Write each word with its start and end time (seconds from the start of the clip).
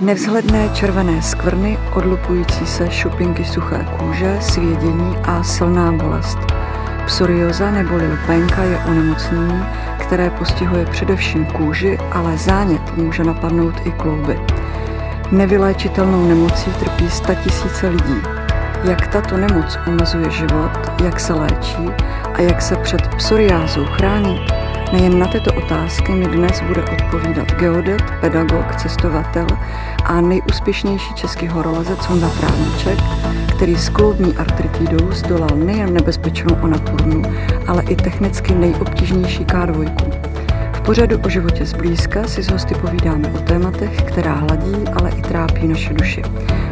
Nevzhledné 0.00 0.68
červené 0.74 1.22
skvrny, 1.22 1.78
odlupující 1.92 2.66
se 2.66 2.90
šupinky 2.90 3.44
suché 3.44 3.86
kůže, 3.98 4.36
svědění 4.40 5.16
a 5.24 5.42
silná 5.42 5.92
bolest. 5.92 6.38
Psorioza 7.06 7.70
neboli 7.70 8.12
lpénka 8.12 8.62
je 8.62 8.78
onemocnění, 8.78 9.62
které 9.98 10.30
postihuje 10.30 10.86
především 10.86 11.46
kůži, 11.46 11.98
ale 12.12 12.38
zánět 12.38 12.96
může 12.96 13.24
napadnout 13.24 13.74
i 13.84 13.92
klouby. 13.92 14.40
Nevyléčitelnou 15.32 16.28
nemocí 16.28 16.70
trpí 16.70 17.04
tisíce 17.44 17.88
lidí. 17.88 18.20
Jak 18.84 19.06
tato 19.06 19.36
nemoc 19.36 19.78
omezuje 19.86 20.30
život, 20.30 20.70
jak 21.04 21.20
se 21.20 21.34
léčí 21.34 21.88
a 22.34 22.40
jak 22.40 22.62
se 22.62 22.76
před 22.76 23.14
psoriázou 23.14 23.84
chrání, 23.84 24.46
Nejen 24.92 25.18
na 25.18 25.26
tyto 25.26 25.54
otázky 25.54 26.12
mi 26.12 26.26
dnes 26.26 26.60
bude 26.60 26.82
odpovídat 26.82 27.52
geodet, 27.52 28.02
pedagog, 28.20 28.76
cestovatel 28.76 29.46
a 30.04 30.20
nejúspěšnější 30.20 31.14
český 31.14 31.48
horolezec 31.48 31.98
Honza 31.98 32.28
Trávníček, 32.28 32.98
který 33.56 33.76
s 33.76 33.88
kloubní 33.88 34.36
artritidou 34.36 35.12
zdolal 35.12 35.50
nejen 35.54 35.94
nebezpečnou 35.94 36.56
onapurnu, 36.62 37.22
ale 37.66 37.82
i 37.82 37.96
technicky 37.96 38.54
nejobtížnější 38.54 39.44
K2. 39.44 39.92
V 40.72 40.80
pořadu 40.80 41.18
o 41.18 41.28
životě 41.28 41.66
zblízka 41.66 42.24
si 42.24 42.42
s 42.42 42.50
hosty 42.50 42.74
povídáme 42.74 43.28
o 43.28 43.38
tématech, 43.38 44.02
která 44.02 44.34
hladí, 44.34 44.74
ale 44.94 45.10
i 45.10 45.22
trápí 45.22 45.68
naše 45.68 45.94
duši. 45.94 46.22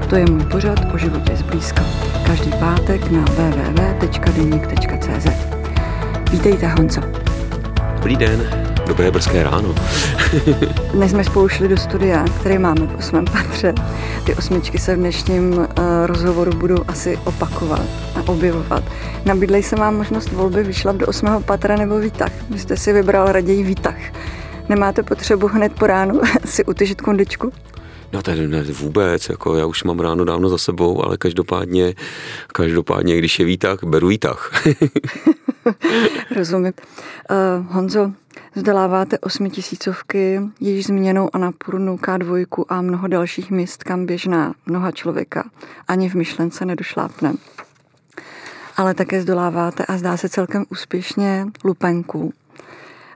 To 0.09 0.17
je 0.17 0.27
můj 0.31 0.45
pořad 0.45 0.95
o 0.95 0.99
životě 0.99 1.37
zblízka. 1.37 1.83
Každý 2.27 2.51
pátek 2.51 3.11
na 3.11 3.21
www.denik.cz 3.21 4.79
Vítejte 6.33 6.67
Honzo. 6.67 7.28
Dobrý 7.99 8.17
den, 8.17 8.49
dobré 8.87 9.11
brzké 9.11 9.43
ráno. 9.43 9.75
Dnes 10.93 11.11
jsme 11.11 11.25
spolu 11.25 11.49
šli 11.49 11.69
do 11.69 11.77
studia, 11.77 12.25
které 12.41 12.59
máme 12.59 12.87
v 12.87 12.95
osmém 12.99 13.25
patře. 13.25 13.75
Ty 14.27 14.35
osmičky 14.35 14.79
se 14.79 14.95
v 14.95 14.99
dnešním 14.99 15.53
uh, 15.53 15.67
rozhovoru 16.05 16.53
budou 16.53 16.85
asi 16.89 17.19
opakovat 17.25 17.87
a 18.15 18.29
objevovat. 18.29 18.85
Nabídli 19.25 19.63
se 19.63 19.77
vám 19.77 19.97
možnost 19.97 20.33
volby 20.33 20.63
vyšla 20.63 20.93
do 20.93 21.07
osmého 21.07 21.41
patra 21.41 21.77
nebo 21.77 21.99
výtah. 21.99 22.33
Vy 22.51 22.59
jste 22.59 22.77
si 22.77 22.93
vybral 22.93 23.33
raději 23.33 23.63
výtah. 23.65 23.99
Nemáte 24.69 25.03
potřebu 25.03 25.47
hned 25.47 25.73
po 25.73 25.87
ránu 25.87 26.21
si 26.45 26.65
utyžit 26.65 27.01
kondičku? 27.01 27.53
No 28.13 28.23
to 28.23 28.31
ne, 28.35 28.63
vůbec, 28.63 29.29
jako 29.29 29.57
já 29.57 29.67
už 29.67 29.85
mám 29.85 30.01
ráno 30.01 30.25
dávno 30.25 30.49
za 30.49 30.59
sebou, 30.59 31.05
ale 31.05 31.17
každopádně, 31.17 31.95
každopádně, 32.47 33.19
když 33.19 33.39
je 33.39 33.45
výtah, 33.45 33.79
beru 33.85 34.09
výtah. 34.09 34.51
Rozumím. 36.37 36.73
Uh, 37.31 37.67
Honzo, 37.73 38.13
vzděláváte 38.55 39.19
osmitisícovky, 39.19 40.41
již 40.61 40.87
zmíněnou 40.87 41.31
Anapurnu, 41.33 41.97
K2 41.97 42.65
a 42.69 42.83
mnoho 42.83 43.09
dalších 43.09 43.51
míst, 43.51 43.85
kam 43.85 44.07
běžná 44.07 44.55
mnoha 44.67 44.91
člověka 44.91 45.51
ani 45.89 46.09
v 46.09 46.15
myšlence 46.15 46.65
nedošlápne. 46.65 47.35
Ale 48.77 48.95
také 48.95 49.23
zdoláváte 49.23 49.85
a 49.85 49.99
zdá 49.99 50.17
se 50.17 50.29
celkem 50.29 50.65
úspěšně 50.71 51.47
lupenku. 51.65 52.33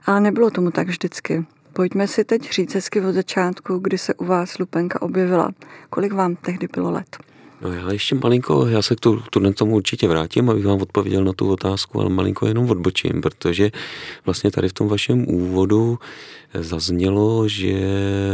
Ale 0.05 0.21
nebylo 0.21 0.49
tomu 0.49 0.71
tak 0.71 0.87
vždycky. 0.87 1.45
Pojďme 1.73 2.07
si 2.07 2.23
teď 2.23 2.51
říct 2.51 2.75
hezky 2.75 3.01
od 3.01 3.13
začátku, 3.13 3.77
kdy 3.77 3.97
se 3.97 4.13
u 4.13 4.25
vás 4.25 4.57
lupenka 4.57 5.01
objevila. 5.01 5.51
Kolik 5.89 6.13
vám 6.13 6.35
tehdy 6.35 6.67
bylo 6.73 6.91
let? 6.91 7.17
No 7.63 7.73
já 7.73 7.91
ještě 7.91 8.15
malinko, 8.15 8.67
já 8.67 8.81
se 8.81 8.95
k 8.95 8.99
tu, 8.99 9.23
tomu 9.55 9.75
určitě 9.75 10.07
vrátím, 10.07 10.49
abych 10.49 10.65
vám 10.65 10.81
odpověděl 10.81 11.23
na 11.23 11.33
tu 11.33 11.49
otázku, 11.49 11.99
ale 11.99 12.09
malinko 12.09 12.47
jenom 12.47 12.71
odbočím, 12.71 13.21
protože 13.21 13.71
vlastně 14.25 14.51
tady 14.51 14.69
v 14.69 14.73
tom 14.73 14.87
vašem 14.87 15.29
úvodu 15.29 15.99
zaznělo, 16.53 17.47
že 17.47 17.73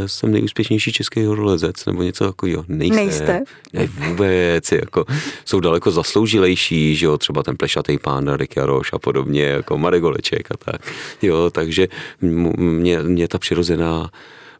jsem 0.06 0.32
nejúspěšnější 0.32 0.92
český 0.92 1.24
horolezec, 1.24 1.86
nebo 1.86 2.02
něco 2.02 2.24
takového. 2.24 2.64
Nejste. 2.68 2.96
Nejste. 2.96 3.42
Ne, 3.72 3.86
vůbec, 3.86 4.72
jako, 4.72 5.04
jsou 5.44 5.60
daleko 5.60 5.90
zasloužilejší, 5.90 6.96
že 6.96 7.06
jo, 7.06 7.18
třeba 7.18 7.42
ten 7.42 7.56
plešatý 7.56 7.98
pán 7.98 8.34
Rick 8.34 8.56
Jaroš 8.56 8.92
a 8.92 8.98
podobně, 8.98 9.42
jako 9.42 9.78
Marek 9.78 10.02
Goleček 10.02 10.50
a 10.50 10.56
tak. 10.56 10.80
Jo, 11.22 11.50
takže 11.50 11.88
mě, 12.20 13.02
mě 13.02 13.28
ta 13.28 13.38
přirozená 13.38 14.10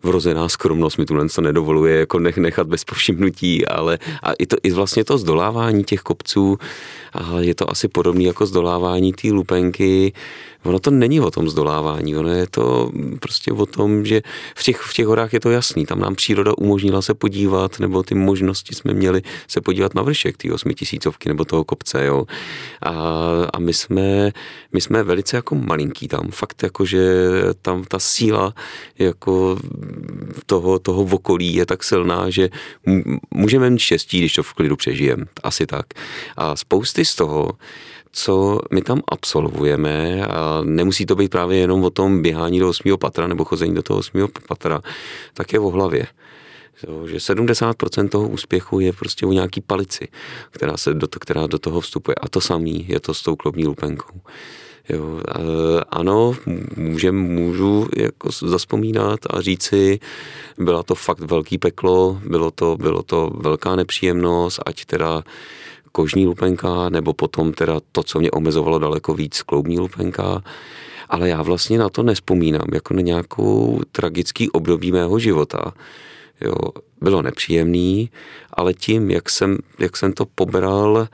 vrozená 0.02 0.48
skromnost 0.48 0.98
mi 0.98 1.06
tuhle 1.06 1.28
to 1.28 1.40
nedovoluje 1.40 1.98
jako 1.98 2.18
nech, 2.18 2.36
nechat 2.36 2.66
bez 2.66 2.84
povšimnutí, 2.84 3.66
ale 3.66 3.98
a 4.22 4.32
i, 4.32 4.46
to, 4.46 4.56
i 4.62 4.70
vlastně 4.70 5.04
to 5.04 5.18
zdolávání 5.18 5.84
těch 5.84 6.00
kopců, 6.00 6.58
a 7.12 7.40
je 7.40 7.54
to 7.54 7.70
asi 7.70 7.88
podobné 7.88 8.24
jako 8.24 8.46
zdolávání 8.46 9.12
té 9.12 9.28
lupenky, 9.28 10.12
ono 10.64 10.78
to 10.78 10.90
není 10.90 11.20
o 11.20 11.30
tom 11.30 11.48
zdolávání, 11.48 12.16
ono 12.16 12.28
je 12.28 12.46
to 12.46 12.90
prostě 13.20 13.52
o 13.52 13.66
tom, 13.66 14.06
že 14.06 14.22
v 14.56 14.62
těch, 14.62 14.80
v 14.80 14.94
těch 14.94 15.06
horách 15.06 15.32
je 15.32 15.40
to 15.40 15.50
jasný, 15.50 15.86
tam 15.86 16.00
nám 16.00 16.14
příroda 16.14 16.52
umožnila 16.58 17.02
se 17.02 17.14
podívat, 17.14 17.80
nebo 17.80 18.02
ty 18.02 18.14
možnosti 18.14 18.74
jsme 18.74 18.94
měli 18.94 19.22
se 19.48 19.60
podívat 19.60 19.94
na 19.94 20.02
vršek 20.02 20.36
té 20.36 20.52
osmitisícovky 20.52 21.28
nebo 21.28 21.44
toho 21.44 21.64
kopce, 21.64 22.04
jo. 22.04 22.26
A, 22.82 22.92
a 23.52 23.58
my, 23.58 23.74
jsme, 23.74 24.32
my 24.72 24.80
jsme 24.80 25.02
velice 25.02 25.36
jako 25.36 25.54
malinký 25.54 26.08
tam, 26.08 26.28
fakt 26.30 26.62
jako, 26.62 26.84
že 26.84 27.24
tam 27.62 27.84
ta 27.84 27.98
síla 27.98 28.54
jako 28.98 29.58
toho, 30.46 30.78
toho 30.78 31.02
okolí 31.02 31.54
je 31.54 31.66
tak 31.66 31.84
silná, 31.84 32.30
že 32.30 32.48
můžeme 33.34 33.70
mít 33.70 33.78
štěstí, 33.78 34.18
když 34.18 34.34
to 34.34 34.42
v 34.42 34.52
klidu 34.52 34.76
přežijeme, 34.76 35.24
asi 35.42 35.66
tak. 35.66 35.86
A 36.36 36.56
spousty 36.56 37.04
z 37.04 37.14
toho, 37.14 37.52
co 38.12 38.60
my 38.70 38.82
tam 38.82 39.02
absolvujeme 39.08 40.26
a 40.26 40.60
nemusí 40.64 41.06
to 41.06 41.14
být 41.14 41.30
právě 41.30 41.58
jenom 41.58 41.84
o 41.84 41.90
tom 41.90 42.22
běhání 42.22 42.60
do 42.60 42.68
8. 42.68 42.96
patra 42.98 43.26
nebo 43.26 43.44
chození 43.44 43.74
do 43.74 43.82
toho 43.82 43.98
8. 43.98 44.28
patra, 44.48 44.80
tak 45.34 45.52
je 45.52 45.60
o 45.60 45.70
hlavě. 45.70 46.06
Jo, 46.88 47.06
že 47.06 47.16
70% 47.16 48.08
toho 48.08 48.28
úspěchu 48.28 48.80
je 48.80 48.92
prostě 48.92 49.26
u 49.26 49.32
nějaký 49.32 49.60
palici, 49.60 50.08
která, 50.50 50.76
se 50.76 50.94
do, 50.94 51.08
která 51.08 51.46
do 51.46 51.58
toho 51.58 51.80
vstupuje. 51.80 52.14
A 52.14 52.28
to 52.28 52.40
samý 52.40 52.86
je 52.88 53.00
to 53.00 53.14
s 53.14 53.22
tou 53.22 53.36
klobní 53.36 53.66
lupenkou. 53.66 54.20
Jo, 54.88 55.20
ano, 55.88 56.34
můžem, 56.76 57.16
můžu 57.16 57.88
jako 57.96 58.28
zaspomínat 58.32 59.20
a 59.30 59.40
říci, 59.40 60.00
byla 60.58 60.82
to 60.82 60.94
fakt 60.94 61.20
velký 61.20 61.58
peklo, 61.58 62.20
bylo 62.26 62.50
to, 62.50 62.76
bylo 62.76 63.02
to 63.02 63.30
velká 63.34 63.76
nepříjemnost, 63.76 64.60
ať 64.66 64.84
teda 64.84 65.22
kožní 65.92 66.26
lupenka, 66.26 66.88
nebo 66.88 67.12
potom 67.12 67.52
teda 67.52 67.80
to, 67.92 68.02
co 68.02 68.18
mě 68.18 68.30
omezovalo 68.30 68.78
daleko 68.78 69.14
víc, 69.14 69.42
kloubní 69.42 69.78
lupenka. 69.78 70.42
Ale 71.08 71.28
já 71.28 71.42
vlastně 71.42 71.78
na 71.78 71.88
to 71.88 72.02
nespomínám, 72.02 72.66
jako 72.74 72.94
na 72.94 73.00
nějakou 73.00 73.80
tragický 73.92 74.50
období 74.50 74.92
mého 74.92 75.18
života. 75.18 75.74
Jo, 76.40 76.54
bylo 77.00 77.22
nepříjemný, 77.22 78.10
ale 78.52 78.74
tím, 78.74 79.10
jak 79.10 79.30
jsem, 79.30 79.58
jak 79.78 79.96
jsem 79.96 80.12
to 80.12 80.26
pobral 80.34 81.08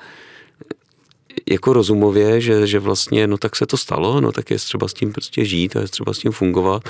jako 1.51 1.73
rozumově, 1.73 2.41
že, 2.41 2.67
že 2.67 2.79
vlastně, 2.79 3.27
no 3.27 3.39
tak 3.39 3.57
se 3.57 3.67
to 3.67 3.77
stalo, 3.77 4.21
no 4.21 4.33
tak 4.33 4.51
je 4.51 4.57
třeba 4.57 4.89
s 4.89 4.95
tím 4.95 5.13
prostě 5.13 5.45
žít 5.45 5.77
a 5.77 5.81
je 5.81 5.89
třeba 5.89 6.15
s 6.15 6.19
tím 6.19 6.33
fungovat, 6.33 6.83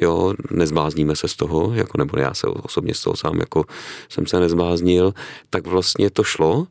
jo, 0.00 0.34
nezblázníme 0.50 1.16
se 1.16 1.28
z 1.28 1.36
toho, 1.36 1.72
jako 1.74 1.98
nebo 1.98 2.18
já 2.18 2.34
se 2.34 2.46
osobně 2.46 2.94
z 2.94 3.02
toho 3.02 3.16
sám 3.16 3.38
jako 3.38 3.64
jsem 4.08 4.26
se 4.26 4.40
nezbláznil, 4.40 5.14
tak 5.50 5.66
vlastně 5.66 6.10
to 6.10 6.24
šlo, 6.24 6.66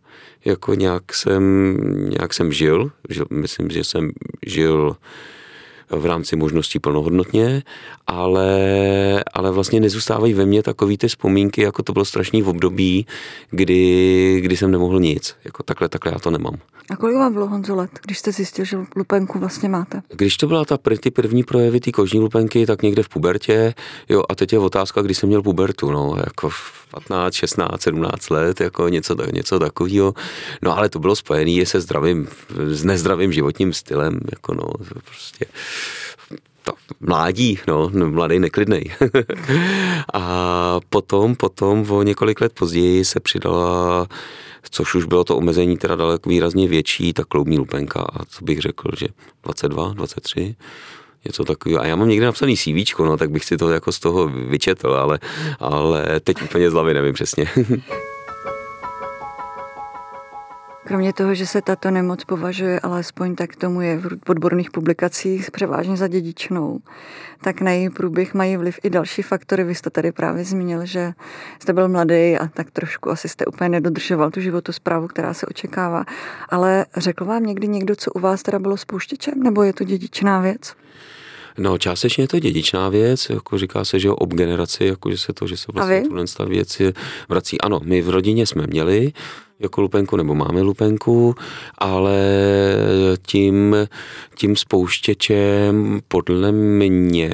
jako 0.50 0.74
nějak 0.74 1.14
jsem, 1.14 1.76
nějak 2.10 2.34
jsem 2.34 2.52
žil, 2.52 2.92
žil 3.10 3.26
myslím, 3.32 3.70
že 3.70 3.84
jsem 3.84 4.12
žil 4.46 4.96
v 5.90 6.06
rámci 6.06 6.36
možností 6.36 6.80
plnohodnotně, 6.80 7.64
ale, 8.08 9.24
ale 9.34 9.52
vlastně 9.52 9.80
nezůstávají 9.80 10.34
ve 10.34 10.46
mně 10.46 10.64
takový 10.64 10.98
ty 10.98 11.08
vzpomínky, 11.08 11.62
jako 11.62 11.84
to 11.84 11.94
bylo 11.94 12.06
strašný 12.06 12.42
v 12.42 12.50
období, 12.50 13.06
kdy, 13.52 14.40
kdy 14.42 14.58
jsem 14.58 14.72
nemohl 14.72 15.00
nic. 15.00 15.36
Jako 15.46 15.64
takhle, 15.64 15.90
takhle 15.90 16.12
já 16.12 16.20
to 16.20 16.32
nemám. 16.32 16.56
A 16.90 16.96
kolik 16.96 17.16
vám 17.16 17.34
bylo 17.34 17.48
Honzo 17.48 17.76
let, 17.76 17.92
když 18.06 18.20
jste 18.20 18.32
zjistil, 18.32 18.66
že 18.66 18.78
lupenku 18.96 19.40
vlastně 19.40 19.70
máte? 19.70 20.02
Když 20.10 20.38
to 20.38 20.48
byla 20.48 20.66
ta, 20.66 20.78
ty 21.00 21.12
první 21.12 21.44
projevy 21.44 21.80
té 21.80 21.92
kožní 21.92 22.20
lupenky, 22.20 22.66
tak 22.66 22.82
někde 22.82 23.04
v 23.04 23.10
pubertě, 23.10 23.74
jo, 24.10 24.24
a 24.30 24.36
teď 24.36 24.54
je 24.54 24.60
otázka, 24.60 25.02
kdy 25.02 25.14
jsem 25.14 25.30
měl 25.30 25.42
pubertu, 25.42 25.92
no, 25.92 26.16
jako 26.18 26.50
15, 26.92 27.34
16, 27.34 27.82
17 27.82 28.30
let, 28.30 28.62
jako 28.62 28.90
něco, 28.90 29.16
něco 29.34 29.60
takového. 29.60 30.14
No 30.62 30.78
ale 30.78 30.90
to 30.90 31.00
bylo 31.00 31.16
spojené 31.16 31.66
se 31.66 31.82
zdravým, 31.82 32.28
s 32.68 32.84
nezdravým 32.84 33.32
životním 33.32 33.74
stylem, 33.74 34.20
jako 34.32 34.54
no, 34.54 34.64
prostě 35.06 35.46
to 36.64 36.74
mládí, 37.00 37.60
no, 37.68 37.90
mladý, 37.94 38.40
neklidnej. 38.40 38.92
a 40.14 40.80
potom, 40.90 41.36
potom 41.36 41.92
o 41.92 42.04
několik 42.04 42.42
let 42.42 42.54
později 42.54 43.06
se 43.06 43.20
přidala 43.20 44.08
což 44.72 44.96
už 44.96 45.06
bylo 45.06 45.24
to 45.24 45.38
omezení 45.38 45.78
teda 45.78 45.96
daleko 45.96 46.30
výrazně 46.30 46.68
větší, 46.68 47.14
ta 47.14 47.24
kloubní 47.24 47.58
lupenka 47.58 48.02
a 48.02 48.26
co 48.26 48.46
bych 48.46 48.60
řekl, 48.60 48.92
že 48.98 49.08
22, 49.44 49.94
23, 49.94 50.56
něco 51.26 51.46
takového. 51.46 51.82
A 51.82 51.86
já 51.86 51.96
mám 51.96 52.10
někde 52.10 52.26
napsaný 52.26 52.58
CV, 52.58 53.00
no, 53.00 53.18
tak 53.18 53.32
bych 53.32 53.46
si 53.46 53.58
to 53.58 53.70
jako 53.70 53.92
z 53.92 54.00
toho 54.00 54.28
vyčetl, 54.28 54.94
ale, 54.94 55.20
ale 55.60 56.20
teď 56.20 56.42
úplně 56.42 56.70
z 56.70 56.74
hlavy 56.74 56.94
nevím 56.94 57.14
přesně. 57.14 57.46
Kromě 60.90 61.14
toho, 61.14 61.36
že 61.36 61.48
se 61.48 61.62
tato 61.62 61.92
nemoc 61.92 62.24
považuje, 62.24 62.80
alespoň 62.80 63.36
tak 63.36 63.56
tomu 63.56 63.82
je 63.82 63.98
v 63.98 64.30
odborných 64.30 64.72
publikacích 64.72 65.52
převážně 65.52 65.98
za 65.98 66.08
dědičnou, 66.08 66.80
tak 67.42 67.62
na 67.62 67.72
její 67.72 67.90
průběh 67.90 68.34
mají 68.34 68.58
vliv 68.58 68.80
i 68.84 68.90
další 68.90 69.22
faktory. 69.22 69.64
Vy 69.64 69.76
jste 69.76 69.90
tady 69.90 70.12
právě 70.12 70.44
zmínil, 70.44 70.86
že 70.86 71.12
jste 71.60 71.74
byl 71.74 71.90
mladý 71.90 72.38
a 72.38 72.48
tak 72.54 72.72
trošku 72.72 73.10
asi 73.10 73.30
jste 73.30 73.46
úplně 73.46 73.70
nedodržoval 73.70 74.32
tu 74.32 74.42
životosprávu, 74.42 75.08
která 75.08 75.34
se 75.34 75.46
očekává. 75.46 76.06
Ale 76.50 76.86
řekl 76.98 77.26
vám 77.26 77.44
někdy 77.44 77.68
někdo, 77.68 77.96
co 77.96 78.12
u 78.12 78.20
vás 78.20 78.44
teda 78.44 78.60
bylo 78.60 78.78
spouštěčem, 78.78 79.44
nebo 79.44 79.64
je 79.64 79.74
to 79.74 79.84
dědičná 79.84 80.42
věc? 80.42 80.74
No, 81.58 81.78
částečně 81.78 82.24
je 82.24 82.28
to 82.28 82.40
dědičná 82.40 82.90
věc, 82.90 83.30
jako 83.30 83.58
říká 83.58 83.86
se, 83.86 84.00
že 84.00 84.10
ob 84.10 84.34
generaci, 84.34 84.86
jako 84.86 85.12
že 85.12 85.18
se 85.18 85.34
to, 85.34 85.48
že 85.48 85.58
se 85.58 85.66
vlastně 85.74 86.02
tuhle 86.02 86.26
věc 86.48 86.82
vrací. 87.30 87.62
Ano, 87.62 87.80
my 87.84 88.02
v 88.02 88.10
rodině 88.10 88.46
jsme 88.46 88.68
měli, 88.68 89.14
jako 89.60 89.82
lupenku, 89.82 90.18
nebo 90.18 90.36
máme 90.36 90.62
lupenku, 90.62 91.36
ale 91.78 92.20
tím, 93.26 93.76
tím 94.36 94.56
spouštěčem 94.56 96.00
podle 96.08 96.52
mě 96.52 97.32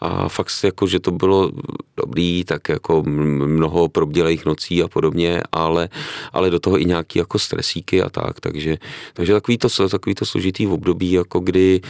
a 0.00 0.28
fakt 0.28 0.50
jako, 0.64 0.86
že 0.86 1.00
to 1.00 1.10
bylo 1.10 1.50
dobrý, 1.96 2.44
tak 2.44 2.68
jako 2.68 3.02
mnoho 3.02 3.88
probdělejch 3.88 4.46
nocí 4.46 4.82
a 4.82 4.88
podobně, 4.88 5.42
ale, 5.52 5.88
ale 6.32 6.50
do 6.50 6.58
toho 6.58 6.80
i 6.80 6.84
nějaký 6.84 7.18
jako 7.18 7.38
stresíky 7.38 8.02
a 8.02 8.10
tak, 8.10 8.40
takže, 8.40 8.76
takže 9.14 9.32
takový 9.32 9.58
to, 9.58 9.88
takový 9.88 10.14
to 10.14 10.24
složitý 10.24 10.66
období, 10.66 11.12
jako 11.12 11.40
kdy, 11.40 11.80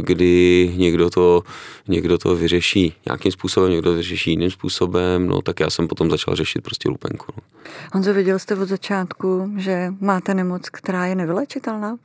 kdy 0.00 0.72
někdo 0.76 1.10
to, 1.10 1.42
někdo 1.88 2.18
to 2.18 2.36
vyřeší 2.36 2.94
nějakým 3.06 3.32
způsobem, 3.32 3.70
někdo 3.70 3.90
to 3.90 3.96
vyřeší 3.96 4.30
jiným 4.30 4.50
způsobem, 4.50 5.26
no 5.26 5.42
tak 5.42 5.60
já 5.60 5.70
jsem 5.70 5.88
potom 5.88 6.10
začal 6.10 6.34
řešit 6.36 6.60
prostě 6.62 6.88
lupenku. 6.88 7.26
No. 7.36 7.42
Honzo, 7.92 8.14
viděl 8.14 8.38
jste 8.38 8.54
od 8.60 8.68
začátku, 8.68 9.50
že 9.56 9.94
máte 10.00 10.34
nemoc, 10.34 10.68
která 10.68 11.06
je 11.06 11.14
nevylečitelná? 11.14 11.96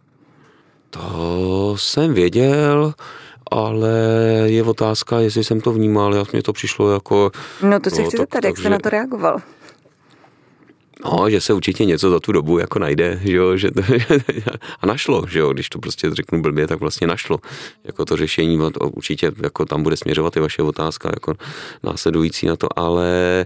To 0.89 1.75
jsem 1.77 2.13
věděl, 2.13 2.93
ale 3.51 3.91
je 4.45 4.63
otázka, 4.63 5.19
jestli 5.19 5.43
jsem 5.43 5.61
to 5.61 5.71
vnímal, 5.71 6.15
já 6.15 6.23
mě 6.31 6.43
to 6.43 6.53
přišlo 6.53 6.93
jako... 6.93 7.31
No 7.63 7.79
to 7.79 7.89
se 7.89 8.03
chci 8.03 8.17
zeptat, 8.17 8.45
jak 8.45 8.57
jste 8.57 8.69
na 8.69 8.79
to 8.79 8.89
reagoval? 8.89 9.41
No, 11.05 11.29
že 11.29 11.41
se 11.41 11.53
určitě 11.53 11.85
něco 11.85 12.09
za 12.09 12.19
tu 12.19 12.31
dobu 12.31 12.59
jako 12.59 12.79
najde, 12.79 13.19
že 13.23 13.35
jo, 13.35 13.57
že 13.57 13.71
to, 13.71 13.81
a 14.81 14.85
našlo, 14.85 15.25
že 15.29 15.39
jo, 15.39 15.53
když 15.53 15.69
to 15.69 15.79
prostě 15.79 16.09
řeknu 16.13 16.41
blbě, 16.41 16.67
tak 16.67 16.79
vlastně 16.79 17.07
našlo. 17.07 17.39
Jako 17.83 18.05
to 18.05 18.17
řešení, 18.17 18.59
určitě 18.91 19.31
jako 19.43 19.65
tam 19.65 19.83
bude 19.83 19.97
směřovat 19.97 20.37
i 20.37 20.39
vaše 20.39 20.61
otázka, 20.61 21.09
jako 21.13 21.33
následující 21.83 22.47
na 22.47 22.55
to, 22.55 22.79
ale 22.79 23.45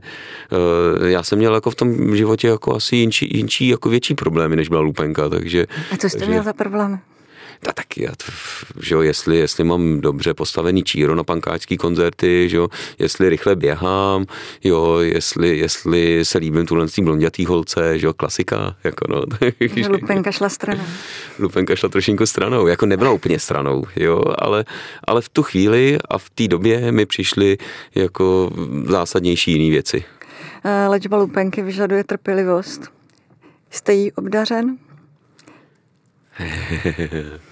uh, 0.99 1.07
já 1.07 1.23
jsem 1.23 1.39
měl 1.39 1.55
jako 1.55 1.71
v 1.71 1.75
tom 1.75 2.15
životě 2.15 2.47
jako 2.47 2.75
asi 2.75 2.95
jinčí, 2.95 3.37
jinčí 3.37 3.67
jako 3.67 3.89
větší 3.89 4.15
problémy, 4.15 4.55
než 4.55 4.69
byla 4.69 4.81
lupenka, 4.81 5.29
takže... 5.29 5.65
A 5.91 5.97
co 5.97 6.09
jste 6.09 6.19
takže, 6.19 6.31
měl 6.31 6.43
za 6.43 6.53
problémy? 6.53 6.97
A 7.67 7.73
tak 7.73 7.97
já, 7.97 8.11
že 8.81 8.95
jo, 8.95 9.01
jestli, 9.01 9.37
jestli 9.37 9.63
mám 9.63 10.01
dobře 10.01 10.33
postavený 10.33 10.83
číro 10.83 11.15
na 11.15 11.23
pankáčský 11.23 11.77
koncerty, 11.77 12.49
že 12.49 12.57
jo, 12.57 12.67
jestli 12.99 13.29
rychle 13.29 13.55
běhám, 13.55 14.25
jo, 14.63 14.97
jestli, 14.97 15.57
jestli 15.57 16.25
se 16.25 16.37
líbím 16.37 16.65
tuhle 16.65 16.85
blondětý 17.01 17.45
holce, 17.45 17.99
že 17.99 18.07
jo, 18.07 18.13
klasika, 18.13 18.75
jako 18.83 19.05
no. 19.09 19.21
Takže, 19.59 19.87
Lupenka 19.87 20.31
šla 20.31 20.49
stranou. 20.49 20.83
Lupenka 21.39 21.75
šla 21.75 21.89
trošinku 21.89 22.25
stranou, 22.25 22.67
jako 22.67 22.85
nebyla 22.85 23.11
úplně 23.11 23.39
stranou, 23.39 23.83
jo, 23.95 24.23
ale, 24.37 24.65
ale 25.07 25.21
v 25.21 25.29
tu 25.29 25.43
chvíli 25.43 25.97
a 26.09 26.17
v 26.17 26.29
té 26.29 26.47
době 26.47 26.91
mi 26.91 27.05
přišly 27.05 27.57
jako 27.95 28.51
zásadnější 28.85 29.51
jiné 29.51 29.71
věci. 29.71 30.03
Eh, 30.63 30.87
léčba 30.87 31.17
lupenky 31.17 31.61
vyžaduje 31.61 32.03
trpělivost. 32.03 32.81
Jste 33.69 33.93
jí 33.93 34.11
obdařen? 34.11 34.77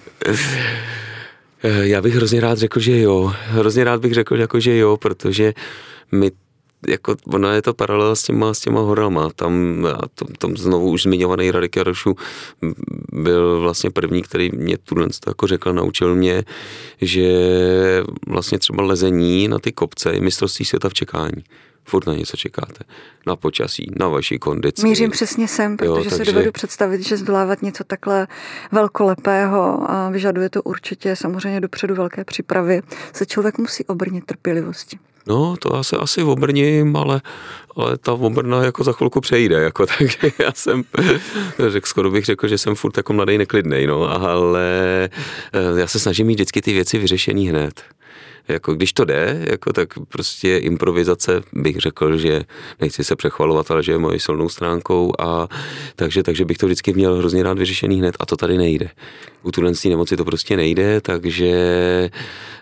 Já 1.62 2.02
bych 2.02 2.14
hrozně 2.14 2.40
rád 2.40 2.58
řekl, 2.58 2.80
že 2.80 3.00
jo. 3.00 3.32
Hrozně 3.46 3.84
rád 3.84 4.00
bych 4.00 4.14
řekl, 4.14 4.40
jako, 4.40 4.60
že 4.60 4.76
jo, 4.76 4.96
protože 4.96 5.54
my 6.12 6.30
jako 6.88 7.14
ona 7.26 7.54
je 7.54 7.62
to 7.62 7.74
paralela 7.74 8.14
s 8.14 8.22
těma, 8.22 8.54
s 8.54 8.60
těma 8.60 8.80
horama. 8.80 9.30
Tam, 9.30 9.86
a 9.86 10.08
tom, 10.14 10.28
tom 10.38 10.56
znovu 10.56 10.90
už 10.90 11.02
zmiňovaný 11.02 11.50
Radek 11.50 11.76
Jarošu 11.76 12.16
byl 13.12 13.60
vlastně 13.60 13.90
první, 13.90 14.22
který 14.22 14.50
mě 14.54 14.78
tuhle 14.78 15.08
jako 15.26 15.46
řekl, 15.46 15.72
naučil 15.72 16.14
mě, 16.14 16.44
že 17.00 17.28
vlastně 18.26 18.58
třeba 18.58 18.82
lezení 18.82 19.48
na 19.48 19.58
ty 19.58 19.72
kopce 19.72 20.12
je 20.12 20.20
mistrovství 20.20 20.64
světa 20.64 20.88
v 20.88 20.94
čekání 20.94 21.44
furt 21.88 22.06
na 22.06 22.14
něco 22.14 22.36
čekáte. 22.36 22.84
Na 23.26 23.36
počasí, 23.36 23.90
na 23.98 24.08
vaší 24.08 24.38
kondici. 24.38 24.82
Mířím 24.82 25.10
přesně 25.10 25.48
sem, 25.48 25.76
protože 25.76 25.88
jo, 25.88 25.94
takže... 25.94 26.16
se 26.16 26.24
dovedu 26.24 26.52
představit, 26.52 27.06
že 27.06 27.16
zdolávat 27.16 27.62
něco 27.62 27.84
takhle 27.84 28.26
velkolepého 28.72 29.90
a 29.90 30.10
vyžaduje 30.10 30.50
to 30.50 30.62
určitě 30.62 31.16
samozřejmě 31.16 31.60
dopředu 31.60 31.94
velké 31.94 32.24
přípravy, 32.24 32.82
se 33.12 33.26
člověk 33.26 33.58
musí 33.58 33.84
obrnit 33.84 34.24
trpělivosti. 34.24 34.98
No, 35.28 35.56
to 35.56 35.76
já 35.76 35.82
se 35.82 35.96
asi 35.96 36.22
obrním, 36.22 36.96
ale, 36.96 37.20
ale 37.76 37.98
ta 37.98 38.12
obrna 38.12 38.64
jako 38.64 38.84
za 38.84 38.92
chvilku 38.92 39.20
přejde, 39.20 39.56
jako, 39.56 39.86
takže 39.98 40.18
já 40.38 40.52
jsem, 40.54 40.84
řek, 41.68 41.86
skoro 41.86 42.10
bych 42.10 42.24
řekl, 42.24 42.48
že 42.48 42.58
jsem 42.58 42.74
furt 42.74 42.96
jako 42.96 43.12
mladý 43.12 43.38
neklidnej, 43.38 43.86
no, 43.86 44.22
ale 44.22 45.08
eh, 45.52 45.80
já 45.80 45.86
se 45.86 45.98
snažím 45.98 46.26
mít 46.26 46.34
vždycky 46.34 46.62
ty 46.62 46.72
věci 46.72 46.98
vyřešený 46.98 47.48
hned. 47.48 47.82
Jako 48.48 48.74
když 48.74 48.92
to 48.92 49.04
jde, 49.04 49.46
jako 49.50 49.72
tak 49.72 49.88
prostě 50.08 50.58
improvizace 50.58 51.42
bych 51.52 51.76
řekl, 51.76 52.16
že 52.16 52.42
nechci 52.80 53.04
se 53.04 53.16
přechvalovat, 53.16 53.70
ale 53.70 53.82
že 53.82 53.92
je 53.92 53.98
mojí 53.98 54.20
silnou 54.20 54.48
stránkou 54.48 55.12
a 55.18 55.48
takže, 55.96 56.22
takže 56.22 56.44
bych 56.44 56.58
to 56.58 56.66
vždycky 56.66 56.92
měl 56.92 57.14
hrozně 57.14 57.42
rád 57.42 57.58
vyřešený 57.58 57.98
hned 57.98 58.16
a 58.20 58.26
to 58.26 58.36
tady 58.36 58.58
nejde. 58.58 58.90
U 59.42 59.52
tuhle 59.52 59.72
nemoci 59.88 60.16
to 60.16 60.24
prostě 60.24 60.56
nejde, 60.56 61.00
takže, 61.00 61.50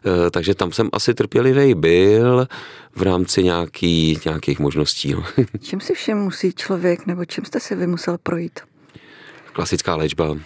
eh, 0.07 0.31
takže 0.31 0.55
tam 0.55 0.73
jsem 0.73 0.89
asi 0.93 1.15
trpělivý 1.15 1.75
byl 1.75 2.47
v 2.97 3.03
rámci 3.03 3.45
nějaký, 3.45 4.19
nějakých 4.25 4.59
možností. 4.59 5.13
No. 5.13 5.25
Čím 5.63 5.81
si 5.81 5.95
všem 5.95 6.19
musí 6.19 6.53
člověk, 6.53 7.07
nebo 7.07 7.25
čím 7.25 7.45
jste 7.45 7.61
si 7.61 7.75
vy 7.75 7.87
musel 7.87 8.19
projít? 8.23 8.61
klasická 9.57 9.97
léčba. 9.97 10.37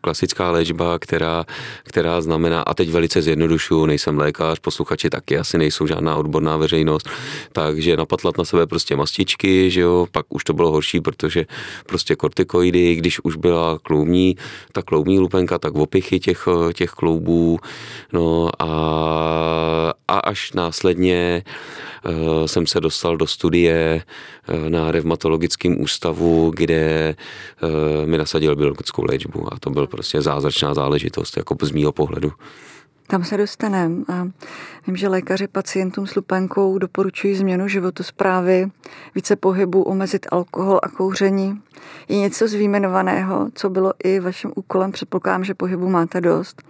Klasická 0.00 0.50
léčba, 0.50 0.98
která, 0.98 1.44
která 1.82 2.20
znamená, 2.20 2.62
a 2.62 2.74
teď 2.74 2.90
velice 2.90 3.22
zjednodušuju, 3.22 3.86
nejsem 3.86 4.18
lékař, 4.18 4.58
posluchači 4.58 5.10
taky 5.10 5.38
asi 5.38 5.58
nejsou 5.58 5.86
žádná 5.86 6.16
odborná 6.16 6.56
veřejnost, 6.56 7.08
takže 7.52 7.96
napatlat 7.96 8.38
na 8.38 8.44
sebe 8.44 8.66
prostě 8.66 8.96
mastičky, 8.96 9.70
že 9.70 9.80
jo, 9.80 10.06
pak 10.12 10.26
už 10.28 10.44
to 10.44 10.52
bylo 10.52 10.72
horší, 10.72 11.00
protože 11.00 11.46
prostě 11.86 12.16
kortikoidy, 12.16 12.94
když 12.94 13.20
už 13.20 13.36
byla 13.36 13.78
kloubní, 13.78 14.36
ta 14.72 14.82
kloubní 14.82 15.18
lupenka, 15.18 15.58
tak 15.58 15.74
opichy 15.74 16.20
těch, 16.20 16.48
těch 16.74 16.90
kloubů, 16.90 17.58
no 18.12 18.50
a, 18.58 19.92
a 20.08 20.18
až 20.18 20.52
následně 20.52 21.42
Eh, 22.04 22.48
jsem 22.48 22.66
se 22.66 22.80
dostal 22.80 23.16
do 23.16 23.26
studie 23.26 24.02
eh, 24.48 24.70
na 24.70 24.90
revmatologickém 24.90 25.80
ústavu, 25.80 26.52
kde 26.56 27.14
eh, 27.62 28.06
mi 28.06 28.18
nasadil 28.18 28.56
biologickou 28.56 29.04
léčbu 29.04 29.51
a 29.52 29.58
to 29.60 29.70
byl 29.70 29.86
prostě 29.86 30.22
zázračná 30.22 30.74
záležitost, 30.74 31.36
jako 31.36 31.56
z 31.62 31.70
mýho 31.70 31.92
pohledu. 31.92 32.32
Tam 33.06 33.24
se 33.24 33.36
dostaneme. 33.36 34.04
A 34.08 34.28
vím, 34.86 34.96
že 34.96 35.08
lékaři 35.08 35.48
pacientům 35.48 36.06
s 36.06 36.14
lupenkou 36.14 36.78
doporučují 36.78 37.34
změnu 37.34 37.68
životosprávy, 37.68 38.70
více 39.14 39.36
pohybu, 39.36 39.82
omezit 39.82 40.26
alkohol 40.30 40.80
a 40.82 40.88
kouření. 40.88 41.60
Je 42.08 42.16
něco 42.16 42.48
z 42.48 42.54
výjmenovaného, 42.54 43.48
co 43.54 43.70
bylo 43.70 43.92
i 44.04 44.20
vaším 44.20 44.52
úkolem, 44.56 44.92
předpokládám, 44.92 45.44
že 45.44 45.54
pohybu 45.54 45.88
máte 45.88 46.20
dost. 46.20 46.62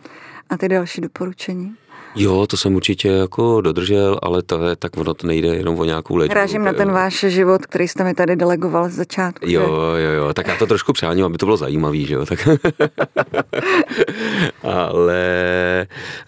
A 0.51 0.57
ty 0.57 0.69
další 0.69 1.01
doporučení? 1.01 1.77
Jo, 2.15 2.47
to 2.47 2.57
jsem 2.57 2.75
určitě 2.75 3.09
jako 3.09 3.61
dodržel, 3.61 4.19
ale 4.23 4.43
to 4.43 4.65
je, 4.65 4.77
tak 4.77 4.97
ono 4.97 5.15
to 5.15 5.27
nejde 5.27 5.49
jenom 5.49 5.79
o 5.79 5.85
nějakou 5.85 6.17
léčbu. 6.17 6.33
Hrážím 6.33 6.65
na 6.65 6.73
ten 6.73 6.89
jo. 6.89 6.95
váš 6.95 7.21
život, 7.21 7.67
který 7.67 7.89
jste 7.89 8.05
mi 8.05 8.15
tady 8.15 8.37
delegoval 8.37 8.89
z 8.89 8.93
začátku. 8.93 9.47
Jo, 9.49 9.77
jo, 9.97 10.11
jo, 10.11 10.35
tak 10.35 10.47
já 10.47 10.57
to 10.57 10.67
trošku 10.67 10.93
přáním, 10.93 11.25
aby 11.25 11.39
to 11.39 11.47
bylo 11.47 11.57
zajímavý, 11.57 12.07
že 12.07 12.15
jo, 12.15 12.27
tak. 12.27 12.49
ale 14.63 15.17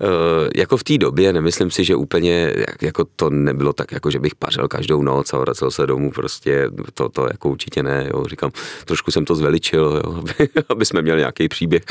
eh, 0.00 0.48
jako 0.56 0.76
v 0.76 0.84
té 0.84 0.98
době 0.98 1.32
nemyslím 1.32 1.70
si, 1.70 1.84
že 1.84 1.96
úplně, 1.96 2.52
jako 2.82 3.04
to 3.16 3.30
nebylo 3.30 3.72
tak, 3.72 3.92
jako 3.92 4.10
že 4.10 4.20
bych 4.20 4.34
pařil 4.34 4.68
každou 4.68 5.02
noc 5.02 5.34
a 5.34 5.38
vracel 5.38 5.70
se 5.70 5.86
domů, 5.86 6.10
prostě 6.10 6.70
to, 6.94 7.08
to 7.08 7.26
jako 7.26 7.48
určitě 7.48 7.82
ne, 7.82 8.10
jo, 8.14 8.24
říkám, 8.24 8.50
trošku 8.84 9.10
jsem 9.10 9.24
to 9.24 9.34
zveličil, 9.34 10.02
jo, 10.04 10.14
aby, 10.18 10.48
aby 10.68 10.84
jsme 10.84 11.02
měli 11.02 11.18
nějaký 11.18 11.48
příběh. 11.48 11.82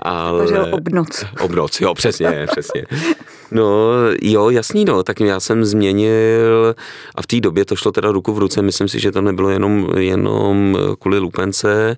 Ale... 0.00 0.44
Pařil 0.44 0.66
obnoc. 0.70 1.24
Obnoc, 1.40 1.80
jo, 1.80 1.94
přesně, 1.94 2.46
přesně. 2.50 2.84
No 3.54 3.90
jo, 4.22 4.50
jasný 4.50 4.84
no, 4.84 5.02
tak 5.02 5.20
já 5.20 5.40
jsem 5.40 5.64
změnil 5.64 6.74
a 7.14 7.22
v 7.22 7.26
té 7.26 7.40
době 7.40 7.64
to 7.64 7.76
šlo 7.76 7.92
teda 7.92 8.12
ruku 8.12 8.32
v 8.32 8.38
ruce, 8.38 8.62
myslím 8.62 8.88
si, 8.88 9.00
že 9.00 9.12
to 9.12 9.20
nebylo 9.20 9.48
jenom, 9.48 9.88
jenom 9.98 10.78
kvůli 10.98 11.18
lupence, 11.18 11.96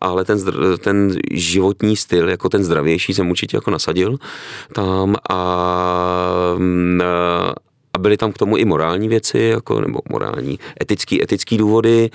ale 0.00 0.24
ten, 0.24 0.38
ten 0.78 1.16
životní 1.30 1.96
styl, 1.96 2.28
jako 2.28 2.48
ten 2.48 2.64
zdravější 2.64 3.14
jsem 3.14 3.30
určitě 3.30 3.56
jako 3.56 3.70
nasadil 3.70 4.18
tam 4.72 5.16
a, 5.30 5.34
a 7.04 7.54
byly 7.98 8.16
tam 8.16 8.32
k 8.32 8.38
tomu 8.38 8.56
i 8.56 8.64
morální 8.64 9.08
věci, 9.08 9.38
jako, 9.38 9.80
nebo 9.80 10.00
morální, 10.08 10.58
etický, 10.82 11.22
etický 11.22 11.56
důvody, 11.56 12.10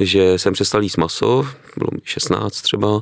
že 0.00 0.38
jsem 0.38 0.52
přestal 0.52 0.82
jíst 0.82 0.96
maso, 0.96 1.46
bylo 1.76 1.90
mi 1.92 2.00
16 2.04 2.62
třeba, 2.62 3.00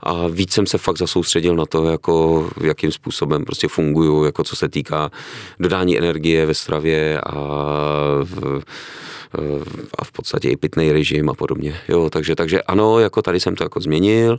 a 0.00 0.28
víc 0.28 0.52
jsem 0.52 0.66
se 0.66 0.78
fakt 0.78 0.98
zasoustředil 0.98 1.56
na 1.56 1.66
to, 1.66 1.84
jako, 1.84 2.48
jakým 2.60 2.92
způsobem 2.92 3.44
prostě 3.44 3.68
funguju, 3.68 4.24
jako 4.24 4.44
co 4.44 4.56
se 4.56 4.68
týká 4.68 5.10
dodání 5.60 5.98
energie 5.98 6.46
ve 6.46 6.54
stravě 6.54 7.20
a 7.20 7.32
v, 8.22 8.62
a 9.98 10.04
v 10.04 10.12
podstatě 10.12 10.48
i 10.48 10.56
pitný 10.56 10.92
režim 10.92 11.30
a 11.30 11.34
podobně. 11.34 11.76
Jo, 11.88 12.10
takže, 12.10 12.34
takže 12.34 12.62
ano, 12.62 12.98
jako 12.98 13.22
tady 13.22 13.40
jsem 13.40 13.56
to 13.56 13.64
jako 13.64 13.80
změnil. 13.80 14.36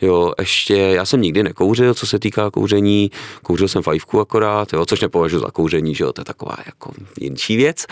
Jo, 0.00 0.32
ještě, 0.38 0.76
já 0.76 1.04
jsem 1.04 1.20
nikdy 1.20 1.42
nekouřil, 1.42 1.94
co 1.94 2.06
se 2.06 2.18
týká 2.18 2.50
kouření. 2.50 3.10
Kouřil 3.42 3.68
jsem 3.68 3.82
fajfku 3.82 4.20
akorát, 4.20 4.72
jo, 4.72 4.86
což 4.86 5.00
nepovažuji 5.00 5.38
za 5.38 5.50
kouření, 5.50 5.94
že 5.94 6.04
jo, 6.04 6.12
to 6.12 6.20
je 6.20 6.24
taková 6.24 6.56
jako 6.66 6.92
jinší 7.20 7.56
věc. 7.56 7.86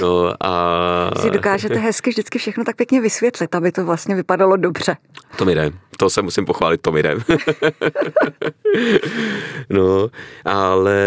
No, 0.00 0.32
a... 0.40 1.10
Si 1.20 1.30
dokážete 1.30 1.78
hezky 1.78 2.10
vždycky 2.10 2.38
všechno 2.38 2.64
tak 2.64 2.76
pěkně 2.76 3.00
vysvětlit, 3.00 3.54
aby 3.54 3.72
to 3.72 3.84
vlastně 3.84 4.14
vypadalo 4.14 4.56
dobře. 4.56 4.96
To 5.36 5.44
mi 5.44 5.54
jde. 5.54 5.72
To 6.02 6.10
se 6.10 6.22
musím 6.22 6.44
pochválit, 6.44 6.80
to 6.80 6.92
mi 6.92 7.02
jde. 7.02 7.16
no, 9.70 10.10
ale 10.44 10.98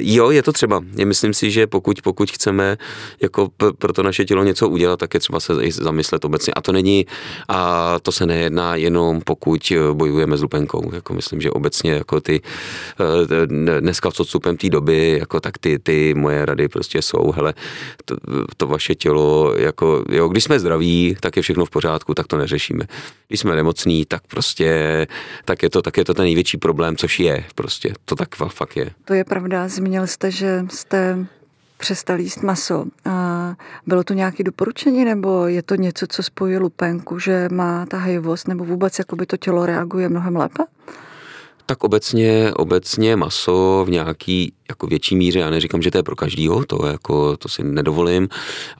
jo, 0.00 0.30
je 0.30 0.42
to 0.42 0.52
třeba. 0.52 0.80
Myslím 1.04 1.34
si, 1.34 1.50
že 1.50 1.66
pokud, 1.66 2.02
pokud 2.02 2.30
chceme 2.30 2.76
jako 3.22 3.48
pro 3.78 3.92
to 3.92 4.02
naše 4.02 4.24
tělo 4.24 4.44
něco 4.44 4.68
udělat, 4.68 4.98
tak 4.98 5.14
je 5.14 5.20
třeba 5.20 5.40
se 5.40 5.52
i 5.62 5.72
zamyslet 5.72 6.24
obecně. 6.24 6.52
A 6.52 6.60
to 6.60 6.72
není, 6.72 7.06
a 7.48 7.94
to 8.02 8.12
se 8.12 8.26
nejedná 8.26 8.76
jenom 8.76 9.20
pokud 9.20 9.72
bojujeme 9.92 10.36
s 10.36 10.42
lupenkou. 10.42 10.90
Jako 10.94 11.14
myslím, 11.14 11.40
že 11.40 11.50
obecně 11.50 11.92
jako 11.92 12.20
ty 12.20 12.40
eh, 13.00 13.46
dneska 13.80 14.10
s 14.10 14.20
odstupem 14.20 14.56
té 14.56 14.68
doby, 14.68 15.16
jako 15.20 15.40
tak 15.40 15.58
ty, 15.58 15.78
ty 15.78 16.14
moje 16.14 16.46
rady 16.46 16.68
prostě 16.68 17.02
jsou, 17.02 17.32
hele, 17.32 17.54
to, 18.04 18.16
to 18.56 18.66
vaše 18.66 18.94
tělo, 18.94 19.54
jako, 19.56 20.04
jo, 20.08 20.28
když 20.28 20.44
jsme 20.44 20.60
zdraví, 20.60 21.16
tak 21.20 21.36
je 21.36 21.42
všechno 21.42 21.64
v 21.64 21.70
pořádku, 21.70 22.14
tak 22.14 22.26
to 22.26 22.36
neřešíme. 22.36 22.84
Když 23.28 23.40
jsme 23.40 23.47
nemocní, 23.56 24.04
tak 24.04 24.22
prostě, 24.26 25.06
tak 25.44 25.62
je 25.62 25.70
to, 25.70 25.82
tak 25.82 25.96
je 25.96 26.04
to 26.04 26.14
ten 26.14 26.24
největší 26.24 26.56
problém, 26.56 26.96
což 26.96 27.20
je 27.20 27.44
prostě, 27.54 27.94
to 28.04 28.14
tak 28.14 28.34
fakt 28.34 28.76
je. 28.76 28.90
To 29.04 29.14
je 29.14 29.24
pravda, 29.24 29.68
zmínil 29.68 30.06
jste, 30.06 30.30
že 30.30 30.64
jste 30.70 31.26
přestal 31.78 32.20
jíst 32.20 32.42
maso. 32.42 32.84
A 33.04 33.54
bylo 33.86 34.04
to 34.04 34.14
nějaké 34.14 34.44
doporučení, 34.44 35.04
nebo 35.04 35.46
je 35.46 35.62
to 35.62 35.74
něco, 35.74 36.06
co 36.06 36.22
spojuje 36.22 36.58
lupenku, 36.58 37.18
že 37.18 37.48
má 37.52 37.86
ta 37.86 37.98
hejvost, 37.98 38.48
nebo 38.48 38.64
vůbec 38.64 38.98
jakoby 38.98 39.26
to 39.26 39.36
tělo 39.36 39.66
reaguje 39.66 40.08
mnohem 40.08 40.36
lépe? 40.36 40.62
Tak 41.68 41.84
obecně, 41.84 42.52
obecně 42.56 43.16
maso 43.16 43.84
v 43.86 43.90
nějaký 43.90 44.52
jako 44.68 44.86
větší 44.86 45.16
míře, 45.16 45.38
já 45.38 45.50
neříkám, 45.50 45.82
že 45.82 45.90
to 45.90 45.98
je 45.98 46.02
pro 46.02 46.16
každýho, 46.16 46.64
to, 46.64 46.86
jako, 46.86 47.36
to 47.36 47.48
si 47.48 47.64
nedovolím, 47.64 48.28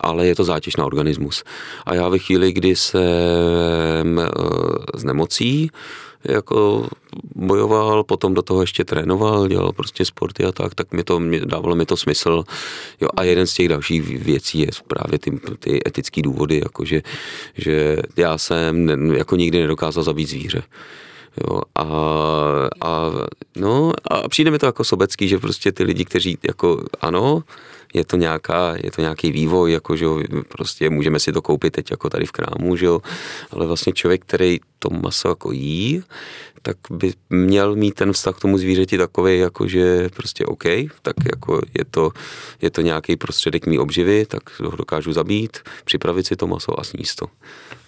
ale 0.01 0.27
je 0.27 0.35
to 0.35 0.45
zátěž 0.45 0.77
na 0.77 0.85
organismus. 0.85 1.45
A 1.87 1.95
já 1.95 2.09
ve 2.09 2.19
chvíli, 2.19 2.53
kdy 2.53 2.77
jsem 2.77 4.21
z 4.95 5.05
nemocí, 5.05 5.71
jako 6.25 6.89
bojoval, 7.35 8.05
potom 8.05 8.35
do 8.35 8.43
toho 8.43 8.61
ještě 8.61 8.85
trénoval, 8.85 9.49
dělal 9.49 9.73
prostě 9.73 10.05
sporty 10.05 10.45
a 10.45 10.53
tak, 10.53 10.75
tak 10.75 10.93
mi 10.93 11.05
to, 11.05 11.21
dávalo 11.45 11.77
mi 11.77 11.87
to 11.87 11.97
smysl. 11.97 12.45
Jo, 13.01 13.09
a 13.17 13.23
jeden 13.23 13.47
z 13.47 13.55
těch 13.55 13.69
dalších 13.69 14.03
věcí 14.19 14.59
je 14.59 14.69
právě 14.87 15.19
ty, 15.19 15.41
ty 15.59 15.81
etické 15.89 16.23
důvody, 16.23 16.61
jako 16.65 16.85
že, 16.85 17.03
že 17.55 17.97
já 18.17 18.39
jsem 18.39 18.89
jako 19.13 19.37
nikdy 19.37 19.61
nedokázal 19.61 20.05
zabít 20.05 20.29
zvíře. 20.29 20.63
Jo, 21.41 21.61
a, 21.75 21.85
a, 22.81 23.11
no, 23.57 23.93
a 24.11 24.29
přijde 24.29 24.51
mi 24.51 24.59
to 24.59 24.67
jako 24.67 24.85
sobecký, 24.85 25.29
že 25.29 25.39
prostě 25.39 25.73
ty 25.73 25.83
lidi, 25.83 26.05
kteří 26.05 26.39
jako 26.43 26.85
ano, 27.01 27.43
je 27.95 28.05
to, 28.05 28.17
nějaká, 28.17 28.75
je 28.85 28.91
to 28.91 29.01
nějaký 29.01 29.33
vývoj, 29.33 29.73
jako, 29.73 29.97
že 29.97 30.07
prostě 30.49 30.91
můžeme 30.91 31.21
si 31.21 31.33
to 31.33 31.43
koupit 31.43 31.73
teď 31.73 31.91
jako 31.91 32.11
tady 32.11 32.27
v 32.27 32.33
krámu, 32.33 32.77
že 32.77 32.87
jo, 32.87 33.01
ale 33.51 33.67
vlastně 33.67 33.93
člověk, 33.93 34.23
který 34.23 34.59
to 34.79 34.91
maso 34.91 35.29
jako 35.29 35.53
jí, 35.53 36.03
tak 36.63 36.77
by 36.91 37.13
měl 37.31 37.77
mít 37.77 37.95
ten 37.95 38.13
vztah 38.13 38.37
k 38.37 38.41
tomu 38.41 38.59
zvířeti 38.59 38.99
takový, 38.99 39.39
jako 39.39 39.69
že 39.69 40.09
prostě 40.17 40.47
OK, 40.47 40.65
tak 41.03 41.17
jako 41.33 41.61
je 41.79 41.85
to, 41.91 42.11
je 42.63 42.71
to 42.71 42.81
nějaký 42.81 43.17
prostředek 43.17 43.67
mý 43.67 43.79
obživy, 43.79 44.27
tak 44.27 44.61
ho 44.61 44.77
dokážu 44.77 45.13
zabít, 45.13 45.59
připravit 45.85 46.27
si 46.27 46.37
to 46.37 46.47
maso 46.47 46.81
a 46.81 46.85
sníst 46.85 47.17
to. 47.17 47.27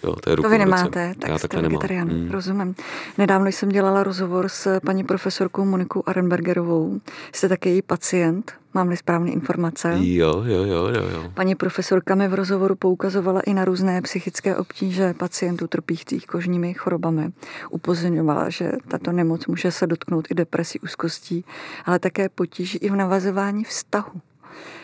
Jo, 0.03 0.15
to, 0.15 0.29
je 0.29 0.35
to 0.35 0.49
vy 0.49 0.57
nemáte, 0.57 1.13
tak 1.19 1.29
Já 1.29 1.37
jste 1.37 1.61
vegetarián, 1.61 2.09
hmm. 2.09 2.31
rozumím. 2.31 2.75
Nedávno 3.17 3.47
jsem 3.47 3.69
dělala 3.69 4.03
rozhovor 4.03 4.49
s 4.49 4.79
paní 4.85 5.03
profesorkou 5.03 5.65
Monikou 5.65 6.03
Arenbergerovou. 6.05 7.01
Jste 7.33 7.49
také 7.49 7.69
její 7.69 7.81
pacient, 7.81 8.60
mám-li 8.73 8.97
správné 8.97 9.31
informace. 9.31 9.93
Jo, 9.99 10.43
jo, 10.47 10.63
jo, 10.63 10.87
jo, 10.87 11.09
jo. 11.13 11.31
Paní 11.33 11.55
profesorka 11.55 12.15
mi 12.15 12.27
v 12.27 12.33
rozhovoru 12.33 12.75
poukazovala 12.75 13.41
i 13.41 13.53
na 13.53 13.65
různé 13.65 14.01
psychické 14.01 14.55
obtíže 14.55 15.13
pacientů 15.13 15.67
trpících 15.67 16.27
kožními 16.27 16.73
chorobami. 16.73 17.31
Upozorňovala, 17.69 18.49
že 18.49 18.71
tato 18.87 19.11
nemoc 19.11 19.47
může 19.47 19.71
se 19.71 19.87
dotknout 19.87 20.27
i 20.31 20.33
depresí, 20.33 20.79
úzkostí, 20.79 21.45
ale 21.85 21.99
také 21.99 22.29
potíží 22.29 22.77
i 22.77 22.89
v 22.89 22.95
navazování 22.95 23.63
vztahu. 23.63 24.21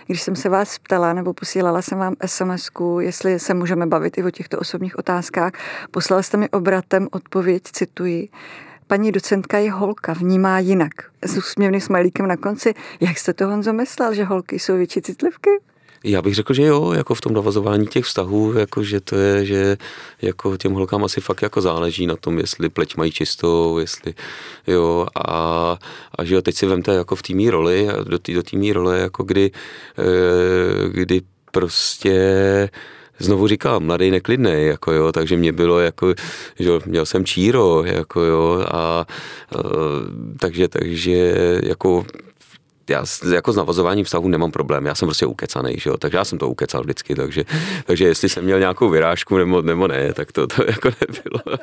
Když 0.08 0.22
jsem 0.22 0.36
se 0.36 0.50
vás 0.50 0.80
ptala 0.80 1.14
nebo 1.14 1.34
posílala 1.34 1.82
jsem 1.82 1.98
vám 1.98 2.16
sms 2.26 2.70
jestli 3.00 3.40
se 3.40 3.54
můžeme 3.54 3.86
bavit 3.86 4.18
i 4.18 4.24
o 4.24 4.32
těchto 4.32 4.60
osobních 4.60 5.00
otázkách, 5.00 5.52
poslala 5.92 6.24
jste 6.24 6.38
mi 6.38 6.50
obratem 6.50 7.08
odpověď, 7.12 7.64
cituji, 7.64 8.30
paní 8.88 9.12
docentka 9.12 9.58
je 9.58 9.72
holka, 9.72 10.14
vnímá 10.14 10.60
jinak. 10.60 10.92
S 11.26 11.38
úsměvným 11.38 11.82
smajlíkem 11.82 12.28
na 12.28 12.38
konci. 12.38 12.74
Jak 13.00 13.18
jste 13.18 13.34
to 13.34 13.48
Honzo 13.48 13.74
myslel, 13.74 14.14
že 14.14 14.24
holky 14.24 14.60
jsou 14.60 14.78
větší 14.78 15.02
citlivky? 15.02 15.50
Já 16.04 16.22
bych 16.22 16.36
řekl, 16.36 16.54
že 16.54 16.64
jo, 16.64 16.92
jako 16.94 17.16
v 17.16 17.22
tom 17.22 17.34
navazování 17.34 17.88
těch 17.88 18.06
vztahů, 18.06 18.54
jako 18.54 18.84
že 18.84 19.02
to 19.02 19.16
je, 19.16 19.46
že 19.46 19.78
jako 20.22 20.58
těm 20.58 20.74
holkám 20.74 21.04
asi 21.04 21.22
fakt 21.22 21.42
jako 21.42 21.62
záleží 21.62 22.08
na 22.08 22.16
tom, 22.16 22.40
jestli 22.40 22.70
pleť 22.70 22.98
mají 22.98 23.12
čistou, 23.12 23.78
jestli 23.78 24.14
jo 24.68 25.08
a, 25.16 25.32
a 26.18 26.24
že 26.24 26.36
jo, 26.36 26.42
teď 26.42 26.56
si 26.56 26.66
vemte 26.66 26.94
jako 26.94 27.16
v 27.16 27.22
týmí 27.22 27.50
roli, 27.50 27.88
do 28.04 28.20
té 28.20 28.34
do 28.34 28.44
týmí 28.44 28.74
role, 28.74 29.00
jako 29.00 29.24
kdy, 29.24 29.52
eh, 29.98 30.90
kdy 30.90 31.22
prostě 31.52 32.14
znovu 33.20 33.48
říkám, 33.48 33.84
mladý 33.84 34.12
neklidný, 34.12 34.66
jako 34.66 34.92
jo, 34.92 35.12
takže 35.12 35.38
mě 35.38 35.52
bylo 35.52 35.80
jako, 35.80 36.14
že 36.60 36.70
měl 36.86 37.06
jsem 37.06 37.26
číro, 37.26 37.84
jako 37.86 38.22
jo, 38.22 38.66
a, 38.68 38.78
a 38.78 39.06
takže, 40.40 40.68
takže 40.68 41.36
jako 41.64 42.06
já 42.90 43.06
jako 43.34 43.54
s 43.54 43.56
navazováním 43.56 44.06
vztahu 44.06 44.28
nemám 44.28 44.52
problém, 44.52 44.86
já 44.86 44.96
jsem 44.96 45.08
prostě 45.08 45.26
ukecaný, 45.26 45.76
že 45.78 45.90
jo, 45.90 45.98
takže 45.98 46.18
já 46.18 46.26
jsem 46.26 46.38
to 46.38 46.50
ukecal 46.50 46.82
vždycky, 46.82 47.16
takže, 47.16 47.44
takže 47.86 48.06
jestli 48.06 48.30
jsem 48.30 48.44
měl 48.44 48.60
nějakou 48.60 48.90
vyrážku 48.90 49.38
nebo, 49.38 49.62
nebo 49.62 49.88
ne, 49.88 50.14
tak 50.14 50.32
to, 50.32 50.48
to 50.48 50.64
jako 50.68 50.90
nebylo. 51.02 51.58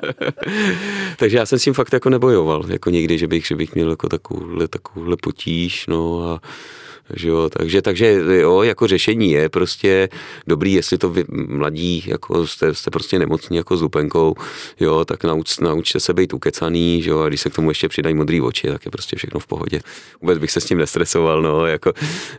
takže 1.17 1.37
já 1.37 1.47
jsem 1.47 1.59
s 1.59 1.63
tím 1.63 1.75
fakt 1.75 1.93
jako 1.93 2.11
nebojoval, 2.11 2.65
jako 2.69 2.91
nikdy, 2.91 3.19
že 3.19 3.27
bych, 3.27 3.47
že 3.47 3.57
bych 3.57 3.75
měl 3.75 3.91
jako 3.91 4.09
takovouhle, 4.09 4.69
takovouhle 4.69 5.17
potíž, 5.17 5.87
no 5.87 6.31
a 6.31 6.41
že 7.13 7.29
jo, 7.29 7.51
takže, 7.59 7.83
takže 7.83 8.21
jo, 8.41 8.63
jako 8.63 8.87
řešení 8.87 9.31
je 9.31 9.49
prostě 9.49 10.09
dobrý, 10.47 10.73
jestli 10.73 10.99
to 10.99 11.11
vy, 11.11 11.25
mladí, 11.29 12.05
jako 12.07 12.47
jste, 12.47 12.75
jste 12.75 12.91
prostě 12.91 13.19
nemocní 13.19 13.57
jako 13.57 13.77
s 13.77 13.83
lupenkou, 13.83 14.35
jo, 14.81 15.05
tak 15.05 15.25
nauč, 15.25 15.59
naučte 15.59 16.01
se 16.01 16.15
být 16.15 16.35
ukecaný, 16.35 17.03
že 17.03 17.11
jo, 17.11 17.21
a 17.21 17.29
když 17.29 17.41
se 17.41 17.51
k 17.51 17.55
tomu 17.55 17.71
ještě 17.71 17.89
přidají 17.89 18.15
modrý 18.15 18.41
oči, 18.41 18.69
tak 18.69 18.85
je 18.85 18.91
prostě 18.91 19.17
všechno 19.17 19.41
v 19.41 19.47
pohodě. 19.47 19.81
Vůbec 20.23 20.39
bych 20.39 20.51
se 20.51 20.61
s 20.61 20.65
tím 20.65 20.79
nestresoval, 20.79 21.43
no, 21.43 21.67
jako, 21.67 21.93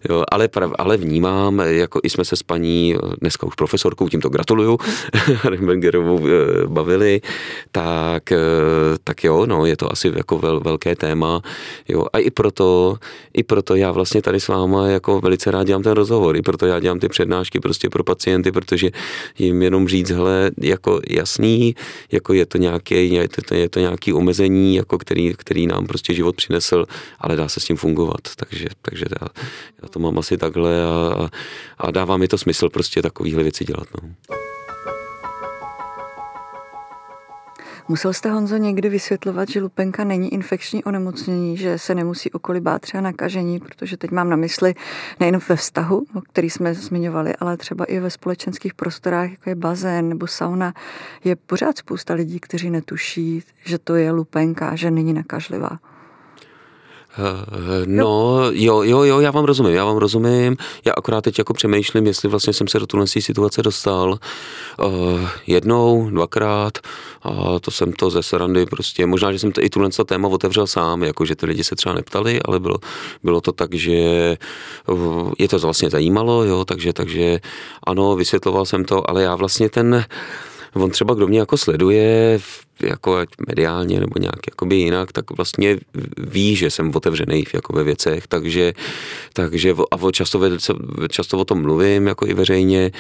jo, 0.09 0.23
ale, 0.31 0.47
prav, 0.47 0.71
ale 0.77 0.97
vnímám, 0.97 1.59
jako 1.59 1.99
i 2.03 2.09
jsme 2.09 2.25
se 2.25 2.35
s 2.35 2.43
paní, 2.43 2.95
dneska 3.21 3.47
už 3.47 3.55
profesorkou, 3.55 4.09
tímto 4.09 4.29
gratuluju, 4.29 4.77
Rembergerovou 5.43 6.27
eh, 6.27 6.67
bavili, 6.67 7.21
tak, 7.71 8.31
eh, 8.31 8.37
tak 9.03 9.23
jo, 9.23 9.45
no, 9.45 9.65
je 9.65 9.77
to 9.77 9.91
asi 9.91 10.11
jako 10.15 10.37
vel, 10.37 10.59
velké 10.59 10.95
téma, 10.95 11.41
jo, 11.87 12.05
a 12.13 12.19
i 12.19 12.31
proto, 12.31 12.97
i 13.33 13.43
proto 13.43 13.75
já 13.75 13.91
vlastně 13.91 14.21
tady 14.21 14.39
s 14.39 14.54
váma 14.57 14.87
jako 14.87 15.21
velice 15.21 15.51
rád 15.51 15.63
dělám 15.63 15.83
ten 15.83 15.91
rozhovor, 15.91 16.35
i 16.35 16.41
proto 16.41 16.65
já 16.65 16.79
dělám 16.79 16.99
ty 16.99 17.09
přednášky 17.09 17.59
prostě 17.59 17.89
pro 17.89 18.03
pacienty, 18.03 18.51
protože 18.51 18.89
jim 19.37 19.61
jenom 19.61 19.87
říct, 19.87 20.09
hele, 20.09 20.51
jako 20.61 20.99
jasný, 21.09 21.75
jako 22.11 22.33
je 22.33 22.45
to 22.45 22.57
nějaké, 22.57 23.03
je 23.03 23.27
to, 23.47 23.55
je 23.55 23.69
to 23.69 23.79
nějaký 23.79 24.13
omezení, 24.13 24.75
jako 24.75 24.97
který, 24.97 25.33
který 25.37 25.67
nám 25.67 25.85
prostě 25.85 26.13
život 26.13 26.35
přinesl, 26.35 26.85
ale 27.19 27.35
dá 27.35 27.49
se 27.49 27.59
s 27.59 27.65
tím 27.65 27.77
fungovat, 27.77 28.21
takže, 28.35 28.67
takže 28.81 29.05
já, 29.21 29.27
já 29.83 29.89
to 29.89 29.99
mám 29.99 30.19
asi 30.19 30.37
takhle 30.37 30.83
a, 30.83 31.29
a 31.77 31.91
dává 31.91 32.17
mi 32.17 32.27
to 32.27 32.37
smysl 32.37 32.69
prostě 32.69 33.01
takovýhle 33.01 33.43
věci 33.43 33.65
dělat. 33.65 33.87
No. 34.01 34.09
Musel 37.87 38.13
jste, 38.13 38.31
Honzo, 38.31 38.57
někdy 38.57 38.89
vysvětlovat, 38.89 39.49
že 39.49 39.61
lupenka 39.61 40.03
není 40.03 40.33
infekční 40.33 40.83
onemocnění, 40.83 41.57
že 41.57 41.79
se 41.79 41.95
nemusí 41.95 42.31
okolí 42.31 42.59
bát 42.59 42.81
třeba 42.81 43.01
nakažení, 43.01 43.59
protože 43.59 43.97
teď 43.97 44.11
mám 44.11 44.29
na 44.29 44.35
mysli 44.35 44.73
nejen 45.19 45.39
ve 45.49 45.55
vztahu, 45.55 46.05
o 46.15 46.21
který 46.21 46.49
jsme 46.49 46.73
zmiňovali, 46.73 47.35
ale 47.35 47.57
třeba 47.57 47.85
i 47.85 47.99
ve 47.99 48.09
společenských 48.09 48.73
prostorách, 48.73 49.31
jako 49.31 49.49
je 49.49 49.55
bazén 49.55 50.09
nebo 50.09 50.27
sauna, 50.27 50.73
je 51.23 51.35
pořád 51.35 51.77
spousta 51.77 52.13
lidí, 52.13 52.39
kteří 52.39 52.69
netuší, 52.69 53.43
že 53.65 53.79
to 53.79 53.95
je 53.95 54.11
lupenka 54.11 54.75
že 54.75 54.91
není 54.91 55.13
nakažlivá. 55.13 55.79
Uh, 57.17 57.85
no, 57.85 58.39
jo, 58.51 58.81
jo, 58.81 59.03
jo, 59.03 59.19
já 59.19 59.31
vám 59.31 59.45
rozumím, 59.45 59.73
já 59.73 59.85
vám 59.85 59.97
rozumím. 59.97 60.57
Já 60.85 60.93
akorát 60.97 61.21
teď 61.21 61.37
jako 61.37 61.53
přemýšlím, 61.53 62.07
jestli 62.07 62.29
vlastně 62.29 62.53
jsem 62.53 62.67
se 62.67 62.79
do 62.79 62.87
tuhle 62.87 63.07
situace 63.07 63.61
dostal 63.61 64.19
uh, 64.79 65.29
jednou, 65.47 66.09
dvakrát 66.09 66.77
a 67.23 67.59
to 67.59 67.71
jsem 67.71 67.93
to 67.93 68.09
ze 68.09 68.23
srandy 68.23 68.65
prostě, 68.65 69.05
možná, 69.05 69.31
že 69.31 69.39
jsem 69.39 69.51
to, 69.51 69.63
i 69.63 69.69
tuhle 69.69 69.89
téma 70.05 70.27
otevřel 70.27 70.67
sám, 70.67 71.03
jako 71.03 71.25
že 71.25 71.35
ty 71.35 71.45
lidi 71.45 71.63
se 71.63 71.75
třeba 71.75 71.95
neptali, 71.95 72.41
ale 72.45 72.59
bylo, 72.59 72.77
bylo 73.23 73.41
to 73.41 73.51
tak, 73.51 73.73
že 73.73 74.37
uh, 74.87 75.31
je 75.39 75.47
to 75.47 75.59
vlastně 75.59 75.89
zajímalo, 75.89 76.43
jo, 76.43 76.65
takže, 76.65 76.93
takže 76.93 77.39
ano, 77.83 78.15
vysvětloval 78.15 78.65
jsem 78.65 78.85
to, 78.85 79.09
ale 79.09 79.23
já 79.23 79.35
vlastně 79.35 79.69
ten, 79.69 80.05
on 80.75 80.89
třeba 80.89 81.13
kdo 81.13 81.27
mě 81.27 81.39
jako 81.39 81.57
sleduje, 81.57 82.39
jako 82.81 83.15
ať 83.15 83.29
mediálně 83.47 83.99
nebo 83.99 84.19
nějak 84.19 84.39
jakoby 84.49 84.75
jinak, 84.75 85.11
tak 85.11 85.31
vlastně 85.31 85.77
ví, 86.17 86.55
že 86.55 86.71
jsem 86.71 86.91
otevřený 86.95 87.43
jako 87.53 87.73
ve 87.73 87.83
věcech, 87.83 88.27
takže, 88.27 88.73
takže 89.33 89.75
a 89.91 90.11
často, 90.11 90.41
často 91.09 91.37
o 91.37 91.45
tom 91.45 91.61
mluvím 91.61 92.07
jako 92.07 92.27
i 92.27 92.33
veřejně, 92.33 92.91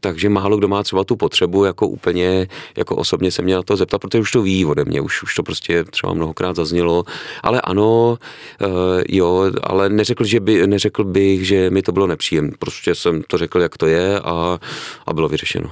takže 0.00 0.28
málo 0.28 0.56
kdo 0.56 0.68
má 0.68 0.82
třeba 0.82 1.04
tu 1.04 1.16
potřebu 1.16 1.64
jako 1.64 1.88
úplně, 1.88 2.48
jako 2.76 2.96
osobně 2.96 3.30
se 3.30 3.42
mě 3.42 3.54
na 3.54 3.62
to 3.62 3.76
zeptat, 3.76 3.98
protože 3.98 4.20
už 4.20 4.32
to 4.32 4.42
ví 4.42 4.64
ode 4.64 4.84
mě, 4.84 5.00
už, 5.00 5.22
už 5.22 5.34
to 5.34 5.42
prostě 5.42 5.84
třeba 5.84 6.14
mnohokrát 6.14 6.56
zaznělo, 6.56 7.04
ale 7.42 7.60
ano, 7.60 8.18
uh, 8.60 8.68
jo, 9.08 9.50
ale 9.62 9.88
neřekl, 9.88 10.24
že 10.24 10.40
by, 10.40 10.66
neřekl 10.66 11.04
bych, 11.04 11.46
že 11.46 11.70
mi 11.70 11.82
to 11.82 11.92
bylo 11.92 12.06
nepříjemné, 12.06 12.52
prostě 12.58 12.94
jsem 12.94 13.22
to 13.22 13.38
řekl, 13.38 13.60
jak 13.60 13.76
to 13.76 13.86
je 13.86 14.20
a, 14.20 14.58
a 15.06 15.12
bylo 15.12 15.28
vyřešeno. 15.28 15.70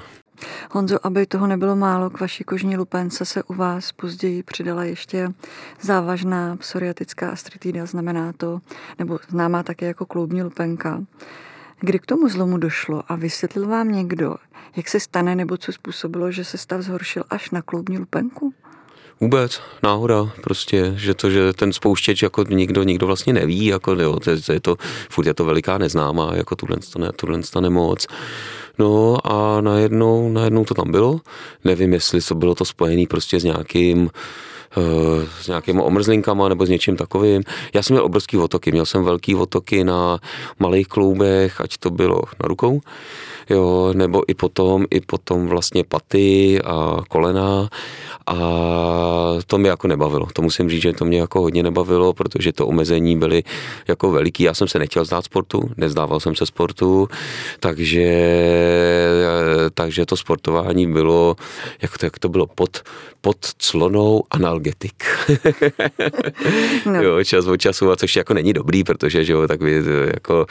Honzo, 0.70 1.06
aby 1.06 1.26
toho 1.26 1.46
nebylo 1.46 1.76
málo, 1.76 2.10
k 2.10 2.20
vaší 2.20 2.44
kožní 2.44 2.76
lupence 2.76 3.24
se 3.24 3.42
u 3.42 3.54
vás 3.54 3.92
později 3.92 4.42
přidala 4.42 4.84
ještě 4.84 5.28
závažná 5.80 6.56
psoriatická 6.56 7.30
astritida, 7.30 7.86
znamená 7.86 8.32
to, 8.32 8.60
nebo 8.98 9.18
známá 9.28 9.62
také 9.62 9.86
jako 9.86 10.06
kloubní 10.06 10.42
lupenka. 10.42 11.02
Kdy 11.80 11.98
k 11.98 12.06
tomu 12.06 12.28
zlomu 12.28 12.58
došlo 12.58 13.02
a 13.08 13.16
vysvětlil 13.16 13.68
vám 13.68 13.92
někdo, 13.92 14.36
jak 14.76 14.88
se 14.88 15.00
stane 15.00 15.34
nebo 15.34 15.56
co 15.56 15.72
způsobilo, 15.72 16.32
že 16.32 16.44
se 16.44 16.58
stav 16.58 16.80
zhoršil 16.80 17.24
až 17.30 17.50
na 17.50 17.62
kloubní 17.62 17.98
lupenku? 17.98 18.54
Vůbec, 19.20 19.60
náhoda, 19.82 20.30
prostě, 20.40 20.92
že 20.96 21.14
to, 21.14 21.30
že 21.30 21.52
ten 21.52 21.72
spouštěč 21.72 22.22
jako 22.22 22.44
nikdo, 22.50 22.82
nikdo 22.82 23.06
vlastně 23.06 23.32
neví, 23.32 23.66
jako 23.66 23.92
jo, 23.92 24.20
to, 24.20 24.52
je 24.52 24.60
to, 24.60 24.76
furt 25.10 25.26
je 25.26 25.34
to 25.34 25.44
veliká 25.44 25.78
neznámá, 25.78 26.34
jako 26.34 26.56
tuhle, 26.56 26.76
ne, 26.98 27.12
tuhle 27.12 27.40
nemoc. 27.60 28.06
No 28.78 29.16
a 29.24 29.60
najednou, 29.60 30.28
najednou 30.28 30.64
to 30.64 30.74
tam 30.74 30.90
bylo. 30.92 31.20
Nevím, 31.64 31.92
jestli 31.92 32.20
to 32.20 32.34
bylo 32.34 32.54
to 32.54 32.64
spojené 32.64 33.06
prostě 33.10 33.40
s 33.40 33.44
nějakým 33.44 34.10
s 35.40 35.48
nějakými 35.48 35.82
omrzlinkama 35.82 36.48
nebo 36.48 36.66
s 36.66 36.68
něčím 36.68 36.96
takovým. 36.96 37.42
Já 37.74 37.82
jsem 37.82 37.94
měl 37.94 38.04
obrovský 38.04 38.36
otoky, 38.36 38.72
měl 38.72 38.86
jsem 38.86 39.04
velký 39.04 39.34
otoky 39.34 39.84
na 39.84 40.18
malých 40.58 40.88
kloubech, 40.88 41.60
ať 41.60 41.76
to 41.76 41.90
bylo 41.90 42.22
na 42.42 42.48
rukou, 42.48 42.80
jo, 43.50 43.92
nebo 43.92 44.22
i 44.30 44.34
potom, 44.34 44.84
i 44.90 45.00
potom 45.00 45.46
vlastně 45.46 45.84
paty 45.84 46.58
a 46.62 46.96
kolena 47.08 47.68
a 48.26 48.36
to 49.46 49.58
mě 49.58 49.70
jako 49.70 49.88
nebavilo. 49.88 50.26
To 50.32 50.42
musím 50.42 50.70
říct, 50.70 50.82
že 50.82 50.92
to 50.92 51.04
mě 51.04 51.18
jako 51.18 51.40
hodně 51.40 51.62
nebavilo, 51.62 52.12
protože 52.12 52.52
to 52.52 52.66
omezení 52.66 53.18
byly 53.18 53.42
jako 53.88 54.10
veliký. 54.10 54.42
Já 54.42 54.54
jsem 54.54 54.68
se 54.68 54.78
nechtěl 54.78 55.04
zdát 55.04 55.24
sportu, 55.24 55.70
nezdával 55.76 56.20
jsem 56.20 56.34
se 56.34 56.46
sportu, 56.46 57.08
takže, 57.60 58.08
takže 59.74 60.06
to 60.06 60.16
sportování 60.16 60.92
bylo, 60.92 61.36
jak 61.82 61.98
to, 61.98 62.06
jak 62.06 62.18
to 62.18 62.28
bylo, 62.28 62.46
pod, 62.46 62.82
pod 63.20 63.36
clonou 63.58 64.22
analgetik. 64.56 65.04
no. 66.86 67.02
jo, 67.02 67.24
čas 67.24 67.46
od 67.46 67.56
času, 67.56 67.90
a 67.90 67.96
což 67.96 68.16
jako 68.16 68.34
není 68.34 68.52
dobrý, 68.52 68.84
protože 68.84 69.24
že 69.24 69.32
jo, 69.32 69.48
tak 69.48 69.60
jako 70.14 70.46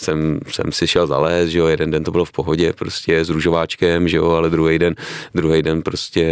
jsem, 0.00 0.40
jsem 0.50 0.72
si 0.72 0.86
šel 0.86 1.06
zalézt, 1.06 1.50
že 1.50 1.58
jo, 1.58 1.66
jeden 1.66 1.90
den 1.90 2.04
to 2.04 2.10
bylo 2.10 2.24
v 2.24 2.32
pohodě 2.32 2.72
prostě 2.72 3.24
s 3.24 3.28
růžováčkem, 3.28 4.08
že 4.08 4.16
jo, 4.16 4.30
ale 4.30 4.50
druhý 4.50 4.78
den, 4.78 4.94
druhý 5.34 5.62
den 5.62 5.82
prostě 5.82 6.24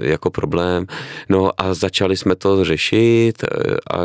jako 0.00 0.30
problém. 0.30 0.86
No 1.28 1.50
a 1.58 1.74
začali 1.74 2.16
jsme 2.16 2.34
to 2.36 2.64
řešit 2.64 3.44
a 3.90 3.98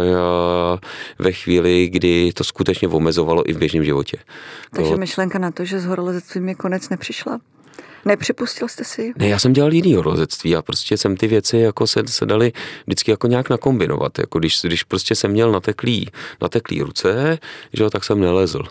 ve 1.19 1.31
chvíli, 1.31 1.89
kdy 1.89 2.31
to 2.34 2.43
skutečně 2.43 2.88
omezovalo 2.88 3.50
i 3.50 3.53
v 3.53 3.57
běžném 3.57 3.84
životě. 3.84 4.17
Takže 4.72 4.91
to... 4.91 4.98
myšlenka 4.98 5.39
na 5.39 5.51
to, 5.51 5.65
že 5.65 5.79
s 5.79 5.86
horolezectvím 5.86 6.50
je 6.50 6.55
konec 6.55 6.89
nepřišla? 6.89 7.39
Nepřipustil 8.06 8.68
jste 8.68 8.84
si? 8.84 9.14
Ne, 9.18 9.28
já 9.28 9.40
jsem 9.40 9.54
dělal 9.54 9.74
jiný 9.74 9.96
rozectví 9.96 10.56
a 10.56 10.62
prostě 10.62 10.98
jsem 10.98 11.18
ty 11.18 11.28
věci 11.28 11.58
jako 11.58 11.88
se, 11.88 12.02
se 12.06 12.26
dali 12.26 12.52
vždycky 12.88 13.12
jako 13.12 13.28
nějak 13.28 13.50
nakombinovat. 13.50 14.20
Jako 14.20 14.39
když, 14.39 14.62
když 14.63 14.84
prostě 14.84 15.15
jsem 15.15 15.32
měl 15.32 15.52
nateklý, 15.52 16.08
nateklý 16.41 16.82
ruce, 16.82 17.39
že 17.74 17.84
jo, 17.84 17.89
tak 17.89 18.04
jsem 18.04 18.20
nelezl. 18.20 18.62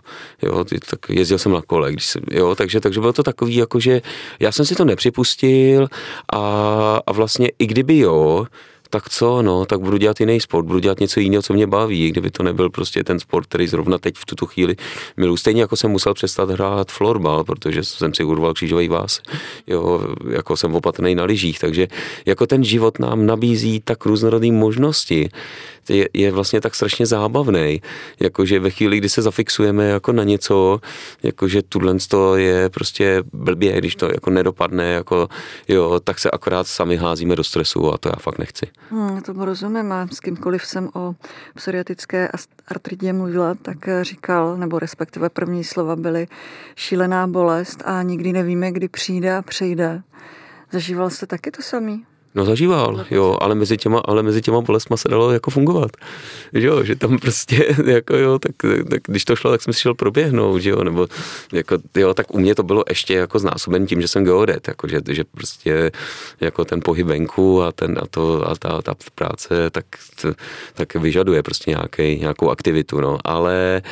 Jo, 0.42 0.64
tak 0.64 0.99
jezdil 1.09 1.38
jsem 1.38 1.53
na 1.53 1.62
kole, 1.62 1.92
když 1.92 2.07
jsem, 2.07 2.23
jo, 2.31 2.55
takže, 2.55 2.81
takže 2.81 3.01
bylo 3.01 3.12
to 3.12 3.23
takový, 3.23 3.57
jako 3.57 3.81
že 3.81 4.03
já 4.40 4.53
jsem 4.53 4.66
si 4.66 4.75
to 4.75 4.85
nepřipustil 4.85 5.88
a, 6.33 6.38
a 7.07 7.12
vlastně 7.12 7.51
i 7.59 7.66
kdyby 7.66 7.99
jo, 7.99 8.47
tak 8.90 9.09
co, 9.09 9.42
no, 9.42 9.66
tak 9.66 9.81
budu 9.81 9.97
dělat 9.97 10.20
jiný 10.20 10.40
sport, 10.40 10.64
budu 10.64 10.79
dělat 10.79 11.01
něco 11.01 11.20
jiného, 11.20 11.42
co 11.42 11.53
mě 11.55 11.66
baví, 11.66 12.11
kdyby 12.11 12.31
to 12.31 12.42
nebyl 12.42 12.70
prostě 12.70 13.05
ten 13.05 13.20
sport, 13.20 13.47
který 13.47 13.66
zrovna 13.66 13.99
teď 13.99 14.14
v 14.16 14.27
tuto 14.27 14.47
chvíli 14.47 14.77
miluji. 15.16 15.37
Stejně 15.37 15.61
jako 15.61 15.77
jsem 15.77 15.90
musel 15.90 16.14
přestat 16.14 16.51
hrát 16.51 16.90
florbal, 16.90 17.44
protože 17.44 17.85
jsem 17.85 18.14
si 18.14 18.25
urval 18.25 18.55
křížový 18.55 18.88
vás, 18.88 19.20
jo, 19.66 20.01
jako 20.31 20.57
jsem 20.57 20.75
opatrný 20.75 21.14
na 21.14 21.25
lyžích, 21.25 21.59
takže 21.59 21.88
jako 22.27 22.47
ten 22.47 22.64
život 22.64 22.99
nám 22.99 23.27
nabízí 23.27 23.81
tak 23.85 24.07
různorodné 24.07 24.53
možnosti, 24.53 25.29
je, 25.88 26.09
je 26.12 26.33
vlastně 26.33 26.61
tak 26.61 26.75
strašně 26.75 27.07
zábavný, 27.07 27.83
jakože 28.20 28.61
ve 28.61 28.70
chvíli, 28.70 28.99
kdy 28.99 29.09
se 29.09 29.23
zafixujeme 29.23 29.85
jako 29.85 30.12
na 30.12 30.25
něco, 30.25 30.81
jakože 31.23 31.62
tuhle 31.62 31.94
to 32.09 32.37
je 32.37 32.68
prostě 32.68 33.23
blbě, 33.33 33.79
když 33.79 33.97
to 33.97 34.07
jako 34.07 34.31
nedopadne, 34.31 34.92
jako 34.92 35.29
jo, 35.68 36.01
tak 36.05 36.18
se 36.18 36.31
akorát 36.31 36.66
sami 36.66 36.97
házíme 36.97 37.37
do 37.37 37.44
stresu 37.44 37.92
a 37.92 37.99
to 37.99 38.09
já 38.09 38.16
fakt 38.20 38.38
nechci. 38.38 38.66
Hmm, 38.90 39.23
tomu 39.23 39.44
rozumím 39.44 39.92
a 39.92 40.09
s 40.12 40.20
kýmkoliv 40.20 40.66
jsem 40.66 40.90
o 40.94 41.14
psoriatické 41.55 42.29
artridě 42.68 43.12
mluvila, 43.12 43.55
tak 43.55 43.79
říkal, 44.03 44.57
nebo 44.57 44.79
respektive 44.79 45.29
první 45.29 45.64
slova 45.64 45.97
byly 45.97 46.27
šílená 46.77 47.27
bolest 47.27 47.83
a 47.85 48.03
nikdy 48.03 48.33
nevíme, 48.33 48.73
kdy 48.73 48.88
přijde 48.88 49.37
a 49.37 49.42
přejde. 49.42 50.03
Zažíval 50.73 51.11
jste 51.11 51.27
taky 51.27 51.51
to 51.51 51.62
samý? 51.62 52.05
No 52.35 52.44
zažíval, 52.44 53.05
jo, 53.11 53.38
ale 53.40 53.55
mezi 53.55 53.77
těma, 53.77 53.99
ale 54.05 54.23
mezi 54.23 54.42
těma 54.42 54.61
bolestma 54.61 54.97
se 54.97 55.09
dalo 55.09 55.33
jako 55.33 55.51
fungovat. 55.51 55.90
Že 56.53 56.66
jo, 56.66 56.85
že 56.85 56.97
tam 56.97 57.18
prostě, 57.18 57.75
jako 57.87 58.16
jo, 58.16 58.38
tak, 58.38 58.53
tak 58.90 59.03
když 59.07 59.25
to 59.25 59.37
šlo, 59.37 59.51
tak 59.51 59.62
jsem 59.62 59.73
si 59.73 59.81
šel 59.81 59.94
proběhnout, 59.94 60.59
že 60.59 60.70
jo, 60.70 60.85
nebo 60.85 61.09
jako, 61.53 61.79
jo, 61.97 62.14
tak 62.14 62.35
u 62.35 62.38
mě 62.38 62.55
to 62.55 62.62
bylo 62.62 62.85
ještě 62.88 63.14
jako 63.14 63.38
znásoben 63.38 63.87
tím, 63.87 64.01
že 64.01 64.09
jsem 64.09 64.25
geodet, 64.25 64.68
jako, 64.68 64.88
že, 64.88 65.01
že 65.11 65.25
prostě 65.25 65.92
jako 66.40 66.64
ten 66.64 66.81
pohyb 66.81 67.07
venku 67.07 67.62
a, 67.62 67.73
ten, 67.73 67.99
a, 68.03 68.07
to, 68.11 68.51
a 68.51 68.55
ta, 68.55 68.83
ta 68.83 68.94
práce, 69.14 69.70
tak, 69.70 69.85
tak 70.75 70.94
vyžaduje 70.94 71.42
prostě 71.42 71.70
nějaký, 71.70 72.20
nějakou 72.20 72.51
aktivitu, 72.51 73.01
no, 73.01 73.18
ale, 73.25 73.83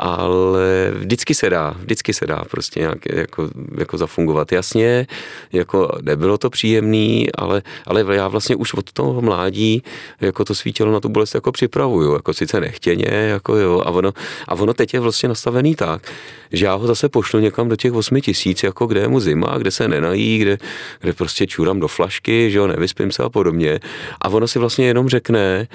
ale 0.00 0.92
vždycky 0.94 1.34
se 1.34 1.50
dá, 1.50 1.74
vždycky 1.78 2.12
se 2.12 2.26
dá 2.26 2.44
prostě 2.50 2.80
nějak 2.80 2.98
jako, 3.12 3.48
jako 3.78 3.98
zafungovat. 3.98 4.52
Jasně, 4.52 5.06
jako 5.52 5.92
nebylo 6.02 6.38
to 6.38 6.50
příjemný, 6.50 7.32
ale, 7.32 7.62
ale 7.86 8.16
já 8.16 8.28
vlastně 8.28 8.56
už 8.56 8.74
od 8.74 8.92
toho 8.92 9.22
mládí 9.22 9.82
jako 10.20 10.44
to 10.44 10.54
svítilo 10.54 10.92
na 10.92 11.00
tu 11.00 11.08
bolest 11.08 11.34
jako 11.34 11.52
připravuju, 11.52 12.12
jako 12.14 12.34
sice 12.34 12.60
nechtěně, 12.60 13.10
jako 13.10 13.56
jo, 13.56 13.82
a 13.86 13.90
ono, 13.90 14.12
a 14.48 14.54
ono 14.54 14.74
teď 14.74 14.94
je 14.94 15.00
vlastně 15.00 15.28
nastavený 15.28 15.74
tak, 15.74 16.12
že 16.52 16.66
já 16.66 16.74
ho 16.74 16.86
zase 16.86 17.08
pošlu 17.08 17.40
někam 17.40 17.68
do 17.68 17.76
těch 17.76 17.92
8 17.92 18.20
tisíc, 18.20 18.62
jako 18.62 18.86
kde 18.86 19.00
je 19.00 19.08
mu 19.08 19.20
zima, 19.20 19.58
kde 19.58 19.70
se 19.70 19.88
nenají, 19.88 20.38
kde, 20.38 20.58
kde 21.00 21.12
prostě 21.12 21.46
čůram 21.46 21.80
do 21.80 21.88
flašky, 21.88 22.50
že 22.50 22.58
jo, 22.58 22.66
nevyspím 22.66 23.12
se 23.12 23.22
a 23.22 23.28
podobně. 23.28 23.80
A 24.20 24.28
ono 24.28 24.48
si 24.48 24.58
vlastně 24.58 24.86
jenom 24.86 25.08
řekne, 25.08 25.68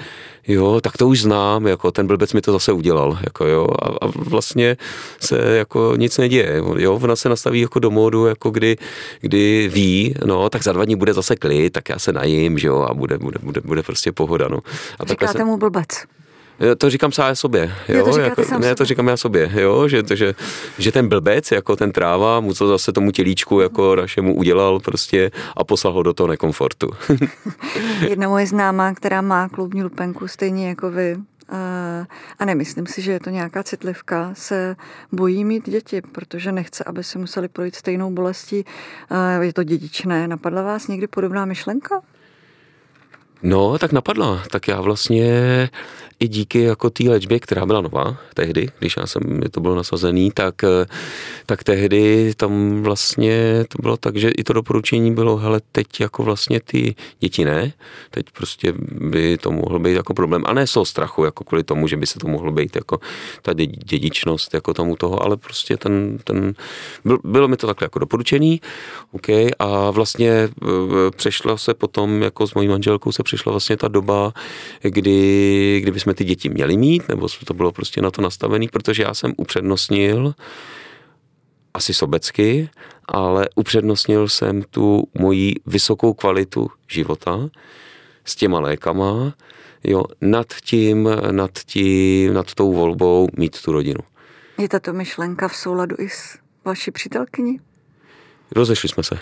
jo, 0.48 0.80
tak 0.80 0.96
to 0.96 1.08
už 1.08 1.20
znám, 1.20 1.66
jako 1.66 1.90
ten 1.90 2.06
blbec 2.06 2.32
mi 2.32 2.40
to 2.40 2.52
zase 2.52 2.72
udělal, 2.72 3.18
jako 3.24 3.46
jo, 3.46 3.66
a, 3.82 4.06
a 4.06 4.10
vlastně 4.18 4.76
se 5.20 5.56
jako 5.56 5.92
nic 5.96 6.18
neděje, 6.18 6.62
jo, 6.76 7.00
ona 7.02 7.16
se 7.16 7.28
nastaví 7.28 7.60
jako 7.60 7.78
do 7.78 7.90
módu, 7.90 8.26
jako 8.26 8.50
kdy, 8.50 8.76
kdy 9.20 9.70
ví, 9.72 10.14
no, 10.24 10.50
tak 10.50 10.62
za 10.62 10.72
dva 10.72 10.84
dní 10.84 10.96
bude 10.96 11.14
zase 11.14 11.36
klid, 11.36 11.72
tak 11.72 11.88
já 11.88 11.98
se 11.98 12.12
najím, 12.12 12.58
že 12.58 12.68
jo, 12.68 12.86
a 12.90 12.94
bude, 12.94 13.18
bude, 13.18 13.38
bude, 13.42 13.60
bude 13.60 13.82
prostě 13.82 14.12
pohoda, 14.12 14.48
no. 14.48 14.58
A 15.00 15.04
Říkáte 15.04 15.38
se... 15.38 15.44
mu 15.44 15.56
blbec. 15.56 15.88
To 16.78 16.90
říkám 16.90 17.12
sám 17.12 17.36
sobě, 17.36 17.72
jo, 17.88 17.96
jo 17.98 18.12
to 18.12 18.20
jako, 18.20 18.40
ne, 18.40 18.46
sobě. 18.46 18.74
to 18.74 18.84
říkám 18.84 19.08
já 19.08 19.16
sobě, 19.16 19.50
jo, 19.54 19.88
že, 19.88 20.02
že, 20.14 20.34
že 20.78 20.92
ten 20.92 21.08
blbec, 21.08 21.52
jako 21.52 21.76
ten 21.76 21.92
tráva, 21.92 22.40
mu 22.40 22.54
to 22.54 22.68
zase 22.68 22.92
tomu 22.92 23.10
tělíčku 23.10 23.60
jako 23.60 23.96
našemu 23.96 24.34
udělal 24.34 24.80
prostě 24.80 25.30
a 25.56 25.64
poslal 25.64 25.92
ho 25.92 26.02
do 26.02 26.12
toho 26.12 26.26
nekomfortu. 26.26 26.90
Jedna 28.08 28.28
moje 28.28 28.46
známá, 28.46 28.94
která 28.94 29.20
má 29.20 29.48
klubní 29.48 29.82
lupenku 29.82 30.28
stejně 30.28 30.68
jako 30.68 30.90
vy, 30.90 31.16
a 32.38 32.44
nemyslím 32.44 32.86
si, 32.86 33.02
že 33.02 33.12
je 33.12 33.20
to 33.20 33.30
nějaká 33.30 33.62
citlivka, 33.62 34.30
se 34.34 34.76
bojí 35.12 35.44
mít 35.44 35.68
děti, 35.68 36.00
protože 36.00 36.52
nechce, 36.52 36.84
aby 36.84 37.04
se 37.04 37.18
museli 37.18 37.48
projít 37.48 37.74
stejnou 37.74 38.10
bolestí. 38.10 38.64
Je 39.40 39.52
to 39.52 39.62
dědičné. 39.62 40.28
Napadla 40.28 40.62
vás 40.62 40.88
někdy 40.88 41.06
podobná 41.06 41.44
myšlenka? 41.44 42.00
No, 43.42 43.78
tak 43.78 43.92
napadla. 43.92 44.42
Tak 44.50 44.68
já 44.68 44.80
vlastně 44.80 45.30
i 46.20 46.28
díky 46.28 46.60
jako 46.60 46.90
té 46.90 47.04
léčbě, 47.04 47.40
která 47.40 47.66
byla 47.66 47.80
nová 47.80 48.16
tehdy, 48.34 48.68
když 48.78 48.96
já 48.96 49.06
jsem, 49.06 49.40
to 49.50 49.60
bylo 49.60 49.74
nasazený, 49.74 50.30
tak, 50.30 50.54
tak 51.46 51.64
tehdy 51.64 52.32
tam 52.36 52.82
vlastně 52.82 53.64
to 53.68 53.82
bylo 53.82 53.96
tak, 53.96 54.16
že 54.16 54.30
i 54.30 54.44
to 54.44 54.52
doporučení 54.52 55.14
bylo, 55.14 55.36
hele, 55.36 55.60
teď 55.72 56.00
jako 56.00 56.22
vlastně 56.22 56.60
ty 56.60 56.94
děti 57.20 57.44
ne, 57.44 57.72
teď 58.10 58.26
prostě 58.32 58.72
by 58.90 59.38
to 59.38 59.50
mohlo 59.50 59.78
být 59.78 59.92
jako 59.92 60.14
problém. 60.14 60.42
A 60.46 60.52
ne 60.52 60.66
z 60.66 60.78
strachu, 60.84 61.24
jako 61.24 61.44
kvůli 61.44 61.64
tomu, 61.64 61.88
že 61.88 61.96
by 61.96 62.06
se 62.06 62.18
to 62.18 62.28
mohlo 62.28 62.52
být 62.52 62.76
jako 62.76 62.98
ta 63.42 63.52
dědičnost 63.84 64.54
jako 64.54 64.74
tomu 64.74 64.96
toho, 64.96 65.22
ale 65.22 65.36
prostě 65.36 65.76
ten, 65.76 66.18
ten 66.24 66.54
byl, 67.04 67.18
bylo 67.24 67.48
mi 67.48 67.56
to 67.56 67.66
takhle 67.66 67.84
jako 67.84 67.98
doporučený, 67.98 68.60
OK, 69.12 69.28
a 69.58 69.90
vlastně 69.90 70.30
e, 70.30 70.48
přešla 71.16 71.56
se 71.56 71.74
potom, 71.74 72.22
jako 72.22 72.46
s 72.46 72.54
mojí 72.54 72.68
manželkou 72.68 73.12
se 73.12 73.22
přišla 73.22 73.52
vlastně 73.52 73.76
ta 73.76 73.88
doba, 73.88 74.32
kdy, 74.82 75.80
kdyby 75.82 76.00
jsme 76.06 76.14
ty 76.14 76.24
děti 76.24 76.48
měli 76.48 76.76
mít, 76.76 77.08
nebo 77.08 77.28
to 77.44 77.54
bylo 77.54 77.72
prostě 77.72 78.02
na 78.02 78.10
to 78.10 78.22
nastavený, 78.22 78.68
protože 78.68 79.02
já 79.02 79.14
jsem 79.14 79.34
upřednostnil 79.36 80.34
asi 81.74 81.94
sobecky, 81.94 82.70
ale 83.08 83.48
upřednostnil 83.54 84.28
jsem 84.28 84.62
tu 84.62 85.08
moji 85.18 85.54
vysokou 85.66 86.14
kvalitu 86.14 86.70
života 86.88 87.48
s 88.24 88.36
těma 88.36 88.60
lékama, 88.60 89.34
jo, 89.84 90.04
nad 90.20 90.46
tím, 90.64 91.08
nad 91.30 91.50
tím, 91.58 92.34
nad 92.34 92.54
tou 92.54 92.72
volbou 92.72 93.28
mít 93.36 93.62
tu 93.62 93.72
rodinu. 93.72 94.00
Je 94.58 94.68
tato 94.68 94.92
myšlenka 94.92 95.48
v 95.48 95.56
souladu 95.56 95.96
i 95.98 96.08
s 96.08 96.38
vaší 96.64 96.90
přítelkyní? 96.90 97.60
Rozešli 98.54 98.88
jsme 98.88 99.02
se. 99.02 99.18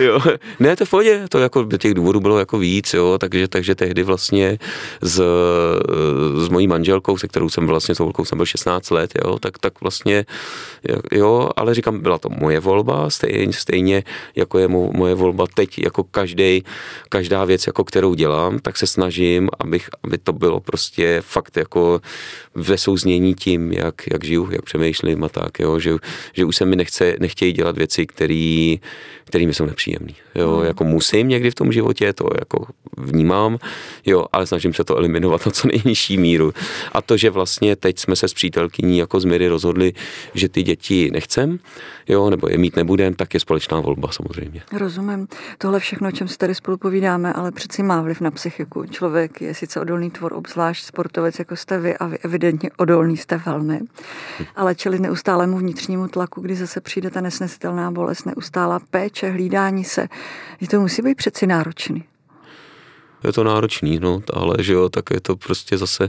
jo. 0.00 0.20
Ne, 0.60 0.76
to 0.76 0.84
v 0.84 0.90
pohodě, 0.90 1.26
to 1.28 1.38
jako 1.38 1.64
těch 1.64 1.94
důvodů 1.94 2.20
bylo 2.20 2.38
jako 2.38 2.58
víc, 2.58 2.94
jo, 2.94 3.18
takže, 3.18 3.48
takže 3.48 3.74
tehdy 3.74 4.02
vlastně 4.02 4.58
s, 5.02 5.22
s 6.44 6.48
mojí 6.48 6.66
manželkou, 6.66 7.18
se 7.18 7.28
kterou 7.28 7.48
jsem 7.48 7.66
vlastně, 7.66 7.94
s 7.94 7.98
holkou 7.98 8.24
jsem 8.24 8.38
byl 8.38 8.46
16 8.46 8.90
let, 8.90 9.12
jo, 9.24 9.38
tak, 9.38 9.58
tak 9.58 9.80
vlastně, 9.80 10.24
jo, 11.12 11.50
ale 11.56 11.74
říkám, 11.74 12.00
byla 12.00 12.18
to 12.18 12.28
moje 12.28 12.60
volba, 12.60 13.10
stejně, 13.10 13.52
stejně 13.52 14.02
jako 14.36 14.58
je 14.58 14.68
moje 14.68 15.14
volba 15.14 15.46
teď, 15.54 15.78
jako 15.78 16.04
každý, 16.04 16.64
každá 17.08 17.44
věc, 17.44 17.66
jako 17.66 17.84
kterou 17.84 18.14
dělám, 18.14 18.58
tak 18.58 18.76
se 18.76 18.86
snažím, 18.86 19.48
abych, 19.60 19.88
aby 20.04 20.18
to 20.18 20.32
bylo 20.32 20.60
prostě 20.60 21.22
fakt 21.26 21.56
jako 21.56 22.00
ve 22.54 22.78
souznění 22.78 23.34
tím, 23.34 23.72
jak, 23.72 23.94
jak 24.12 24.24
žiju, 24.24 24.48
jak 24.50 24.62
přemýšlím 24.62 25.24
a 25.24 25.28
tak, 25.28 25.60
jo, 25.60 25.78
že, 25.78 25.96
že 26.32 26.44
už 26.44 26.56
se 26.56 26.64
mi 26.64 26.76
nechce 26.76 27.15
nechtějí 27.20 27.52
dělat 27.52 27.76
věci, 27.76 28.06
který, 28.06 28.80
kterými 29.24 29.54
jsou 29.54 29.66
nepříjemné. 29.66 30.12
Jo, 30.34 30.58
mm. 30.58 30.64
jako 30.64 30.84
musím 30.84 31.28
někdy 31.28 31.50
v 31.50 31.54
tom 31.54 31.72
životě, 31.72 32.12
to 32.12 32.28
jako 32.38 32.66
vnímám, 32.96 33.58
jo, 34.06 34.24
ale 34.32 34.46
snažím 34.46 34.74
se 34.74 34.84
to 34.84 34.96
eliminovat 34.96 35.46
na 35.46 35.52
co 35.52 35.68
nejnižší 35.68 36.18
míru. 36.18 36.52
A 36.92 37.02
to, 37.02 37.16
že 37.16 37.30
vlastně 37.30 37.76
teď 37.76 37.98
jsme 37.98 38.16
se 38.16 38.28
s 38.28 38.34
přítelkyní 38.34 38.98
jako 38.98 39.20
z 39.20 39.24
Miry 39.24 39.48
rozhodli, 39.48 39.92
že 40.34 40.48
ty 40.48 40.62
děti 40.62 41.10
nechcem, 41.10 41.58
jo, 42.08 42.30
nebo 42.30 42.48
je 42.48 42.58
mít 42.58 42.76
nebudem, 42.76 43.14
tak 43.14 43.34
je 43.34 43.40
společná 43.40 43.80
volba 43.80 44.12
samozřejmě. 44.12 44.62
Rozumím. 44.72 45.28
Tohle 45.58 45.80
všechno, 45.80 46.08
o 46.08 46.12
čem 46.12 46.28
si 46.28 46.38
tady 46.38 46.54
spolu 46.54 46.76
povídáme, 46.76 47.32
ale 47.32 47.52
přeci 47.52 47.82
má 47.82 48.02
vliv 48.02 48.20
na 48.20 48.30
psychiku. 48.30 48.84
Člověk 48.86 49.40
je 49.40 49.54
sice 49.54 49.80
odolný 49.80 50.10
tvor, 50.10 50.32
obzvlášť 50.32 50.84
sportovec 50.84 51.38
jako 51.38 51.56
jste 51.56 51.78
vy 51.78 51.96
a 51.96 52.06
vy 52.06 52.18
evidentně 52.18 52.70
odolný 52.76 53.16
jste 53.16 53.36
velmi, 53.46 53.80
ale 54.56 54.74
čeli 54.74 54.98
neustálému 54.98 55.58
vnitřnímu 55.58 56.08
tlaku, 56.08 56.40
kdy 56.40 56.54
zase 56.54 56.80
přijde 56.80 57.05
ta 57.10 57.20
nesnesitelná 57.20 57.90
bolest, 57.90 58.24
neustálá 58.24 58.80
péče, 58.90 59.30
hlídání 59.30 59.84
se. 59.84 60.08
Je 60.60 60.68
to 60.68 60.80
musí 60.80 61.02
být 61.02 61.14
přeci 61.14 61.46
náročný 61.46 62.04
je 63.26 63.32
to 63.32 63.44
náročný, 63.44 63.98
no, 63.98 64.22
ale 64.32 64.56
že 64.58 64.72
jo, 64.72 64.88
tak 64.88 65.04
je 65.10 65.20
to 65.20 65.36
prostě 65.36 65.78
zase, 65.78 66.08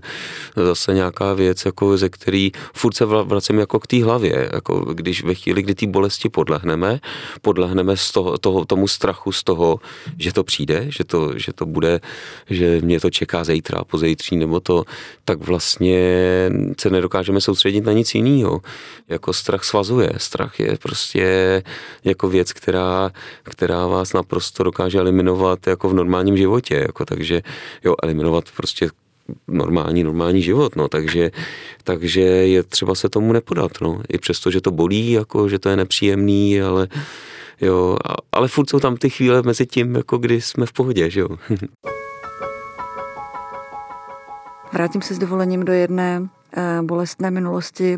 zase 0.55 0.93
nějaká 0.93 1.33
věc, 1.33 1.65
jako 1.65 1.97
ze 1.97 2.09
který 2.09 2.51
furt 2.73 2.93
se 2.93 3.05
vracím 3.05 3.59
jako 3.59 3.79
k 3.79 3.87
té 3.87 4.03
hlavě, 4.03 4.49
jako 4.53 4.79
když 4.79 5.23
ve 5.23 5.33
chvíli, 5.33 5.61
kdy 5.61 5.75
té 5.75 5.87
bolesti 5.87 6.29
podlehneme, 6.29 6.99
podlehneme 7.41 7.97
z 7.97 8.11
toho, 8.11 8.37
toho, 8.37 8.65
tomu 8.65 8.87
strachu 8.87 9.31
z 9.31 9.43
toho, 9.43 9.79
že 10.17 10.33
to 10.33 10.43
přijde, 10.43 10.85
že 10.89 11.03
to, 11.03 11.39
že 11.39 11.53
to 11.53 11.65
bude, 11.65 11.99
že 12.49 12.81
mě 12.81 12.99
to 12.99 13.09
čeká 13.09 13.43
zítra, 13.43 13.83
pozejtří, 13.83 14.37
nebo 14.37 14.59
to, 14.59 14.83
tak 15.25 15.39
vlastně 15.39 15.99
se 16.79 16.89
nedokážeme 16.89 17.41
soustředit 17.41 17.85
na 17.85 17.93
nic 17.93 18.15
jiného. 18.15 18.61
Jako 19.07 19.33
strach 19.33 19.63
svazuje, 19.63 20.11
strach 20.17 20.59
je 20.59 20.77
prostě 20.81 21.63
jako 22.03 22.29
věc, 22.29 22.53
která, 22.53 23.11
která 23.43 23.87
vás 23.87 24.13
naprosto 24.13 24.63
dokáže 24.63 24.99
eliminovat 24.99 25.67
jako 25.67 25.89
v 25.89 25.93
normálním 25.93 26.37
životě, 26.37 26.75
jako 26.75 27.05
takže 27.07 27.41
jo, 27.83 27.95
eliminovat 28.03 28.45
prostě 28.57 28.89
normální, 29.47 30.03
normální 30.03 30.41
život, 30.41 30.75
no, 30.75 30.87
takže, 30.87 31.31
takže 31.83 32.21
je 32.21 32.63
třeba 32.63 32.95
se 32.95 33.09
tomu 33.09 33.33
nepodat, 33.33 33.71
no, 33.81 34.01
i 34.09 34.17
přesto, 34.17 34.51
že 34.51 34.61
to 34.61 34.71
bolí, 34.71 35.11
jako, 35.11 35.49
že 35.49 35.59
to 35.59 35.69
je 35.69 35.75
nepříjemný, 35.75 36.61
ale 36.61 36.87
jo, 37.61 37.97
ale 38.31 38.47
furt 38.47 38.69
jsou 38.69 38.79
tam 38.79 38.97
ty 38.97 39.09
chvíle 39.09 39.41
mezi 39.41 39.65
tím, 39.65 39.95
jako 39.95 40.17
kdy 40.17 40.41
jsme 40.41 40.65
v 40.65 40.73
pohodě, 40.73 41.09
že 41.09 41.19
jo. 41.19 41.29
Vrátím 44.73 45.01
se 45.01 45.13
s 45.13 45.19
dovolením 45.19 45.65
do 45.65 45.73
jedné 45.73 46.27
eh, 46.57 46.79
bolestné 46.81 47.31
minulosti, 47.31 47.97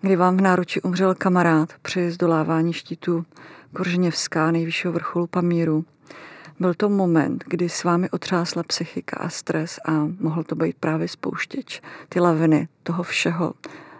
kdy 0.00 0.16
vám 0.16 0.36
v 0.36 0.40
náruči 0.40 0.82
umřel 0.82 1.14
kamarád 1.14 1.68
při 1.82 2.10
zdolávání 2.10 2.72
štítu 2.72 3.24
Koržněvská, 3.72 4.50
nejvyššího 4.50 4.92
vrcholu 4.92 5.26
Pamíru. 5.26 5.84
Byl 6.60 6.74
to 6.74 6.88
moment, 6.88 7.44
kdy 7.46 7.68
s 7.68 7.84
vámi 7.84 8.10
otřásla 8.10 8.62
psychika 8.62 9.16
a 9.16 9.28
stres 9.28 9.78
a 9.88 10.08
mohl 10.20 10.44
to 10.44 10.54
být 10.54 10.76
právě 10.80 11.08
spouštěč, 11.08 11.80
ty 12.08 12.20
laviny 12.20 12.68
toho 12.82 13.02
všeho. 13.02 13.52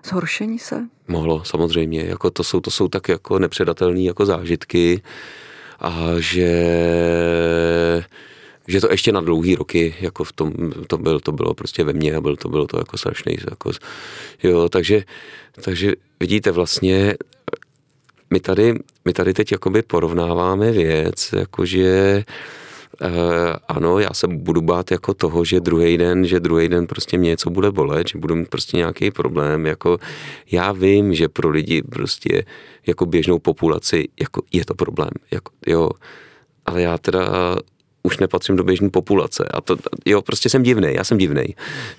Zhoršení 0.05 0.59
se? 0.59 0.88
Mohlo, 1.09 1.44
samozřejmě. 1.44 2.03
Jako 2.03 2.31
to, 2.31 2.44
jsou, 2.44 2.61
to 2.61 2.70
jsou 2.70 2.88
tak 2.88 3.09
jako 3.09 3.38
nepředatelné 3.38 4.01
jako 4.01 4.27
zážitky 4.27 5.03
a 5.81 5.94
že 6.18 6.51
že 8.68 8.81
to 8.81 8.90
ještě 8.90 9.12
na 9.12 9.20
dlouhý 9.20 9.55
roky, 9.55 9.94
jako 10.01 10.25
v 10.25 10.33
tom, 10.33 10.53
to, 10.87 10.99
byl, 10.99 11.20
to 11.20 11.33
bylo 11.33 11.55
prostě 11.55 11.85
ve 11.85 11.92
mně 11.92 12.14
a 12.14 12.20
byl 12.20 12.37
to, 12.37 12.49
bylo 12.49 12.66
to 12.66 12.79
jako 12.79 12.99
strašný, 12.99 13.37
jako, 13.51 13.70
jo, 14.42 14.68
takže, 14.68 15.05
takže 15.64 15.92
vidíte 16.20 16.51
vlastně, 16.51 17.14
my 18.31 18.40
tady, 18.40 18.75
my 19.05 19.12
tady 19.12 19.35
teď 19.35 19.53
jakoby 19.53 19.83
porovnáváme 19.83 20.73
věc, 20.73 21.33
jakože 21.38 22.25
Uh, 23.03 23.09
ano, 23.69 23.99
já 23.99 24.09
se 24.12 24.27
budu 24.29 24.61
bát 24.61 24.90
jako 24.90 25.14
toho, 25.14 25.45
že 25.45 25.61
druhý 25.61 25.99
den, 25.99 26.27
že 26.27 26.40
druhý 26.40 26.69
den 26.69 26.87
prostě 26.87 27.19
mě 27.19 27.29
něco 27.29 27.51
bude 27.51 27.71
bolet, 27.71 28.09
že 28.09 28.19
budu 28.19 28.37
mít 28.37 28.49
prostě 28.49 28.77
nějaký 28.77 29.11
problém, 29.11 29.66
jako 29.66 29.99
já 30.51 30.73
vím, 30.73 31.14
že 31.14 31.29
pro 31.29 31.49
lidi 31.51 31.83
prostě 31.83 32.45
jako 32.87 33.07
běžnou 33.07 33.38
populaci 33.38 34.09
jako 34.21 34.43
je 34.53 34.64
to 34.64 34.75
problém, 34.75 35.11
jako, 35.31 35.53
jo, 35.66 35.90
ale 36.66 36.83
já 36.83 36.99
teda 36.99 37.57
už 38.03 38.19
nepatřím 38.19 38.57
do 38.57 38.65
běžné 38.65 38.91
populace. 38.91 39.45
A 39.51 39.61
to, 39.61 39.77
jo, 40.07 40.23
prostě 40.23 40.49
jsem 40.49 40.63
divný, 40.63 40.95
já 40.95 41.05
jsem 41.05 41.19
divný. 41.19 41.45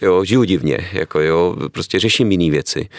Jo, 0.02 0.24
žiju 0.26 0.44
divně, 0.44 0.90
jako 0.94 1.20
jo, 1.20 1.56
prostě 1.72 2.00
řeším 2.00 2.32
jiné 2.32 2.52
věci. 2.52 2.90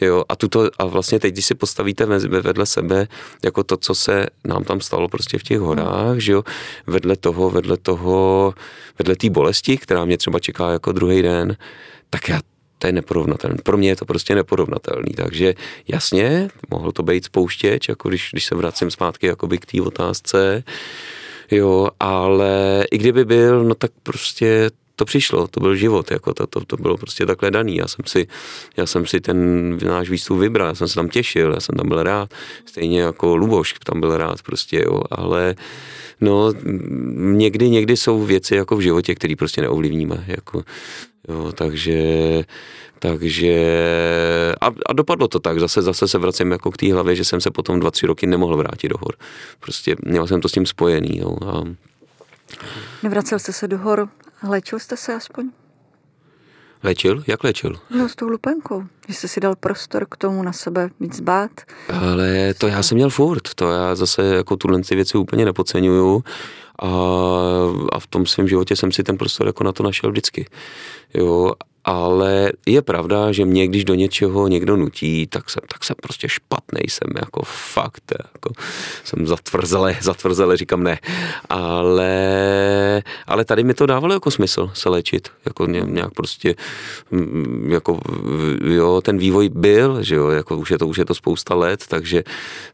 Jo, 0.00 0.24
a 0.28 0.36
tuto, 0.36 0.70
a 0.78 0.84
vlastně 0.84 1.18
teď, 1.18 1.32
když 1.32 1.46
si 1.46 1.54
postavíte 1.54 2.06
vedle 2.06 2.66
sebe, 2.66 3.08
jako 3.44 3.64
to, 3.64 3.76
co 3.76 3.94
se 3.94 4.26
nám 4.44 4.64
tam 4.64 4.80
stalo 4.80 5.08
prostě 5.08 5.38
v 5.38 5.42
těch 5.42 5.58
horách, 5.58 6.18
že 6.18 6.32
jo, 6.32 6.44
vedle 6.86 7.16
toho, 7.16 7.50
vedle 7.50 7.76
toho, 7.76 8.54
vedle 8.98 9.16
té 9.16 9.30
bolesti, 9.30 9.76
která 9.76 10.04
mě 10.04 10.18
třeba 10.18 10.38
čeká 10.38 10.70
jako 10.70 10.92
druhý 10.92 11.22
den, 11.22 11.56
tak 12.10 12.28
já 12.28 12.40
to 12.78 12.86
je 12.86 12.92
neporovnatelný. 12.92 13.58
Pro 13.62 13.76
mě 13.76 13.88
je 13.88 13.96
to 13.96 14.04
prostě 14.04 14.34
neporovnatelný. 14.34 15.12
Takže 15.16 15.54
jasně, 15.88 16.48
mohl 16.70 16.92
to 16.92 17.02
být 17.02 17.24
spouštěč, 17.24 17.88
jako 17.88 18.08
když, 18.08 18.28
když 18.32 18.44
se 18.44 18.54
vracím 18.54 18.90
zpátky 18.90 19.26
jakoby 19.26 19.58
k 19.58 19.66
té 19.66 19.82
otázce, 19.82 20.64
jo, 21.50 21.88
ale 22.00 22.84
i 22.90 22.98
kdyby 22.98 23.24
byl, 23.24 23.64
no 23.64 23.74
tak 23.74 23.90
prostě 24.02 24.70
to 25.00 25.04
přišlo, 25.04 25.48
to 25.48 25.60
byl 25.60 25.76
život, 25.76 26.10
jako 26.10 26.34
to, 26.34 26.46
to, 26.46 26.60
to 26.64 26.76
bylo 26.76 26.96
prostě 26.96 27.26
takhle 27.26 27.50
daný. 27.50 27.76
Já 27.76 27.88
jsem 27.88 28.04
si, 28.06 28.26
já 28.76 28.86
jsem 28.86 29.06
si 29.06 29.20
ten 29.20 29.38
náš 29.84 30.10
výstup 30.10 30.38
vybral, 30.38 30.68
já 30.68 30.74
jsem 30.74 30.88
se 30.88 30.94
tam 30.94 31.08
těšil, 31.08 31.52
já 31.54 31.60
jsem 31.60 31.74
tam 31.74 31.88
byl 31.88 32.02
rád, 32.02 32.28
stejně 32.66 33.00
jako 33.00 33.36
Luboš 33.36 33.74
tam 33.84 34.00
byl 34.00 34.16
rád 34.16 34.42
prostě, 34.42 34.82
jo, 34.86 35.02
ale 35.10 35.54
no 36.20 36.52
někdy, 37.16 37.70
někdy 37.70 37.96
jsou 37.96 38.24
věci 38.24 38.54
jako 38.54 38.76
v 38.76 38.80
životě, 38.80 39.14
které 39.14 39.36
prostě 39.36 39.60
neovlivníme, 39.60 40.24
jako, 40.26 40.62
jo, 41.28 41.52
takže 41.52 41.94
takže 43.02 43.54
a, 44.60 44.66
a 44.86 44.92
dopadlo 44.92 45.28
to 45.28 45.40
tak, 45.40 45.60
zase, 45.60 45.82
zase 45.82 46.08
se 46.08 46.18
vracím 46.18 46.52
jako 46.52 46.70
k 46.70 46.76
té 46.76 46.92
hlavě, 46.92 47.16
že 47.16 47.24
jsem 47.24 47.40
se 47.40 47.50
potom 47.50 47.80
dva, 47.80 47.90
tři 47.90 48.06
roky 48.06 48.26
nemohl 48.26 48.56
vrátit 48.56 48.88
do 48.88 48.96
hor. 49.00 49.14
Prostě 49.60 49.96
měl 50.04 50.26
jsem 50.26 50.40
to 50.40 50.48
s 50.48 50.52
tím 50.52 50.66
spojený. 50.66 51.18
Jo, 51.18 51.36
a... 51.46 51.64
Nevracel 53.02 53.38
jste 53.38 53.52
se 53.52 53.68
do 53.68 53.78
hor, 53.78 54.08
léčil 54.48 54.78
jste 54.78 54.96
se 54.96 55.14
aspoň? 55.14 55.50
Léčil? 56.82 57.22
Jak 57.26 57.44
léčil? 57.44 57.76
No 57.90 58.08
s 58.08 58.14
tou 58.14 58.28
lupenkou. 58.28 58.84
Že 59.08 59.14
jste 59.14 59.28
si 59.28 59.40
dal 59.40 59.56
prostor 59.56 60.06
k 60.10 60.16
tomu 60.16 60.42
na 60.42 60.52
sebe 60.52 60.90
víc 61.00 61.16
zbát. 61.16 61.50
Ale 62.00 62.54
to 62.54 62.68
já 62.68 62.82
jsem 62.82 62.96
měl 62.96 63.10
furt. 63.10 63.54
To 63.54 63.70
já 63.70 63.94
zase 63.94 64.22
jako 64.22 64.56
tuhle 64.56 64.80
věci 64.90 65.18
úplně 65.18 65.44
nepodceňuju 65.44 66.24
a, 66.82 66.88
a 67.92 67.98
v 67.98 68.06
tom 68.06 68.26
svém 68.26 68.48
životě 68.48 68.76
jsem 68.76 68.92
si 68.92 69.02
ten 69.02 69.18
prostor 69.18 69.46
jako 69.46 69.64
na 69.64 69.72
to 69.72 69.82
našel 69.82 70.10
vždycky. 70.10 70.46
Jo, 71.14 71.54
ale 71.90 72.52
je 72.66 72.82
pravda, 72.82 73.32
že 73.32 73.44
mě, 73.44 73.68
když 73.68 73.84
do 73.84 73.94
něčeho 73.94 74.48
někdo 74.48 74.76
nutí, 74.76 75.26
tak 75.26 75.50
jsem, 75.50 75.62
tak 75.72 75.84
jsem 75.84 75.96
prostě 76.02 76.28
špatný, 76.28 76.80
jsem 76.88 77.08
jako 77.16 77.42
fakt, 77.44 78.12
jako 78.34 78.50
jsem 79.04 79.26
zatvrzele, 79.26 79.96
zatvrzele 80.00 80.56
říkám 80.56 80.82
ne, 80.82 80.98
ale, 81.48 82.12
ale 83.26 83.44
tady 83.44 83.64
mi 83.64 83.74
to 83.74 83.86
dávalo 83.86 84.14
jako 84.14 84.30
smysl 84.30 84.70
se 84.74 84.88
léčit, 84.88 85.28
jako 85.44 85.66
nějak 85.66 86.14
prostě, 86.14 86.54
mm, 87.10 87.68
jako 87.70 88.00
jo, 88.64 89.00
ten 89.00 89.18
vývoj 89.18 89.48
byl, 89.48 90.02
že 90.02 90.14
jo, 90.14 90.28
jako 90.28 90.56
už 90.56 90.70
je 90.70 90.78
to, 90.78 90.86
už 90.86 90.98
je 90.98 91.04
to 91.04 91.14
spousta 91.14 91.54
let, 91.54 91.84
takže, 91.88 92.22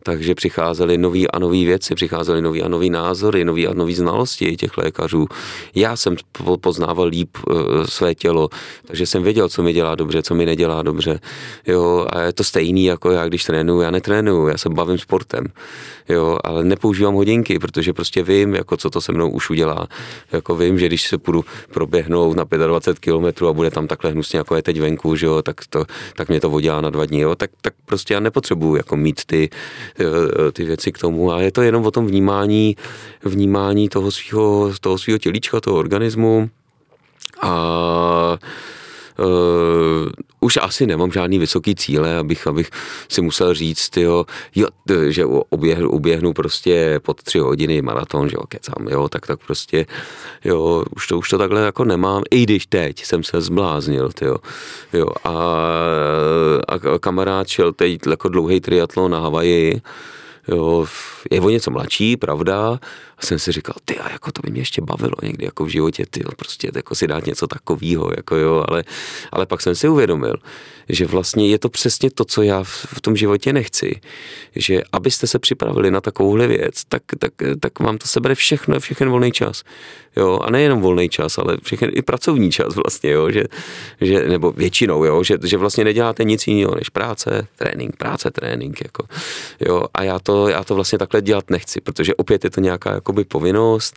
takže 0.03 0.35
přicházely 0.35 0.99
nový 0.99 1.31
a 1.31 1.39
nový 1.39 1.65
věci, 1.65 1.95
přicházely 1.95 2.43
nový 2.43 2.63
a 2.63 2.69
nový 2.69 2.91
názory, 2.91 3.45
nový 3.45 3.67
a 3.67 3.75
nový 3.75 3.95
znalosti 3.95 4.57
těch 4.57 4.79
lékařů. 4.79 5.27
Já 5.75 5.97
jsem 5.97 6.17
poznával 6.61 7.07
líp 7.07 7.37
uh, 7.49 7.85
své 7.85 8.15
tělo, 8.15 8.49
takže 8.87 9.06
jsem 9.07 9.23
věděl, 9.23 9.49
co 9.49 9.63
mi 9.63 9.73
dělá 9.73 9.95
dobře, 9.95 10.23
co 10.23 10.35
mi 10.35 10.47
nedělá 10.47 10.83
dobře. 10.83 11.21
Jo, 11.67 12.07
a 12.11 12.21
je 12.21 12.33
to 12.33 12.45
stejný 12.45 12.85
jako 12.85 13.11
já, 13.11 13.29
když 13.29 13.45
trénuju, 13.45 13.81
já 13.81 13.91
netrénuju, 13.91 14.49
já 14.49 14.59
se 14.59 14.69
bavím 14.69 14.99
sportem. 14.99 15.47
Jo, 16.09 16.39
ale 16.45 16.65
nepoužívám 16.65 17.15
hodinky, 17.15 17.59
protože 17.59 17.93
prostě 17.93 18.23
vím, 18.23 18.55
jako 18.55 18.77
co 18.77 18.91
to 18.91 19.01
se 19.01 19.13
mnou 19.13 19.31
už 19.31 19.51
udělá. 19.51 19.89
Jako 20.33 20.57
vím, 20.57 20.79
že 20.79 20.87
když 20.87 21.09
se 21.09 21.19
půjdu 21.19 21.45
proběhnout 21.71 22.37
na 22.37 22.45
25 22.67 22.99
km 22.99 23.47
a 23.47 23.53
bude 23.53 23.71
tam 23.71 23.87
takhle 23.87 24.11
hnusně, 24.11 24.39
jako 24.39 24.57
je 24.57 24.63
teď 24.63 24.81
venku, 24.81 25.17
že 25.17 25.27
jo, 25.27 25.43
tak, 25.43 25.57
to, 25.71 25.85
tak 26.17 26.29
mě 26.29 26.41
to 26.41 26.51
vodí 26.51 26.69
na 26.69 26.91
dva 26.91 27.07
dny, 27.07 27.19
jo, 27.19 27.35
tak, 27.35 27.51
tak 27.61 27.75
prostě 27.85 28.15
já 28.15 28.21
nepotřebuju 28.21 28.77
jako 28.77 28.97
mít 28.97 29.25
ty, 29.25 29.51
eh, 30.01 30.53
ty 30.53 30.65
věci 30.65 30.93
k 30.93 30.99
tomu. 30.99 31.33
A 31.33 31.41
je 31.41 31.53
to 31.53 31.63
jenom 31.63 31.87
o 31.87 31.91
tom 31.91 32.07
vnímání, 32.07 32.77
vnímání 33.25 33.89
toho 33.89 34.11
svého 34.11 34.73
toho 34.81 34.99
svýho 34.99 35.19
tělíčka, 35.19 35.61
toho 35.61 35.77
organismu. 35.77 36.51
A 37.43 38.39
uh, 39.19 40.09
už 40.41 40.59
asi 40.63 40.87
nemám 40.87 41.13
žádný 41.13 41.39
vysoký 41.39 41.75
cíle, 41.75 42.17
abych, 42.17 42.47
abych 42.47 42.71
si 43.09 43.23
musel 43.23 43.55
říct, 43.55 43.97
jo, 43.97 44.27
jo 44.55 44.67
že 45.09 45.25
oběhnu, 45.27 45.91
uběhnu 45.91 46.33
prostě 46.33 47.01
pod 47.03 47.23
tři 47.23 47.39
hodiny 47.39 47.83
maraton, 47.83 48.29
že 48.29 48.37
jo, 48.37 48.43
kecám, 48.49 48.89
jo, 48.89 49.09
tak 49.09 49.27
tak 49.27 49.39
prostě, 49.47 49.87
jo, 50.45 50.85
už 50.97 51.07
to, 51.07 51.19
už 51.19 51.29
to 51.29 51.39
takhle 51.39 51.61
jako 51.61 51.85
nemám, 51.85 52.23
i 52.31 52.43
když 52.43 52.67
teď 52.67 53.05
jsem 53.05 53.23
se 53.23 53.41
zbláznil, 53.41 54.11
jo, 54.23 54.37
jo, 54.93 55.07
a, 55.25 55.31
a 56.69 56.79
kamarád 57.01 57.49
šel 57.49 57.73
teď 57.73 58.01
jako 58.11 58.29
dlouhý 58.29 58.61
triatlon 58.61 59.11
na 59.11 59.21
Havaji, 59.21 59.81
jo, 60.49 60.87
je 61.31 61.41
o 61.41 61.51
něco 61.51 61.71
mladší, 61.71 62.17
pravda, 62.17 62.79
a 63.19 63.27
jsem 63.27 63.39
si 63.39 63.53
říkal, 63.53 63.75
ty, 63.85 63.99
a 63.99 64.13
jako 64.13 64.33
to 64.33 64.41
by 64.45 64.51
mě 64.51 64.61
ještě 64.61 64.83
bavilo 64.83 65.15
někdy 65.23 65.45
jako 65.45 65.65
v 65.65 65.69
životě, 65.69 66.05
ty, 66.11 66.25
prostě 66.37 66.71
jako 66.75 66.95
si 66.95 67.07
dát 67.07 67.27
něco 67.27 67.47
takového, 67.47 68.11
jako 68.17 68.37
jo, 68.37 68.65
ale, 68.69 68.85
ale 69.33 69.47
pak 69.47 69.63
jsem 69.63 69.75
si 69.75 69.89
uvědomil, 69.89 70.35
že 70.89 71.07
vlastně 71.07 71.49
je 71.49 71.59
to 71.59 71.69
přesně 71.69 72.11
to, 72.11 72.25
co 72.25 72.43
já 72.43 72.63
v 72.65 73.01
tom 73.01 73.17
životě 73.17 73.53
nechci, 73.53 74.01
že 74.57 74.83
abyste 74.93 75.27
se 75.27 75.39
připravili 75.39 75.91
na 75.91 76.01
takovouhle 76.01 76.47
věc, 76.47 76.85
tak, 76.89 77.03
tak, 77.19 77.33
tak 77.61 77.81
vám 77.81 77.99
to 77.99 78.07
sebere 78.07 78.35
všechno, 78.35 78.81
všechny 78.81 79.07
volný 79.07 79.33
čas. 79.33 79.63
Jo, 80.17 80.39
a 80.43 80.51
nejenom 80.51 80.81
volný 80.81 81.09
čas, 81.09 81.39
ale 81.39 81.57
všechny 81.63 81.89
i 81.89 82.03
pracovní 82.03 82.51
čas 82.51 82.75
vlastně, 82.75 83.11
jo, 83.11 83.31
že, 83.31 83.45
že 84.01 84.29
nebo 84.29 84.53
většinou, 84.53 85.05
jo, 85.05 85.23
že, 85.23 85.39
že 85.45 85.57
vlastně 85.57 85.85
neděláte 85.85 86.25
nic 86.25 86.47
jiného 86.47 86.75
než 86.75 86.89
práce, 86.89 87.47
trénink, 87.57 87.97
práce, 87.97 88.31
trénink, 88.31 88.81
jako, 88.85 89.05
jo, 89.61 89.85
a 89.95 90.03
já 90.03 90.19
to, 90.19 90.49
já 90.49 90.65
to 90.65 90.75
vlastně 90.75 90.99
takhle 90.99 91.23
dělat 91.23 91.51
nechci, 91.51 91.81
protože 91.81 92.15
opět 92.15 92.45
je 92.45 92.51
to 92.51 92.61
nějaká 92.61 92.95
jakoby 92.95 93.25
povinnost, 93.25 93.97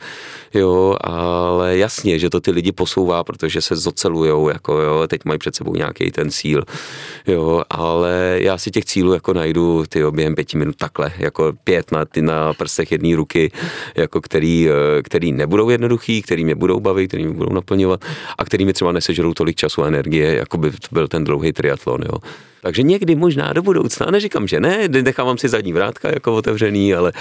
jo, 0.54 0.98
ale 1.02 1.78
jasně, 1.78 2.20
že 2.20 2.30
to 2.30 2.42
ty 2.42 2.52
lidi 2.52 2.72
posouvá, 2.72 3.24
protože 3.24 3.62
se 3.62 3.76
zocelujou, 3.76 4.50
jako 4.50 4.74
jo, 4.82 5.08
teď 5.08 5.26
mají 5.26 5.40
před 5.40 5.56
sebou 5.56 5.76
nějaký 5.76 6.12
ten 6.12 6.32
cíl, 6.32 6.64
jo, 7.28 7.64
ale 7.70 8.38
já 8.42 8.58
si 8.58 8.72
těch 8.72 8.86
cílů 8.86 9.14
jako 9.14 9.34
najdu 9.34 9.84
ty 9.90 10.04
během 10.12 10.36
pěti 10.36 10.58
minut 10.58 10.76
takhle, 10.76 11.12
jako 11.18 11.54
pět 11.64 11.92
na, 11.92 12.06
ty 12.06 12.22
na 12.22 12.54
prstech 12.54 12.92
jedné 12.92 13.16
ruky, 13.16 13.52
jako 13.96 14.22
který, 14.22 14.70
eh, 14.70 15.04
který 15.04 15.32
nebudou 15.32 15.70
jednoduchý, 15.70 16.22
který 16.22 16.46
mě 16.46 16.56
budou 16.56 16.80
bavit, 16.80 17.08
který 17.08 17.26
mě 17.26 17.34
budou 17.34 17.54
naplňovat 17.54 18.06
a 18.38 18.46
který 18.46 18.66
mi 18.66 18.74
třeba 18.74 18.92
nesežerou 18.92 19.34
tolik 19.34 19.56
času 19.56 19.84
a 19.84 19.88
energie, 19.88 20.36
jako 20.36 20.58
by 20.58 20.72
byl 20.92 21.08
ten 21.08 21.24
dlouhý 21.24 21.52
triatlon, 21.54 22.02
jo. 22.02 22.18
Takže 22.62 22.84
někdy 22.84 23.16
možná 23.16 23.54
do 23.54 23.62
budoucna, 23.62 24.12
neříkám, 24.12 24.48
že 24.48 24.60
ne, 24.60 24.88
nechávám 24.88 25.38
si 25.38 25.50
zadní 25.50 25.74
vrátka 25.74 26.10
jako 26.10 26.36
otevřený, 26.36 26.94
ale 26.94 27.12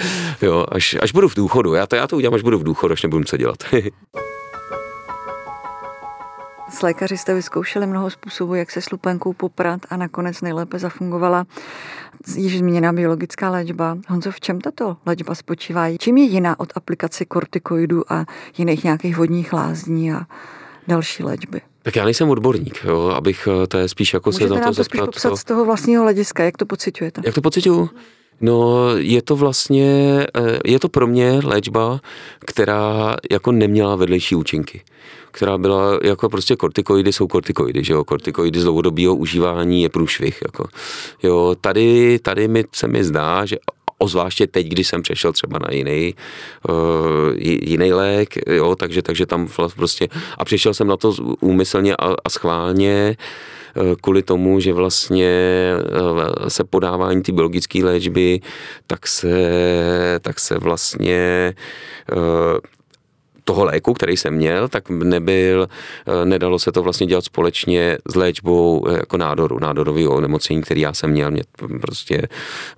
jo, 0.41 0.65
až, 0.71 0.97
až 1.01 1.11
budu 1.11 1.27
v 1.27 1.35
důchodu, 1.35 1.73
já 1.73 1.87
to, 1.87 1.95
já 1.95 2.07
to 2.07 2.15
udělám, 2.15 2.33
až 2.33 2.41
budu 2.41 2.57
v 2.57 2.63
důchodu, 2.63 2.93
až 2.93 3.03
nebudu 3.03 3.23
co 3.23 3.37
dělat. 3.37 3.63
S 6.69 6.81
lékaři 6.81 7.17
jste 7.17 7.33
vyzkoušeli 7.33 7.87
mnoho 7.87 8.09
způsobů, 8.09 8.55
jak 8.55 8.71
se 8.71 8.81
s 8.81 8.91
lupenkou 8.91 9.33
poprat 9.33 9.81
a 9.89 9.97
nakonec 9.97 10.41
nejlépe 10.41 10.79
zafungovala 10.79 11.45
již 12.35 12.57
zmíněná 12.57 12.93
biologická 12.93 13.49
léčba. 13.49 13.97
Honzo, 14.07 14.31
v 14.31 14.39
čem 14.39 14.61
tato 14.61 14.97
léčba 15.05 15.35
spočívá? 15.35 15.97
Čím 15.97 16.17
je 16.17 16.23
jiná 16.23 16.59
od 16.59 16.69
aplikace 16.75 17.25
kortikoidů 17.25 18.13
a 18.13 18.25
jiných 18.57 18.83
nějakých 18.83 19.17
vodních 19.17 19.53
lázní 19.53 20.11
a 20.13 20.21
další 20.87 21.23
léčby? 21.23 21.61
Tak 21.83 21.95
já 21.95 22.05
nejsem 22.05 22.29
odborník, 22.29 22.83
jo, 22.83 23.07
abych 23.07 23.47
eh, 23.63 23.67
to 23.67 23.77
je 23.77 23.89
spíš 23.89 24.13
jako 24.13 24.29
Můžete 24.29 24.53
se 24.53 24.59
na 24.59 24.67
to 24.67 24.75
to 24.75 24.83
spíš 24.83 25.01
popsat 25.01 25.35
z 25.35 25.43
toho 25.43 25.65
vlastního 25.65 26.03
hlediska, 26.03 26.43
jak 26.43 26.57
to 26.57 26.65
pocitujete? 26.65 27.21
Jak 27.25 27.35
to 27.35 27.41
pocituju? 27.41 27.89
No, 28.41 28.87
je 28.97 29.21
to 29.21 29.35
vlastně, 29.35 30.19
eh, 30.37 30.59
je 30.65 30.79
to 30.79 30.89
pro 30.89 31.07
mě 31.07 31.41
léčba, 31.43 31.99
která 32.39 33.15
jako 33.31 33.51
neměla 33.51 33.95
vedlejší 33.95 34.35
účinky 34.35 34.81
která 35.31 35.57
byla 35.57 35.99
jako 36.03 36.29
prostě 36.29 36.55
kortikoidy 36.55 37.13
jsou 37.13 37.27
kortikoidy, 37.27 37.83
že 37.83 37.93
jo, 37.93 38.03
kortikoidy 38.03 38.59
z 38.59 38.63
dlouhodobého 38.63 39.15
užívání 39.15 39.81
je 39.81 39.89
průšvih, 39.89 40.39
jako. 40.47 40.65
Jo, 41.23 41.55
tady, 41.61 42.19
tady 42.19 42.47
mi, 42.47 42.63
se 42.71 42.87
mi 42.87 43.03
zdá, 43.03 43.45
že 43.45 43.57
ozvláště 43.97 44.47
teď, 44.47 44.67
když 44.67 44.87
jsem 44.87 45.01
přešel 45.01 45.33
třeba 45.33 45.59
na 45.59 45.67
jiný, 45.71 46.15
uh, 46.69 46.75
jiný 47.61 47.93
lék, 47.93 48.29
jo, 48.47 48.75
takže, 48.75 49.01
takže 49.01 49.25
tam 49.25 49.47
prostě, 49.75 50.07
a 50.37 50.45
přišel 50.45 50.73
jsem 50.73 50.87
na 50.87 50.97
to 50.97 51.13
úmyslně 51.39 51.95
a, 51.95 52.15
a 52.25 52.29
schválně, 52.29 53.17
uh, 53.75 53.95
kvůli 54.01 54.23
tomu, 54.23 54.59
že 54.59 54.73
vlastně 54.73 55.31
uh, 56.01 56.47
se 56.47 56.63
podávání 56.63 57.21
ty 57.21 57.31
biologické 57.31 57.85
léčby, 57.85 58.39
tak 58.87 59.07
se, 59.07 59.29
tak 60.21 60.39
se 60.39 60.57
vlastně 60.57 61.53
toho 63.49 63.65
léku, 63.65 63.93
který 63.93 64.17
jsem 64.17 64.33
měl, 64.33 64.67
tak 64.67 64.89
nebyl, 64.89 65.67
eh, 65.67 66.25
nedalo 66.25 66.59
se 66.59 66.71
to 66.71 66.83
vlastně 66.83 67.07
dělat 67.07 67.25
společně 67.25 67.97
s 68.05 68.15
léčbou 68.15 68.85
eh, 68.87 68.93
jako 68.93 69.17
nádoru, 69.17 69.59
nádorového 69.59 70.13
onemocnění, 70.15 70.61
který 70.61 70.81
já 70.81 70.93
jsem 70.93 71.09
měl, 71.09 71.31
mě 71.31 71.43
prostě 71.81 72.27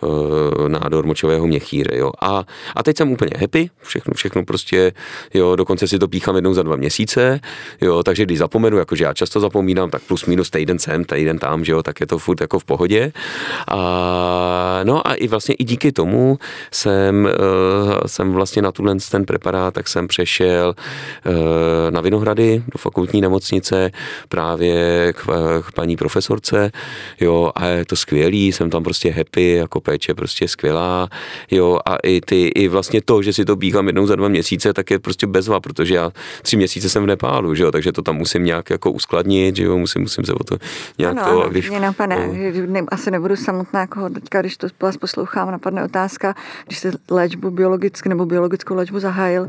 uh, 0.02 0.70
nádor 0.70 1.06
močového 1.06 1.48
měchýře, 1.48 1.92
jo. 1.94 2.12
A, 2.22 2.44
a 2.76 2.84
teď 2.84 2.98
jsem 2.98 3.12
úplně 3.12 3.32
happy, 3.40 3.70
všechno, 3.82 4.14
všechno 4.14 4.46
prostě, 4.46 4.92
jo, 5.34 5.56
dokonce 5.56 5.88
si 5.88 6.00
to 6.00 6.08
píchám 6.08 6.36
jednou 6.36 6.54
za 6.54 6.64
dva 6.64 6.76
měsíce, 6.76 7.40
jo, 7.82 8.04
takže 8.04 8.26
když 8.26 8.38
zapomenu, 8.38 8.78
jakože 8.78 9.04
já 9.04 9.14
často 9.14 9.40
zapomínám, 9.40 9.90
tak 9.90 10.02
plus 10.08 10.26
minus 10.26 10.50
týden 10.50 10.80
sem, 10.80 11.04
týden 11.04 11.40
tam, 11.40 11.66
že 11.66 11.72
jo, 11.72 11.84
tak 11.84 12.00
je 12.00 12.08
to 12.08 12.18
furt 12.18 12.42
jako 12.42 12.60
v 12.60 12.66
pohodě. 12.66 13.12
A, 13.68 14.82
no 14.84 15.08
a 15.08 15.14
i 15.14 15.28
vlastně 15.28 15.56
i 15.56 15.64
díky 15.64 15.92
tomu 15.92 16.40
jsem, 16.72 17.30
jsem 18.06 18.34
vlastně 18.34 18.62
na 18.62 18.72
tuhle 18.72 18.96
ten 19.12 19.26
preparát, 19.26 19.74
tak 19.74 19.88
jsem 19.88 20.08
přešel 20.08 20.61
jel 20.62 20.76
eh, 21.26 21.92
na 21.92 22.02
Vinohrady 22.02 22.64
do 22.74 22.78
fakultní 22.78 23.22
nemocnice 23.22 23.92
právě 24.30 25.14
k, 25.14 25.26
k 25.68 25.72
paní 25.72 25.98
profesorce, 25.98 26.72
jo, 27.20 27.52
a 27.56 27.66
je 27.66 27.86
to 27.86 27.96
skvělý, 27.96 28.52
jsem 28.52 28.70
tam 28.70 28.84
prostě 28.84 29.12
happy, 29.12 29.52
jako 29.52 29.82
péče 29.82 30.14
prostě 30.14 30.48
skvělá, 30.48 31.10
jo, 31.52 31.80
a 31.86 31.96
i 32.04 32.22
ty, 32.22 32.48
i 32.48 32.68
vlastně 32.68 33.02
to, 33.02 33.22
že 33.22 33.34
si 33.34 33.46
to 33.46 33.56
bíhám 33.56 33.88
jednou 33.88 34.06
za 34.06 34.16
dva 34.16 34.28
měsíce, 34.28 34.74
tak 34.74 34.92
je 34.92 35.00
prostě 35.00 35.28
bezva, 35.28 35.60
protože 35.60 35.96
já 35.96 36.12
tři 36.42 36.58
měsíce 36.58 36.90
jsem 36.90 37.04
v 37.04 37.08
Nepálu, 37.08 37.56
že 37.56 37.64
jo, 37.64 37.72
takže 37.72 37.92
to 37.92 38.02
tam 38.02 38.16
musím 38.16 38.44
nějak 38.44 38.70
jako 38.70 38.92
uskladnit, 38.92 39.56
že 39.56 39.64
jo, 39.64 39.78
musím, 39.78 40.02
musím 40.02 40.26
se 40.26 40.34
o 40.34 40.44
to 40.44 40.58
nějak 40.98 41.18
ano, 41.18 41.24
to, 41.24 41.42
ano, 41.42 41.50
když... 41.50 41.70
Mě 41.70 41.80
napadne, 41.80 42.28
no. 42.28 42.68
ne, 42.68 42.82
asi 42.88 43.12
nebudu 43.12 43.36
samotná, 43.36 43.80
jako 43.80 44.10
teďka, 44.10 44.42
když 44.42 44.58
to 44.58 44.68
vás 44.82 44.98
poslouchám, 44.98 45.52
napadne 45.52 45.84
otázka, 45.84 46.36
když 46.66 46.78
jste 46.78 46.92
léčbu 47.10 47.52
biologicky 47.52 48.10
nebo 48.10 48.26
biologickou 48.26 48.76
léčbu 48.76 49.00
zahájil, 49.00 49.48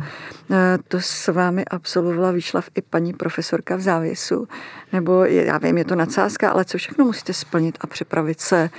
eh, 0.51 0.79
to 0.93 1.01
s 1.01 1.29
vámi 1.29 1.65
absolvovala 1.65 2.31
výšlav 2.31 2.69
i 2.75 2.83
paní 2.83 3.13
profesorka 3.13 3.77
v 3.77 3.81
závěsu, 3.81 4.49
nebo 4.93 5.25
já 5.25 5.59
vím, 5.59 5.79
je 5.79 5.85
to 5.85 5.95
nadsázka, 5.95 6.51
ale 6.51 6.65
co 6.65 6.79
všechno 6.79 7.05
musíte 7.05 7.33
splnit 7.33 7.79
a 7.81 7.87
připravit 7.87 8.41
se 8.41 8.71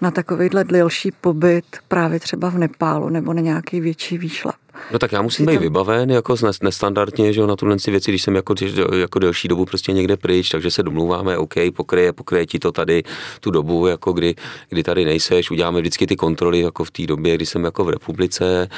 na 0.00 0.10
takovýhle 0.10 0.64
delší 0.64 1.10
pobyt 1.10 1.64
právě 1.88 2.20
třeba 2.20 2.50
v 2.50 2.58
Nepálu 2.58 3.08
nebo 3.08 3.32
na 3.32 3.40
nějaký 3.40 3.80
větší 3.80 4.18
výšlap? 4.18 4.56
No 4.92 4.98
tak 4.98 5.12
já 5.12 5.22
musím 5.22 5.46
být 5.46 5.60
vybaven 5.60 6.10
jako 6.10 6.34
nestandardně, 6.62 7.32
že 7.32 7.46
na 7.46 7.56
tuhle 7.56 7.76
věci, 7.88 8.10
když 8.10 8.22
jsem 8.22 8.34
jako, 8.34 8.54
jako 8.96 9.18
delší 9.18 9.48
dobu 9.48 9.64
prostě 9.64 9.92
někde 9.92 10.16
pryč, 10.16 10.48
takže 10.48 10.70
se 10.70 10.82
domluváme, 10.82 11.38
OK, 11.38 11.54
pokryje, 11.76 12.12
pokryje 12.12 12.46
ti 12.46 12.58
to 12.58 12.72
tady 12.72 13.02
tu 13.40 13.50
dobu, 13.50 13.86
jako 13.86 14.12
kdy, 14.12 14.34
kdy 14.68 14.82
tady 14.82 15.04
nejseš, 15.04 15.50
uděláme 15.50 15.80
vždycky 15.80 16.06
ty 16.06 16.16
kontroly 16.16 16.60
jako 16.60 16.84
v 16.84 16.90
té 16.90 17.06
době, 17.06 17.34
kdy 17.34 17.46
jsem 17.46 17.64
jako 17.64 17.84
v 17.84 17.90
republice, 17.90 18.68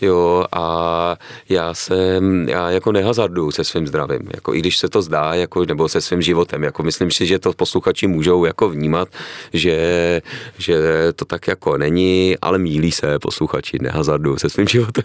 jo, 0.00 0.44
a 0.52 1.16
já 1.48 1.74
jsem, 1.74 2.48
já 2.48 2.70
jako 2.70 2.92
nehazarduju 2.92 3.50
se 3.50 3.64
svým 3.64 3.86
zdravím, 3.86 4.28
jako 4.34 4.54
i 4.54 4.58
když 4.58 4.78
se 4.78 4.88
to 4.88 5.02
zdá, 5.02 5.34
jako, 5.34 5.64
nebo 5.64 5.88
se 5.88 6.00
svým 6.00 6.22
životem, 6.22 6.62
jako 6.62 6.82
myslím 6.82 7.10
si, 7.10 7.26
že 7.26 7.38
to 7.38 7.52
posluchači 7.52 8.06
můžou 8.06 8.44
jako 8.44 8.68
vnímat, 8.68 9.08
že, 9.52 10.22
že 10.58 10.76
to 11.16 11.24
tak 11.24 11.48
jako 11.48 11.78
není, 11.78 12.36
ale 12.42 12.58
mílí 12.58 12.92
se 12.92 13.18
posluchači, 13.18 13.78
nehazarduju 13.80 14.38
se 14.38 14.50
svým 14.50 14.68
životem. 14.74 15.04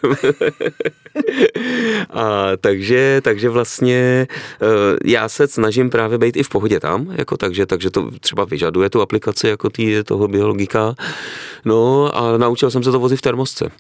A 2.10 2.58
takže, 2.62 3.22
takže 3.24 3.50
vlastně 3.50 4.28
eh, 4.62 4.66
já 5.06 5.30
se 5.30 5.48
snažím 5.48 5.90
právě 5.90 6.18
být 6.18 6.38
i 6.38 6.44
v 6.44 6.50
pohodě 6.50 6.80
tam, 6.80 7.08
jako 7.12 7.38
takže, 7.38 7.66
takže 7.66 7.90
to 7.90 8.12
třeba 8.20 8.46
vyžaduje 8.46 8.90
tu 8.90 9.02
aplikaci 9.02 9.48
jako 9.48 9.70
tý, 9.70 10.04
toho 10.04 10.28
biologika. 10.28 10.96
No 11.66 12.12
a 12.18 12.38
naučil 12.38 12.72
jsem 12.72 12.84
se 12.84 12.92
to 12.92 13.00
vozit 13.00 13.20
v 13.20 13.22
termosce. 13.22 13.72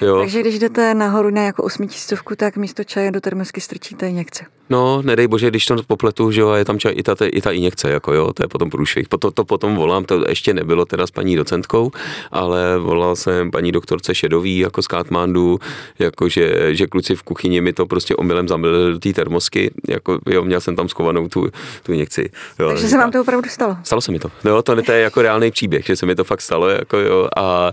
Jo. 0.00 0.18
Takže 0.18 0.40
když 0.40 0.58
jdete 0.58 0.94
nahoru 0.94 1.30
na 1.30 1.42
jako 1.42 1.62
osmitisícovku, 1.62 2.36
tak 2.36 2.56
místo 2.56 2.84
čaje 2.84 3.10
do 3.10 3.20
termosky 3.20 3.60
strčíte 3.60 4.08
injekce. 4.08 4.44
No, 4.70 5.02
nedej 5.02 5.26
bože, 5.26 5.50
když 5.50 5.66
to 5.66 5.76
popletu, 5.86 6.30
že 6.30 6.40
jo, 6.40 6.48
a 6.48 6.56
je 6.56 6.64
tam 6.64 6.78
čaj, 6.78 6.92
i 6.96 7.02
ta, 7.02 7.14
i 7.32 7.40
ta 7.40 7.50
injekce, 7.50 7.90
jako 7.90 8.14
jo, 8.14 8.32
to 8.32 8.42
je 8.42 8.48
potom 8.48 8.70
průšvih. 8.70 9.08
To, 9.08 9.30
to 9.30 9.44
potom 9.44 9.76
volám, 9.76 10.04
to 10.04 10.28
ještě 10.28 10.54
nebylo 10.54 10.84
teda 10.84 11.06
s 11.06 11.10
paní 11.10 11.36
docentkou, 11.36 11.90
ale 12.30 12.78
volal 12.78 13.16
jsem 13.16 13.50
paní 13.50 13.72
doktorce 13.72 14.14
Šedový 14.14 14.58
jako 14.58 14.82
z 14.82 14.86
Katmandu, 14.86 15.58
jako 15.98 16.28
že, 16.28 16.74
že 16.74 16.86
kluci 16.86 17.14
v 17.14 17.22
kuchyni 17.22 17.60
mi 17.60 17.72
to 17.72 17.86
prostě 17.86 18.16
omylem 18.16 18.48
zamilili 18.48 18.92
do 18.92 18.98
té 18.98 19.12
termosky, 19.12 19.70
jako 19.88 20.18
jo, 20.26 20.44
měl 20.44 20.60
jsem 20.60 20.76
tam 20.76 20.88
skovanou 20.88 21.28
tu, 21.28 21.48
tu 21.82 21.92
injekci. 21.92 22.30
Jo, 22.58 22.68
Takže 22.68 22.88
se 22.88 22.98
vám 22.98 23.10
to 23.10 23.20
opravdu 23.20 23.48
stalo? 23.48 23.76
Stalo 23.82 24.00
se 24.00 24.12
mi 24.12 24.18
to. 24.18 24.30
Jo, 24.44 24.62
to, 24.62 24.82
to 24.82 24.92
je 24.92 25.00
jako 25.00 25.22
reálný 25.22 25.50
příběh, 25.50 25.86
že 25.86 25.96
se 25.96 26.06
mi 26.06 26.14
to 26.14 26.24
fakt 26.24 26.40
stalo, 26.40 26.68
jako 26.68 26.98
jo, 26.98 27.28
a, 27.36 27.42
a 27.42 27.72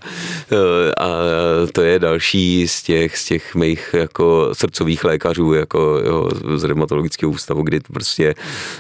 to 1.74 1.82
je 1.82 2.00
další 2.00 2.68
z 2.68 2.84
těch, 2.84 3.18
z 3.18 3.26
těch 3.26 3.56
mých 3.56 3.90
jako 3.94 4.50
srdcových 4.54 5.04
lékařů, 5.04 5.54
jako 5.54 6.02
jo, 6.06 6.30
z 6.56 6.64
reumatologického 6.84 7.32
ústavu, 7.32 7.64
kdy 7.64 7.80
prostě 7.80 8.36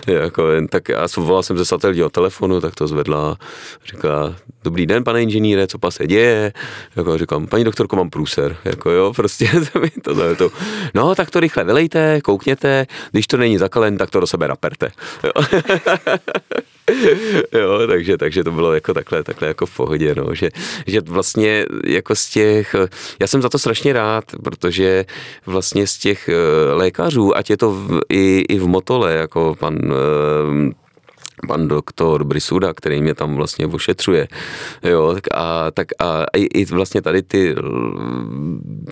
jako, 0.07 0.43
tak 0.69 0.89
já 0.89 1.07
volal 1.17 1.43
jsem 1.43 1.57
ze 1.57 1.65
satelitního 1.65 2.09
telefonu, 2.09 2.61
tak 2.61 2.75
to 2.75 2.87
zvedla, 2.87 3.37
říká, 3.85 4.35
dobrý 4.63 4.85
den, 4.85 5.03
pane 5.03 5.21
inženýre, 5.21 5.67
co 5.67 5.77
se 5.89 6.07
děje? 6.07 6.53
Jako 6.95 7.17
říkám, 7.17 7.47
paní 7.47 7.63
doktorko, 7.63 7.95
mám 7.95 8.09
průser, 8.09 8.57
jako 8.65 8.89
jo, 8.89 9.13
prostě 9.15 9.49
to, 10.03 10.15
to, 10.15 10.35
to, 10.35 10.49
no, 10.93 11.15
tak 11.15 11.31
to 11.31 11.39
rychle 11.39 11.63
vylejte, 11.63 12.21
koukněte, 12.21 12.87
když 13.11 13.27
to 13.27 13.37
není 13.37 13.57
zakalen, 13.57 13.97
tak 13.97 14.09
to 14.09 14.19
do 14.19 14.27
sebe 14.27 14.47
naperte. 14.47 14.91
Jo. 15.23 15.31
jo, 17.53 17.87
takže, 17.87 18.17
takže 18.17 18.43
to 18.43 18.51
bylo 18.51 18.73
jako 18.73 18.93
takhle, 18.93 19.23
takhle 19.23 19.47
jako 19.47 19.65
v 19.65 19.75
pohodě, 19.75 20.15
no, 20.15 20.35
že, 20.35 20.49
že 20.87 21.01
vlastně 21.01 21.65
jako 21.85 22.15
z 22.15 22.29
těch, 22.29 22.75
já 23.19 23.27
jsem 23.27 23.41
za 23.41 23.49
to 23.49 23.59
strašně 23.59 23.93
rád, 23.93 24.23
protože 24.43 25.05
vlastně 25.45 25.87
z 25.87 25.97
těch 25.97 26.29
eh, 26.29 26.73
lékařů, 26.73 27.37
ať 27.37 27.49
je 27.49 27.57
to 27.57 27.71
i, 28.09 28.45
i 28.49 28.59
v 28.59 28.67
Motole, 28.67 29.13
jako 29.13 29.55
pan 29.59 29.77
eh, 29.77 30.73
pan 31.47 31.67
doktor 31.67 32.23
Brisuda, 32.23 32.73
který 32.73 33.01
mě 33.01 33.15
tam 33.15 33.35
vlastně 33.35 33.67
ošetřuje. 33.67 34.27
Jo, 34.83 35.13
tak 35.13 35.23
a, 35.33 35.71
tak 35.71 35.87
a 35.99 36.23
i, 36.37 36.65
vlastně 36.65 37.01
tady 37.01 37.21
ty, 37.21 37.55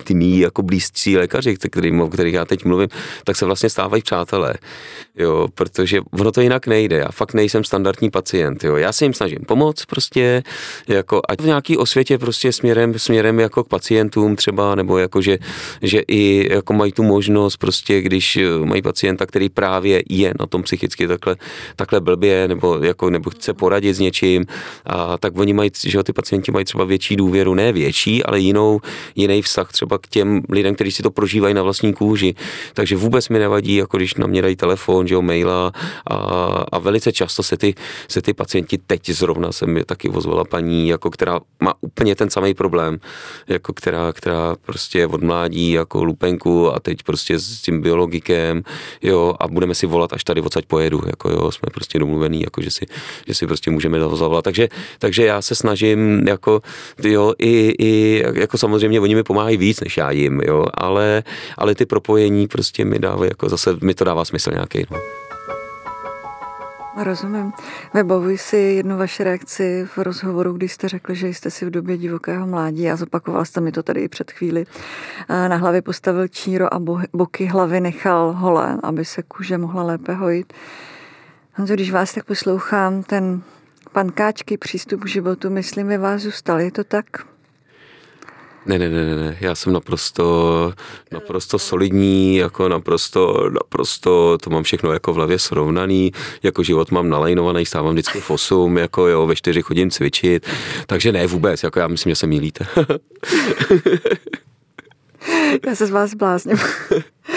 ty 0.04 0.14
mý 0.14 0.38
jako 0.38 0.62
blízcí 0.62 1.16
lékaři, 1.16 1.56
který, 1.56 2.00
o 2.00 2.08
kterých 2.08 2.34
já 2.34 2.44
teď 2.44 2.64
mluvím, 2.64 2.88
tak 3.24 3.36
se 3.36 3.46
vlastně 3.46 3.70
stávají 3.70 4.02
přátelé. 4.02 4.54
Jo, 5.16 5.48
protože 5.54 6.00
ono 6.20 6.32
to 6.32 6.40
jinak 6.40 6.66
nejde. 6.66 6.96
Já 6.96 7.08
fakt 7.12 7.34
nejsem 7.34 7.64
standardní 7.64 8.10
pacient. 8.10 8.64
Jo. 8.64 8.76
Já 8.76 8.92
se 8.92 9.04
jim 9.04 9.14
snažím 9.14 9.38
pomoct 9.46 9.84
prostě, 9.84 10.42
jako 10.88 11.20
ať 11.28 11.40
v 11.40 11.46
nějaký 11.46 11.76
osvětě 11.76 12.18
prostě 12.18 12.52
směrem, 12.52 12.98
směrem 12.98 13.40
jako 13.40 13.64
k 13.64 13.68
pacientům 13.68 14.36
třeba, 14.36 14.74
nebo 14.74 14.98
jako, 14.98 15.22
že, 15.22 15.38
že 15.82 16.00
i 16.08 16.48
jako 16.50 16.72
mají 16.72 16.92
tu 16.92 17.02
možnost 17.02 17.56
prostě, 17.56 18.00
když 18.00 18.38
mají 18.64 18.82
pacienta, 18.82 19.26
který 19.26 19.48
právě 19.48 20.02
je 20.08 20.32
na 20.40 20.46
tom 20.46 20.62
psychicky 20.62 21.08
takhle, 21.08 21.36
takhle 21.76 22.00
blbě, 22.00 22.41
nebo, 22.48 22.78
jako, 22.82 23.10
nebo 23.10 23.30
chce 23.30 23.54
poradit 23.54 23.94
s 23.94 23.98
něčím, 23.98 24.44
a 24.86 25.18
tak 25.18 25.38
oni 25.38 25.52
mají, 25.52 25.70
že 25.86 26.02
ty 26.02 26.12
pacienti 26.12 26.52
mají 26.52 26.64
třeba 26.64 26.84
větší 26.84 27.16
důvěru, 27.16 27.54
ne 27.54 27.72
větší, 27.72 28.24
ale 28.24 28.40
jinou, 28.40 28.80
jiný 29.14 29.42
vztah 29.42 29.72
třeba 29.72 29.98
k 29.98 30.06
těm 30.06 30.42
lidem, 30.48 30.74
kteří 30.74 30.92
si 30.92 31.02
to 31.02 31.10
prožívají 31.10 31.54
na 31.54 31.62
vlastní 31.62 31.92
kůži. 31.92 32.34
Takže 32.74 32.96
vůbec 32.96 33.28
mi 33.28 33.38
nevadí, 33.38 33.76
jako 33.76 33.96
když 33.96 34.14
na 34.14 34.26
mě 34.26 34.42
dají 34.42 34.56
telefon, 34.56 35.06
že 35.06 35.14
jo, 35.14 35.22
maila 35.22 35.72
a, 36.10 36.14
a 36.72 36.78
velice 36.78 37.12
často 37.12 37.42
se 37.42 37.56
ty, 37.56 37.74
se 38.08 38.22
ty 38.22 38.34
pacienti 38.34 38.78
teď 38.86 39.10
zrovna 39.10 39.52
se 39.52 39.66
mi 39.66 39.84
taky 39.84 40.08
ozvala 40.08 40.44
paní, 40.44 40.88
jako 40.88 41.10
která 41.10 41.40
má 41.60 41.74
úplně 41.80 42.14
ten 42.14 42.30
samý 42.30 42.54
problém, 42.54 42.98
jako 43.48 43.72
která, 43.72 44.12
která 44.12 44.56
prostě 44.66 45.06
od 45.06 45.22
mládí 45.22 45.72
jako 45.72 46.04
lupenku 46.04 46.74
a 46.74 46.80
teď 46.80 47.02
prostě 47.02 47.38
s 47.38 47.60
tím 47.60 47.80
biologikem, 47.80 48.62
jo, 49.02 49.34
a 49.40 49.48
budeme 49.48 49.74
si 49.74 49.86
volat, 49.86 50.12
až 50.12 50.24
tady 50.24 50.40
odsaď 50.40 50.64
pojedu, 50.66 51.00
jako 51.06 51.30
jo, 51.30 51.52
jsme 51.52 51.66
prostě 51.74 51.98
domluveni 51.98 52.21
připravený, 52.22 52.42
jako 52.42 52.62
že 52.62 52.70
si, 52.70 52.86
že 53.26 53.34
si 53.34 53.46
prostě 53.46 53.70
můžeme 53.70 54.00
zavolat. 54.00 54.44
Takže, 54.44 54.68
takže 54.98 55.24
já 55.24 55.42
se 55.42 55.54
snažím, 55.54 56.28
jako, 56.28 56.62
jo, 57.02 57.34
i, 57.38 57.74
i, 57.78 58.22
jako 58.34 58.58
samozřejmě 58.58 59.00
oni 59.00 59.14
mi 59.14 59.22
pomáhají 59.22 59.56
víc, 59.56 59.80
než 59.80 59.96
já 59.96 60.10
jim, 60.10 60.40
jo, 60.40 60.66
ale, 60.74 61.22
ale 61.58 61.74
ty 61.74 61.86
propojení 61.86 62.48
prostě 62.48 62.84
mi 62.84 62.98
dávají, 62.98 63.30
jako 63.30 63.48
zase 63.48 63.76
mi 63.82 63.94
to 63.94 64.04
dává 64.04 64.24
smysl 64.24 64.50
nějaký. 64.52 64.86
No. 64.90 64.98
Rozumím. 67.04 67.52
Vybavuji 67.94 68.38
si 68.38 68.56
jednu 68.56 68.98
vaši 68.98 69.24
reakci 69.24 69.88
v 69.96 69.98
rozhovoru, 69.98 70.52
kdy 70.52 70.68
jste 70.68 70.88
řekli, 70.88 71.16
že 71.16 71.28
jste 71.28 71.50
si 71.50 71.64
v 71.64 71.70
době 71.70 71.96
divokého 71.96 72.46
mládí 72.46 72.90
a 72.90 72.96
zopakoval 72.96 73.44
jste 73.44 73.60
mi 73.60 73.72
to 73.72 73.82
tady 73.82 74.00
i 74.00 74.08
před 74.08 74.30
chvíli. 74.30 74.64
Na 75.28 75.56
hlavě 75.56 75.82
postavil 75.82 76.28
číro 76.28 76.74
a 76.74 76.78
boky 77.12 77.46
hlavy 77.46 77.80
nechal 77.80 78.32
holé, 78.32 78.78
aby 78.82 79.04
se 79.04 79.22
kůže 79.22 79.58
mohla 79.58 79.82
lépe 79.82 80.14
hojit. 80.14 80.52
Honzo, 81.54 81.74
když 81.74 81.90
vás 81.90 82.14
tak 82.14 82.24
poslouchám, 82.24 83.02
ten 83.02 83.42
pankáčky 83.92 84.58
přístup 84.58 85.00
k 85.00 85.08
životu, 85.08 85.50
myslím, 85.50 85.86
ve 85.86 85.98
vás 85.98 86.22
zůstal. 86.22 86.60
Je 86.60 86.72
to 86.72 86.84
tak? 86.84 87.06
Ne, 88.66 88.78
ne, 88.78 88.88
ne, 88.88 89.16
ne, 89.16 89.36
já 89.40 89.54
jsem 89.54 89.72
naprosto, 89.72 90.72
naprosto 91.12 91.58
solidní, 91.58 92.36
jako 92.36 92.68
naprosto, 92.68 93.50
naprosto, 93.50 94.38
to 94.38 94.50
mám 94.50 94.62
všechno 94.62 94.92
jako 94.92 95.12
v 95.12 95.16
hlavě 95.16 95.38
srovnaný, 95.38 96.12
jako 96.42 96.62
život 96.62 96.90
mám 96.90 97.08
nalajnovaný, 97.08 97.66
stávám 97.66 97.92
vždycky 97.92 98.20
v 98.20 98.30
8, 98.30 98.78
jako 98.78 99.06
jo, 99.06 99.26
ve 99.26 99.36
4 99.36 99.62
chodím 99.62 99.90
cvičit, 99.90 100.46
takže 100.86 101.12
ne 101.12 101.26
vůbec, 101.26 101.62
jako 101.62 101.78
já 101.78 101.88
myslím, 101.88 102.10
že 102.10 102.16
se 102.16 102.26
mýlíte. 102.26 102.66
já 105.66 105.74
se 105.74 105.86
z 105.86 105.90
vás 105.90 106.14
blázním. 106.14 106.58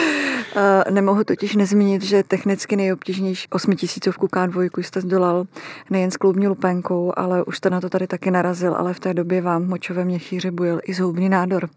Nemohu 0.90 1.24
totiž 1.24 1.56
nezmínit, 1.56 2.04
že 2.04 2.24
technicky 2.24 2.76
nejobtížnější 2.76 3.48
osmitisícovku 3.50 4.28
K2 4.28 4.82
jste 4.82 5.02
zdolal 5.02 5.46
nejen 5.90 6.12
s 6.12 6.18
klubní 6.18 6.48
lupenkou, 6.48 7.14
ale 7.16 7.44
už 7.44 7.58
jste 7.58 7.70
na 7.70 7.82
to 7.82 7.90
tady 7.90 8.08
taky 8.08 8.32
narazil, 8.32 8.76
ale 8.76 8.94
v 8.94 9.00
té 9.00 9.14
době 9.14 9.42
vám 9.42 9.68
močové 9.68 10.06
měchýře 10.06 10.52
bujel 10.52 10.80
i 10.84 10.94
zhoubný 10.94 11.30
nádor. 11.30 11.70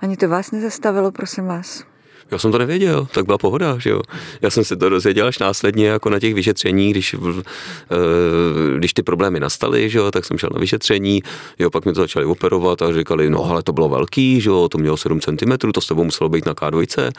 Ani 0.00 0.16
to 0.16 0.28
vás 0.28 0.50
nezastavilo, 0.50 1.12
prosím 1.12 1.46
vás? 1.46 1.84
Já 2.30 2.38
jsem 2.38 2.52
to 2.52 2.58
nevěděl, 2.58 3.08
tak 3.12 3.26
byla 3.26 3.38
pohoda, 3.38 3.78
že 3.78 3.90
jo. 3.90 4.00
Já 4.42 4.50
jsem 4.50 4.64
se 4.64 4.76
to 4.76 4.88
dozvěděl 4.88 5.26
až 5.26 5.38
následně 5.38 5.86
jako 5.86 6.10
na 6.10 6.18
těch 6.18 6.34
vyšetření, 6.34 6.90
když, 6.90 7.14
uh, 7.14 7.42
když 8.76 8.94
ty 8.94 9.02
problémy 9.02 9.40
nastaly, 9.40 9.90
že 9.90 9.98
jo, 9.98 10.10
tak 10.10 10.24
jsem 10.24 10.38
šel 10.38 10.50
na 10.54 10.60
vyšetření, 10.60 11.22
jo, 11.58 11.70
pak 11.70 11.84
mi 11.84 11.92
to 11.92 12.00
začali 12.00 12.26
operovat 12.26 12.82
a 12.82 12.92
říkali, 12.92 13.30
no 13.30 13.44
ale 13.50 13.62
to 13.62 13.72
bylo 13.72 13.88
velký, 13.88 14.40
že 14.40 14.50
jo, 14.50 14.68
to 14.68 14.78
mělo 14.78 14.96
7 14.96 15.20
cm, 15.20 15.72
to 15.74 15.80
s 15.80 15.86
tebou 15.86 16.04
muselo 16.04 16.30
být 16.30 16.46
na 16.46 16.54
K2, 16.54 17.10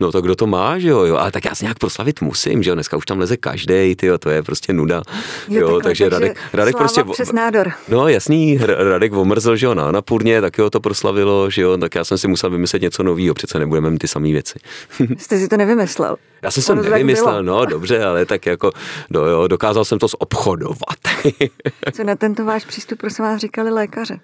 no 0.00 0.12
tak 0.12 0.24
kdo 0.24 0.36
to 0.36 0.46
má, 0.46 0.78
že 0.78 0.88
jo, 0.88 1.04
jo, 1.04 1.16
ale 1.16 1.32
tak 1.32 1.44
já 1.44 1.54
se 1.54 1.64
nějak 1.64 1.78
proslavit 1.78 2.20
musím, 2.20 2.62
že 2.62 2.70
jo, 2.70 2.74
dneska 2.74 2.96
už 2.96 3.06
tam 3.06 3.18
leze 3.18 3.36
každý, 3.36 3.94
ty 3.96 4.10
to 4.18 4.30
je 4.30 4.42
prostě 4.42 4.72
nuda, 4.72 5.02
jo, 5.48 5.60
jo 5.60 5.66
takhle, 5.66 5.82
takže 5.82 6.08
Radek, 6.08 6.38
Radek 6.52 6.76
prostě... 6.76 7.04
přes 7.12 7.32
nádor. 7.32 7.72
No 7.88 8.08
jasný, 8.08 8.58
Radek 8.62 9.12
omrzl, 9.12 9.56
že 9.56 9.66
jo, 9.66 9.74
na 9.74 9.92
Napurně, 9.92 10.40
tak 10.40 10.58
jo, 10.58 10.70
to 10.70 10.80
proslavilo, 10.80 11.50
že 11.50 11.62
jo, 11.62 11.76
tak 11.76 11.94
já 11.94 12.04
jsem 12.04 12.18
si 12.18 12.28
musel 12.28 12.50
vymyslet 12.50 12.82
něco 12.82 13.02
nového, 13.02 13.34
přece 13.34 13.58
nebudeme 13.58 13.90
mít 13.90 13.98
ty 13.98 14.08
samé 14.08 14.28
věci 14.32 14.55
věci. 14.98 15.24
Jste 15.24 15.38
si 15.38 15.48
to 15.48 15.56
nevymyslel? 15.56 16.16
Já 16.42 16.50
jsem 16.50 16.62
se 16.62 16.74
nevymyslel, 16.74 17.42
no 17.42 17.64
dobře, 17.64 18.04
ale 18.04 18.26
tak 18.26 18.46
jako 18.46 18.70
no, 19.10 19.20
jo, 19.20 19.48
dokázal 19.48 19.84
jsem 19.84 19.98
to 19.98 20.08
zobchodovat. 20.08 20.98
Co 21.92 22.04
na 22.04 22.16
tento 22.16 22.44
váš 22.44 22.64
přístup, 22.64 22.98
prosím 22.98 23.24
vás, 23.24 23.40
říkali 23.40 23.70
lékaře? 23.70 24.20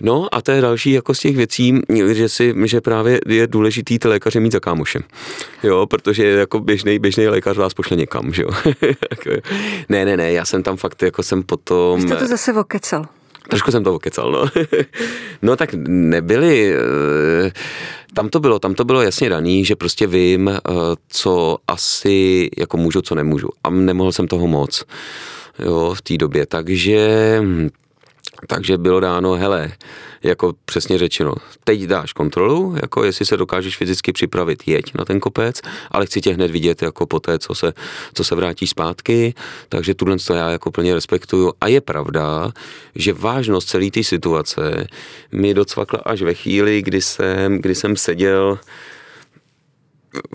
No 0.00 0.34
a 0.34 0.42
to 0.42 0.52
je 0.52 0.60
další 0.60 0.92
jako 0.92 1.14
z 1.14 1.18
těch 1.18 1.36
věcí, 1.36 1.80
že 2.12 2.28
si, 2.28 2.54
že 2.64 2.80
právě 2.80 3.20
je 3.26 3.46
důležitý 3.46 3.98
ty 3.98 4.08
lékaře 4.08 4.40
mít 4.40 4.52
za 4.52 4.60
kámoše. 4.60 4.98
Jo, 5.62 5.86
protože 5.86 6.26
jako 6.26 6.60
běžný, 6.60 6.98
běžný 6.98 7.28
lékař 7.28 7.56
vás 7.56 7.74
pošle 7.74 7.96
někam, 7.96 8.32
že 8.32 8.42
jo. 8.42 8.48
ne, 9.88 10.04
ne, 10.04 10.16
ne, 10.16 10.32
já 10.32 10.44
jsem 10.44 10.62
tam 10.62 10.76
fakt, 10.76 11.02
jako 11.02 11.22
jsem 11.22 11.42
potom... 11.42 12.00
Jste 12.00 12.16
to 12.16 12.26
zase 12.26 12.52
okecal. 12.52 13.06
Trošku 13.48 13.70
jsem 13.70 13.84
to 13.84 13.94
okecal, 13.94 14.32
no. 14.32 14.44
no 15.42 15.56
tak 15.56 15.70
nebyli, 15.88 16.74
eh, 16.74 17.52
tam 18.14 18.28
to 18.28 18.40
bylo, 18.40 18.58
tam 18.58 18.74
to 18.74 18.84
bylo 18.84 19.02
jasně 19.02 19.28
daný, 19.28 19.64
že 19.64 19.76
prostě 19.76 20.06
vím, 20.06 20.48
eh, 20.48 20.60
co 21.08 21.56
asi 21.68 22.48
jako 22.58 22.76
můžu, 22.76 23.02
co 23.02 23.14
nemůžu. 23.14 23.48
A 23.64 23.70
nemohl 23.70 24.12
jsem 24.12 24.28
toho 24.28 24.46
moc, 24.46 24.84
jo, 25.58 25.94
v 25.94 26.02
té 26.02 26.16
době. 26.16 26.46
Takže 26.46 27.08
takže 28.46 28.78
bylo 28.78 29.00
dáno, 29.00 29.34
hele, 29.34 29.72
jako 30.22 30.54
přesně 30.64 30.98
řečeno, 30.98 31.34
teď 31.64 31.82
dáš 31.82 32.12
kontrolu, 32.12 32.74
jako 32.82 33.04
jestli 33.04 33.26
se 33.26 33.36
dokážeš 33.36 33.76
fyzicky 33.76 34.12
připravit, 34.12 34.62
jeď 34.66 34.94
na 34.94 35.04
ten 35.04 35.20
kopec, 35.20 35.60
ale 35.90 36.06
chci 36.06 36.20
tě 36.20 36.34
hned 36.34 36.50
vidět 36.50 36.82
jako 36.82 37.06
po 37.06 37.20
té, 37.20 37.38
co 37.38 37.54
se, 37.54 37.72
co 38.14 38.24
se 38.24 38.34
vrátí 38.34 38.66
zpátky, 38.66 39.34
takže 39.68 39.94
tuhle 39.94 40.16
to 40.18 40.34
já 40.34 40.50
jako 40.50 40.70
plně 40.70 40.94
respektuju. 40.94 41.52
A 41.60 41.68
je 41.68 41.80
pravda, 41.80 42.52
že 42.94 43.12
vážnost 43.12 43.68
celé 43.68 43.90
té 43.90 44.04
situace 44.04 44.86
mi 45.32 45.54
docvakla 45.54 46.00
až 46.04 46.22
ve 46.22 46.34
chvíli, 46.34 46.82
kdy 46.82 47.02
jsem, 47.02 47.58
kdy 47.58 47.74
jsem 47.74 47.96
seděl 47.96 48.58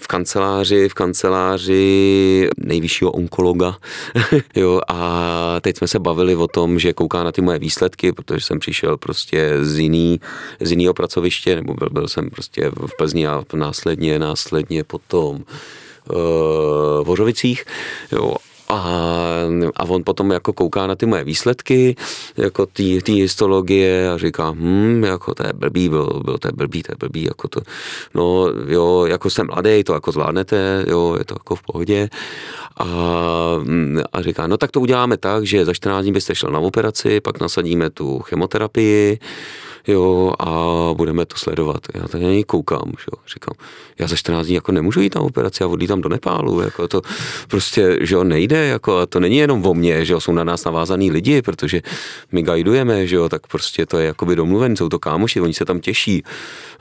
v 0.02 0.08
kanceláři, 0.08 0.90
v 0.90 0.94
kanceláři 0.94 2.50
nejvyššího 2.58 3.12
onkologa, 3.12 3.78
jo, 4.56 4.82
a 4.88 5.60
teď 5.62 5.78
jsme 5.78 5.88
se 5.88 6.00
bavili 6.00 6.36
o 6.36 6.48
tom, 6.48 6.80
že 6.80 6.94
kouká 6.94 7.24
na 7.24 7.32
ty 7.32 7.42
moje 7.42 7.60
výsledky, 7.60 8.12
protože 8.12 8.42
jsem 8.42 8.60
přišel 8.60 8.98
prostě 8.98 9.58
z 9.62 9.80
jiný, 9.80 10.20
z 10.60 10.72
jiného 10.72 10.94
pracoviště, 10.94 11.56
nebo 11.56 11.74
byl, 11.74 11.90
byl 11.92 12.08
jsem 12.08 12.30
prostě 12.30 12.70
v 12.70 12.98
Plzni 12.98 13.28
a 13.28 13.44
následně, 13.54 14.20
následně 14.20 14.84
potom 14.84 15.36
uh, 15.36 15.44
v 17.04 17.06
Hořovicích, 17.06 17.66
jo, 18.12 18.36
a, 18.74 19.74
a 19.76 19.84
on 19.84 20.04
potom 20.04 20.32
jako 20.32 20.54
kouká 20.54 20.88
na 20.88 20.96
ty 20.96 21.06
moje 21.06 21.24
výsledky, 21.24 21.96
jako 22.38 22.66
ty 22.66 23.02
histologie 23.08 24.10
a 24.10 24.18
říká, 24.18 24.52
hm, 24.52 25.04
jako 25.04 25.36
to 25.36 25.48
je 25.48 25.54
blbý, 25.54 25.90
byl, 25.90 26.22
byl 26.26 26.38
to 26.38 26.48
je 26.48 26.52
blbý, 26.52 26.84
to 26.84 26.92
je 26.92 26.96
blbý, 27.00 27.24
jako 27.24 27.48
to, 27.48 27.62
no 28.14 28.48
jo, 28.68 29.06
jako 29.06 29.30
jsem 29.30 29.48
mladý, 29.48 29.84
to 29.84 29.94
jako 29.94 30.12
zvládnete, 30.12 30.86
jo, 30.88 31.16
je 31.20 31.26
to 31.26 31.36
jako 31.36 31.56
v 31.56 31.62
pohodě. 31.64 32.10
A, 32.78 32.86
a 34.14 34.22
říká, 34.22 34.48
no 34.48 34.58
tak 34.58 34.72
to 34.72 34.82
uděláme 34.82 35.18
tak, 35.18 35.46
že 35.46 35.66
za 35.66 35.74
14 35.74 36.04
dní 36.04 36.12
byste 36.12 36.36
šel 36.36 36.52
na 36.52 36.60
operaci, 36.60 37.22
pak 37.22 37.40
nasadíme 37.40 37.90
tu 37.90 38.20
chemoterapii, 38.20 39.20
jo, 39.88 40.34
a 40.40 40.90
budeme 40.94 41.26
to 41.26 41.38
sledovat. 41.38 41.82
Já 41.94 42.08
to 42.08 42.18
něj 42.18 42.44
koukám, 42.44 42.92
jo, 43.12 43.24
říkám, 43.34 43.56
já 44.00 44.08
za 44.08 44.16
14 44.16 44.46
dní 44.46 44.56
jako 44.56 44.72
nemůžu 44.72 45.02
jít 45.02 45.16
na 45.16 45.22
operaci 45.22 45.64
a 45.64 45.68
odlítám 45.68 46.02
do 46.02 46.10
Nepálu, 46.10 46.62
jako 46.62 46.88
to 46.88 47.02
prostě, 47.48 47.98
že 48.02 48.16
jo, 48.16 48.24
nejde, 48.24 48.66
jako 48.66 48.98
a 48.98 49.06
to 49.06 49.20
není 49.20 49.38
jenom 49.38 49.66
o 49.66 49.74
mně, 49.74 50.06
že 50.06 50.14
jo, 50.14 50.20
jsou 50.20 50.32
na 50.32 50.44
nás 50.44 50.64
navázaný 50.66 51.12
lidi, 51.12 51.42
protože 51.42 51.82
my 52.32 52.44
guidujeme, 52.44 53.08
že 53.08 53.16
jo, 53.16 53.30
tak 53.30 53.48
prostě 53.48 53.86
to 53.86 53.98
je 53.98 54.06
jakoby 54.06 54.36
domluven, 54.36 54.76
jsou 54.76 54.90
to 54.90 55.00
kámoši, 55.00 55.42
oni 55.42 55.54
se 55.54 55.66
tam 55.66 55.80
těší. 55.80 56.24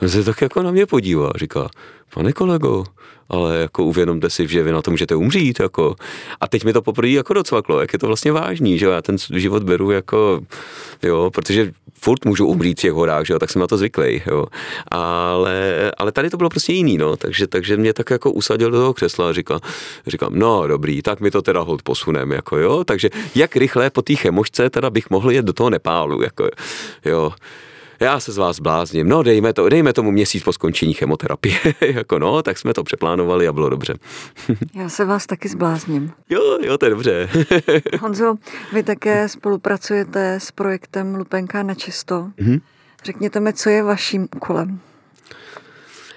On 0.01 0.09
se 0.09 0.23
tak 0.23 0.41
jako 0.41 0.61
na 0.61 0.71
mě 0.71 0.85
podívá, 0.85 1.31
říká, 1.35 1.69
pane 2.13 2.33
kolego, 2.33 2.83
ale 3.29 3.57
jako 3.57 3.83
uvědomte 3.83 4.29
si, 4.29 4.47
že 4.47 4.63
vy 4.63 4.71
na 4.71 4.81
to 4.81 4.91
můžete 4.91 5.15
umřít, 5.15 5.59
jako. 5.59 5.95
A 6.41 6.47
teď 6.47 6.65
mi 6.65 6.73
to 6.73 6.81
poprvé 6.81 7.09
jako 7.09 7.33
docvaklo, 7.33 7.81
jak 7.81 7.93
je 7.93 7.99
to 7.99 8.07
vlastně 8.07 8.31
vážný, 8.31 8.79
že 8.79 8.85
jo, 8.85 8.91
já 8.91 9.01
ten 9.01 9.17
život 9.17 9.63
beru 9.63 9.91
jako, 9.91 10.41
jo, 11.03 11.31
protože 11.33 11.71
furt 11.93 12.25
můžu 12.25 12.47
umřít 12.47 12.79
v 12.79 12.81
těch 12.81 12.91
horách, 12.91 13.25
že 13.25 13.33
jo, 13.33 13.39
tak 13.39 13.49
jsem 13.49 13.59
na 13.59 13.67
to 13.67 13.77
zvyklý, 13.77 14.21
jo. 14.27 14.45
Ale, 14.91 15.91
ale 15.97 16.11
tady 16.11 16.29
to 16.29 16.37
bylo 16.37 16.49
prostě 16.49 16.73
jiný, 16.73 16.97
no, 16.97 17.17
takže, 17.17 17.47
takže 17.47 17.77
mě 17.77 17.93
tak 17.93 18.09
jako 18.09 18.31
usadil 18.31 18.71
do 18.71 18.77
toho 18.77 18.93
křesla 18.93 19.29
a 19.29 19.33
říkal, 19.33 19.59
říkám, 20.07 20.31
no 20.35 20.67
dobrý, 20.67 21.01
tak 21.01 21.19
mi 21.19 21.31
to 21.31 21.41
teda 21.41 21.61
hold 21.61 21.81
posunem, 21.81 22.31
jako 22.31 22.57
jo, 22.57 22.83
takže 22.83 23.09
jak 23.35 23.55
rychle 23.55 23.89
po 23.89 24.01
té 24.01 24.15
chemošce 24.15 24.69
teda 24.69 24.89
bych 24.89 25.09
mohl 25.09 25.31
jet 25.31 25.45
do 25.45 25.53
toho 25.53 25.69
Nepálu, 25.69 26.23
jako 26.23 26.49
jo 27.05 27.31
já 27.99 28.19
se 28.19 28.31
z 28.31 28.37
vás 28.37 28.59
blázním, 28.59 29.09
no 29.09 29.23
dejme, 29.23 29.53
to, 29.53 29.69
dejme 29.69 29.93
tomu 29.93 30.11
měsíc 30.11 30.43
po 30.43 30.53
skončení 30.53 30.93
chemoterapie, 30.93 31.59
jako 31.81 32.19
no, 32.19 32.43
tak 32.43 32.57
jsme 32.57 32.73
to 32.73 32.83
přeplánovali 32.83 33.47
a 33.47 33.53
bylo 33.53 33.69
dobře. 33.69 33.95
já 34.75 34.89
se 34.89 35.05
vás 35.05 35.25
taky 35.25 35.49
zblázním. 35.49 36.11
Jo, 36.29 36.57
jo, 36.61 36.77
to 36.77 36.85
je 36.85 36.89
dobře. 36.89 37.29
Honzo, 37.99 38.35
vy 38.73 38.83
také 38.83 39.29
spolupracujete 39.29 40.33
s 40.39 40.51
projektem 40.51 41.15
Lupenka 41.15 41.63
na 41.63 41.73
čisto. 41.75 42.29
Mm-hmm. 42.39 42.61
Řekněte 43.03 43.39
mi, 43.39 43.53
co 43.53 43.69
je 43.69 43.83
vaším 43.83 44.27
úkolem? 44.35 44.79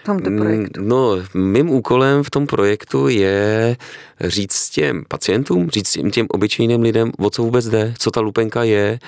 Tomto 0.06 0.30
mm, 0.30 0.38
projektu? 0.38 0.80
No, 0.82 1.16
mým 1.34 1.70
úkolem 1.70 2.22
v 2.22 2.30
tom 2.30 2.46
projektu 2.46 3.08
je 3.08 3.76
říct 4.20 4.70
těm 4.70 5.04
pacientům, 5.08 5.70
říct 5.70 5.90
těm, 5.90 6.10
těm 6.10 6.26
obyčejným 6.30 6.82
lidem, 6.82 7.12
o 7.18 7.30
co 7.30 7.42
vůbec 7.42 7.68
jde, 7.68 7.94
co 7.98 8.10
ta 8.10 8.20
lupenka 8.20 8.64
je 8.64 8.98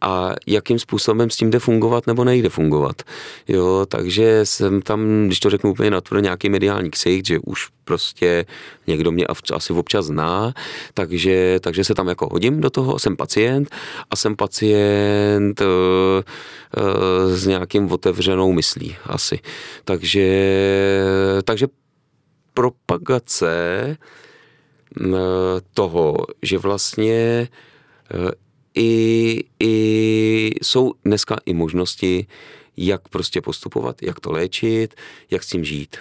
a 0.00 0.32
jakým 0.46 0.78
způsobem 0.78 1.30
s 1.30 1.36
tím 1.36 1.50
jde 1.50 1.58
fungovat 1.58 2.06
nebo 2.06 2.24
nejde 2.24 2.48
fungovat. 2.48 3.02
Jo, 3.48 3.86
takže 3.88 4.40
jsem 4.44 4.82
tam, 4.82 5.26
když 5.26 5.40
to 5.40 5.50
řeknu 5.50 5.70
úplně 5.70 5.90
natvrdě, 5.90 6.22
nějaký 6.22 6.48
mediální 6.48 6.90
ksicht, 6.90 7.26
že 7.26 7.38
už 7.38 7.68
prostě 7.84 8.44
někdo 8.86 9.12
mě 9.12 9.26
asi 9.52 9.72
občas 9.72 10.06
zná, 10.06 10.52
takže, 10.94 11.58
takže 11.60 11.84
se 11.84 11.94
tam 11.94 12.08
jako 12.08 12.28
hodím 12.32 12.60
do 12.60 12.70
toho, 12.70 12.98
jsem 12.98 13.16
pacient 13.16 13.70
a 14.10 14.16
jsem 14.16 14.36
pacient 14.36 15.60
uh, 15.60 15.66
uh, 15.66 17.34
s 17.34 17.46
nějakým 17.46 17.92
otevřenou 17.92 18.52
myslí 18.52 18.96
asi. 19.06 19.38
Takže, 19.84 20.45
takže 21.44 21.66
propagace 22.54 23.96
toho, 25.74 26.16
že 26.42 26.58
vlastně 26.58 27.48
i, 28.74 29.44
i 29.60 30.50
jsou 30.62 30.92
dneska 31.04 31.36
i 31.46 31.54
možnosti, 31.54 32.26
jak 32.76 33.08
prostě 33.08 33.40
postupovat, 33.40 34.02
jak 34.02 34.20
to 34.20 34.32
léčit, 34.32 34.94
jak 35.30 35.42
s 35.42 35.48
tím 35.48 35.64
žít. 35.64 35.96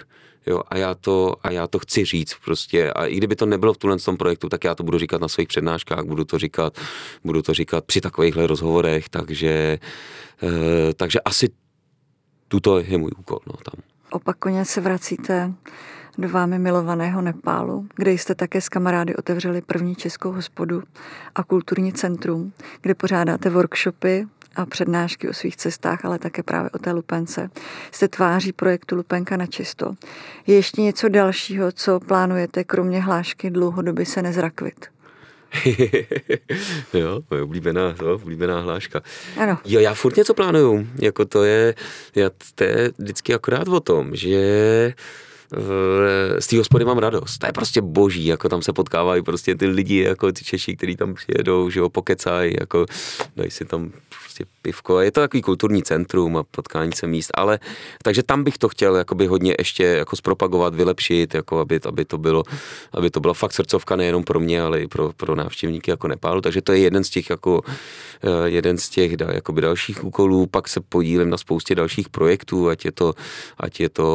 Jo, 0.48 0.62
a, 0.68 0.78
já 0.78 0.96
to, 0.96 1.36
a 1.43 1.52
já 1.52 1.68
to 1.68 1.80
chci 1.80 2.06
říct 2.06 2.36
prostě. 2.46 2.91
A 2.91 3.06
i 3.06 3.16
kdyby 3.16 3.36
to 3.36 3.46
nebylo 3.46 3.74
v 3.74 3.78
tuhle 3.78 3.98
tom 3.98 4.18
projektu, 4.18 4.50
tak 4.50 4.64
já 4.64 4.76
to 4.76 4.84
budu 4.84 5.00
říkat 5.00 5.22
na 5.22 5.28
svých 5.28 5.48
přednáškách, 5.48 6.06
budu 6.06 6.24
to 6.24 6.39
říkat, 6.39 6.80
budu 7.24 7.41
to 7.41 7.54
říkat 7.54 7.86
při 7.86 8.02
takovýchhle 8.02 8.48
rozhovorech, 8.48 9.10
takže, 9.10 9.80
e, 10.43 10.93
takže 10.93 11.20
asi 11.20 11.50
tuto 12.48 12.80
je 12.80 12.98
můj 12.98 13.12
úkol. 13.18 13.39
No, 13.48 13.54
tam. 13.54 13.95
Opakovaně 14.16 14.66
se 14.66 14.82
vracíte 14.82 15.51
do 16.18 16.30
vámi 16.30 16.59
milovaného 16.59 17.22
Nepálu, 17.22 17.88
kde 17.95 18.11
jste 18.11 18.36
také 18.36 18.61
s 18.61 18.70
kamarády 18.70 19.16
otevřeli 19.16 19.61
první 19.61 19.95
českou 19.95 20.32
hospodu 20.32 20.84
a 21.36 21.43
kulturní 21.43 21.93
centrum, 21.93 22.53
kde 22.82 22.95
pořádáte 22.95 23.49
workshopy 23.49 24.28
a 24.55 24.66
přednášky 24.66 25.30
o 25.30 25.34
svých 25.34 25.57
cestách, 25.57 26.05
ale 26.05 26.20
také 26.20 26.43
právě 26.43 26.70
o 26.70 26.78
té 26.78 26.91
lupence. 26.91 27.49
Jste 27.91 28.07
tváří 28.07 28.53
projektu 28.53 28.95
Lupenka 28.95 29.38
na 29.38 29.45
čisto. 29.45 29.95
Je 30.47 30.55
ještě 30.55 30.82
něco 30.82 31.09
dalšího, 31.09 31.72
co 31.72 31.99
plánujete, 31.99 32.63
kromě 32.63 33.01
hlášky 33.01 33.49
dlouhodobě 33.49 34.05
se 34.05 34.22
nezrakvit? 34.22 34.95
jo, 36.93 37.22
moje 37.30 37.43
oblíbená, 37.43 37.93
to, 37.93 38.16
oblíbená 38.16 38.60
hláška. 38.60 39.02
Ano. 39.38 39.58
Jo, 39.66 39.80
já 39.80 39.93
furt 39.93 40.18
něco 40.18 40.34
plánuju. 40.34 40.88
Jako 41.02 41.26
to 41.26 41.43
je, 41.43 41.76
já, 42.16 42.30
to 42.56 42.64
je 42.64 42.91
vždycky 42.98 43.34
akorát 43.34 43.68
o 43.68 43.80
tom, 43.80 44.16
že 44.16 44.93
z 46.39 46.48
té 46.48 46.58
hospody 46.58 46.86
mám 46.86 46.98
radost. 46.98 47.38
To 47.38 47.46
je 47.46 47.54
prostě 47.54 47.82
boží, 47.82 48.26
jako 48.26 48.50
tam 48.50 48.62
se 48.62 48.74
potkávají 48.74 49.24
prostě 49.24 49.56
ty 49.56 49.68
lidi, 49.68 50.00
jako 50.00 50.32
ty 50.32 50.46
Češi, 50.46 50.76
kteří 50.76 50.96
tam 50.96 51.14
přijedou, 51.14 51.70
že 51.70 51.80
jo, 51.80 51.89
pokecají, 51.89 52.56
jako 52.60 52.86
dají 53.36 53.52
si 53.52 53.66
tam 53.66 53.91
prostě 54.36 54.46
pivko. 54.62 55.00
Je 55.00 55.12
to 55.12 55.22
takový 55.22 55.42
kulturní 55.42 55.84
centrum 55.84 56.38
a 56.38 56.44
potkání 56.44 56.92
se 56.92 57.08
míst, 57.08 57.32
ale 57.34 57.60
takže 58.04 58.24
tam 58.24 58.44
bych 58.44 58.58
to 58.58 58.70
chtěl 58.70 58.96
jakoby 58.96 59.28
hodně 59.28 59.56
ještě 59.58 59.84
jako 59.84 60.16
zpropagovat, 60.16 60.76
vylepšit, 60.76 61.34
jako 61.34 61.60
aby, 61.60 61.80
aby, 61.86 62.06
to 62.06 62.18
bylo, 62.18 62.44
aby 62.94 63.10
to 63.10 63.20
byla 63.20 63.34
fakt 63.34 63.54
srdcovka 63.54 63.96
nejenom 63.96 64.24
pro 64.24 64.40
mě, 64.40 64.62
ale 64.62 64.82
i 64.82 64.88
pro, 64.88 65.12
pro 65.18 65.36
návštěvníky 65.36 65.92
jako 65.92 66.08
Nepálu. 66.08 66.42
Takže 66.42 66.62
to 66.62 66.72
je 66.72 66.80
jeden 66.80 67.04
z 67.04 67.10
těch 67.10 67.30
jako 67.30 67.62
eh, 67.66 68.50
jeden 68.50 68.78
z 68.78 68.90
těch 68.90 69.12
jakoby 69.34 69.62
dalších 69.62 70.04
úkolů. 70.04 70.48
Pak 70.48 70.68
se 70.68 70.82
podílím 70.82 71.30
na 71.30 71.38
spoustě 71.38 71.76
dalších 71.76 72.10
projektů, 72.10 72.70
ať 72.70 72.86
je 72.86 72.92
to, 72.92 73.14
ať 73.58 73.80
je 73.80 73.90
to 73.90 74.06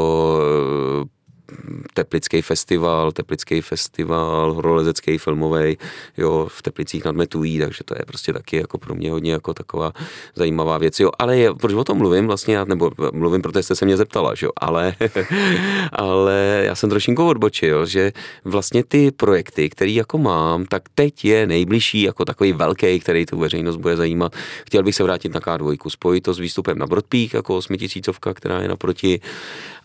Teplický 1.94 2.42
festival, 2.42 3.12
Teplický 3.12 3.60
festival, 3.60 4.52
horolezecký 4.52 5.18
filmový, 5.18 5.78
jo, 6.16 6.46
v 6.50 6.62
Teplicích 6.62 7.04
nad 7.04 7.16
Metují, 7.16 7.58
takže 7.58 7.84
to 7.84 7.94
je 7.98 8.04
prostě 8.06 8.32
taky 8.32 8.56
jako 8.56 8.78
pro 8.78 8.94
mě 8.94 9.10
hodně 9.10 9.32
jako 9.32 9.54
taková 9.54 9.92
zajímavá 10.34 10.78
věc, 10.78 11.00
jo, 11.00 11.10
ale 11.18 11.38
je, 11.38 11.54
proč 11.54 11.74
o 11.74 11.84
tom 11.84 11.98
mluvím 11.98 12.26
vlastně, 12.26 12.64
nebo 12.64 12.90
mluvím, 13.12 13.42
protože 13.42 13.62
jste 13.62 13.76
se 13.76 13.84
mě 13.84 13.96
zeptala, 13.96 14.34
jo, 14.42 14.50
ale, 14.56 14.94
ale 15.92 16.62
já 16.66 16.74
jsem 16.74 16.90
trošinku 16.90 17.28
odbočil, 17.28 17.86
že 17.86 18.12
vlastně 18.44 18.84
ty 18.84 19.10
projekty, 19.10 19.70
které 19.70 19.90
jako 19.90 20.18
mám, 20.18 20.64
tak 20.64 20.82
teď 20.94 21.24
je 21.24 21.46
nejbližší 21.46 22.02
jako 22.02 22.24
takový 22.24 22.52
velký, 22.52 23.00
který 23.00 23.26
tu 23.26 23.38
veřejnost 23.38 23.76
bude 23.76 23.96
zajímat. 23.96 24.36
Chtěl 24.66 24.82
bych 24.82 24.94
se 24.94 25.02
vrátit 25.02 25.34
na 25.34 25.40
K2, 25.40 25.88
spojit 25.88 26.20
to 26.20 26.34
s 26.34 26.38
výstupem 26.38 26.78
na 26.78 26.86
Brodpích, 26.86 27.34
jako 27.34 27.56
osmitisícovka, 27.56 28.34
která 28.34 28.60
je 28.60 28.68
naproti 28.68 29.20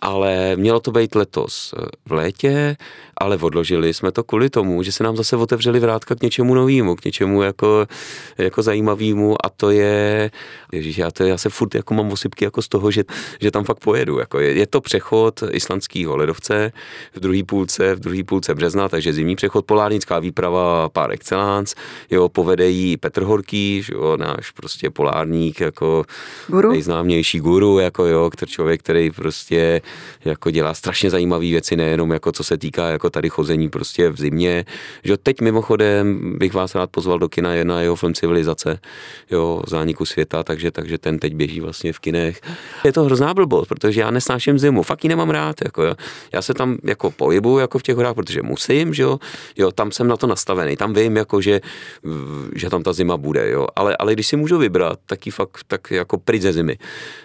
ale 0.05 0.55
mělo 0.55 0.79
to 0.79 0.91
být 0.91 1.15
letos 1.15 1.73
v 2.05 2.11
létě, 2.11 2.77
ale 3.17 3.37
odložili 3.37 3.93
jsme 3.93 4.11
to 4.11 4.23
kvůli 4.23 4.49
tomu, 4.49 4.83
že 4.83 4.91
se 4.91 5.03
nám 5.03 5.15
zase 5.15 5.35
otevřeli 5.35 5.79
vrátka 5.79 6.15
k 6.15 6.21
něčemu 6.21 6.55
novému, 6.55 6.95
k 6.95 7.05
něčemu 7.05 7.41
jako, 7.41 7.87
jako 8.37 8.63
zajímavému 8.63 9.45
a 9.45 9.49
to 9.49 9.69
je, 9.69 10.31
ježíš, 10.71 10.97
já, 10.97 11.11
to, 11.11 11.23
já 11.23 11.37
se 11.37 11.49
furt 11.49 11.75
jako 11.75 11.93
mám 11.93 12.11
osypky 12.11 12.45
jako 12.45 12.61
z 12.61 12.67
toho, 12.67 12.91
že, 12.91 13.03
že 13.41 13.51
tam 13.51 13.63
fakt 13.63 13.79
pojedu. 13.79 14.19
Jako 14.19 14.39
je, 14.39 14.53
je, 14.53 14.67
to 14.67 14.81
přechod 14.81 15.43
islandského 15.51 16.17
ledovce 16.17 16.71
v 17.13 17.19
druhé 17.19 17.43
půlce, 17.43 17.95
v 17.95 17.99
druhé 17.99 18.23
půlce 18.23 18.55
března, 18.55 18.89
takže 18.89 19.13
zimní 19.13 19.35
přechod, 19.35 19.65
polárnická 19.65 20.19
výprava 20.19 20.89
par 20.89 21.11
excellence, 21.11 21.75
jo, 22.11 22.29
povede 22.29 22.69
jí 22.69 22.97
Petr 22.97 23.23
Horký, 23.23 23.83
jo, 23.91 24.17
náš 24.17 24.51
prostě 24.51 24.89
polárník, 24.89 25.59
jako 25.59 26.05
guru? 26.47 26.71
nejznámější 26.71 27.39
guru, 27.39 27.79
jako 27.79 28.05
jo, 28.05 28.29
který 28.29 28.51
člověk, 28.51 28.79
který 28.79 29.11
prostě 29.11 29.81
jako 30.25 30.51
dělá 30.51 30.73
strašně 30.73 31.09
zajímavé 31.09 31.45
věci, 31.45 31.75
nejenom 31.75 32.11
jako 32.11 32.31
co 32.31 32.43
se 32.43 32.57
týká 32.57 32.89
jako 32.89 33.09
tady 33.09 33.29
chození 33.29 33.69
prostě 33.69 34.09
v 34.09 34.17
zimě. 34.17 34.65
Že 35.03 35.17
teď 35.17 35.41
mimochodem 35.41 36.37
bych 36.37 36.53
vás 36.53 36.75
rád 36.75 36.89
pozval 36.89 37.19
do 37.19 37.29
kina 37.29 37.53
jedna 37.53 37.81
jeho 37.81 37.95
film 37.95 38.13
Civilizace, 38.13 38.79
jo, 39.31 39.61
zániku 39.67 40.05
světa, 40.05 40.43
takže, 40.43 40.71
takže 40.71 40.97
ten 40.97 41.19
teď 41.19 41.35
běží 41.35 41.61
vlastně 41.61 41.93
v 41.93 41.99
kinech. 41.99 42.41
Je 42.83 42.93
to 42.93 43.03
hrozná 43.03 43.33
blbost, 43.33 43.67
protože 43.67 44.01
já 44.01 44.11
nesnáším 44.11 44.59
zimu, 44.59 44.83
fakt 44.83 45.03
ji 45.03 45.09
nemám 45.09 45.29
rád, 45.29 45.55
jako 45.63 45.83
jo. 45.83 45.95
Já 46.33 46.41
se 46.41 46.53
tam 46.53 46.77
jako 46.83 47.11
pohybuju 47.11 47.57
jako 47.57 47.79
v 47.79 47.83
těch 47.83 47.95
horách, 47.95 48.15
protože 48.15 48.41
musím, 48.41 48.93
že 48.93 49.03
jo, 49.03 49.19
jo, 49.57 49.71
tam 49.71 49.91
jsem 49.91 50.07
na 50.07 50.17
to 50.17 50.27
nastavený, 50.27 50.77
tam 50.77 50.93
vím, 50.93 51.17
jako 51.17 51.41
že, 51.41 51.61
že 52.55 52.69
tam 52.69 52.83
ta 52.83 52.93
zima 52.93 53.17
bude, 53.17 53.49
jo, 53.49 53.67
ale, 53.75 53.97
ale 53.97 54.13
když 54.13 54.27
si 54.27 54.35
můžu 54.35 54.57
vybrat, 54.57 54.99
tak 55.05 55.19
fakt 55.31 55.57
tak 55.67 55.91
jako 55.91 56.17
pryč 56.17 56.41
ze 56.41 56.53
zimy. 56.53 56.77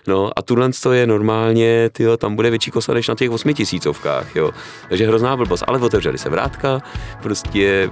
No 0.07 0.31
a 0.37 0.43
tuhle 0.43 0.71
to 0.83 0.93
je 0.93 1.07
normálně, 1.07 1.91
tyjo, 1.93 2.16
tam 2.16 2.37
bude 2.37 2.50
větší 2.51 2.71
kosa 2.71 2.95
než 2.95 3.09
na 3.09 3.15
těch 3.15 3.31
osmitisícovkách, 3.31 4.37
jo. 4.37 4.51
Takže 4.89 5.07
hrozná 5.07 5.37
blbost, 5.37 5.65
ale 5.67 5.79
otevřeli 5.79 6.19
se 6.19 6.29
vrátka, 6.29 6.83
prostě 7.23 7.91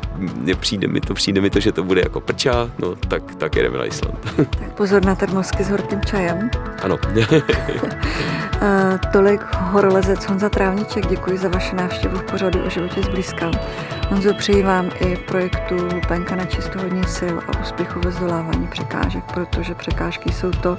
přijde 0.60 0.88
mi 0.88 1.00
to, 1.00 1.14
přijde 1.14 1.40
mi 1.40 1.50
to, 1.50 1.60
že 1.60 1.72
to 1.72 1.84
bude 1.84 2.00
jako 2.00 2.20
prča, 2.20 2.70
no 2.78 2.94
tak, 2.94 3.34
tak 3.34 3.56
jedeme 3.56 3.78
na 3.78 3.84
Island. 3.84 4.18
Tak 4.58 4.72
pozor 4.72 5.04
na 5.04 5.14
termosky 5.14 5.64
s 5.64 5.70
horkým 5.70 6.00
čajem. 6.00 6.50
Ano. 6.82 6.98
tolik 9.12 9.40
horolezec 9.54 10.26
Honza 10.26 10.48
Trávniček, 10.48 11.06
děkuji 11.06 11.38
za 11.38 11.48
vaši 11.48 11.76
návštěvu 11.76 12.16
v 12.16 12.22
pořadu 12.22 12.66
o 12.66 12.70
životě 12.70 13.02
zblízka. 13.02 13.50
Honzo, 14.08 14.34
přeji 14.34 14.62
vám 14.62 14.90
i 15.00 15.16
projektu 15.16 15.74
Lupenka 15.94 16.36
na 16.36 16.44
čisto 16.44 16.78
hodně 16.78 17.04
sil 17.18 17.36
a 17.48 17.60
úspěchu 17.60 18.00
ve 18.00 18.12
zdolávání 18.12 18.66
překážek, 18.66 19.24
protože 19.34 19.74
překážky 19.74 20.32
jsou 20.32 20.50
to, 20.50 20.78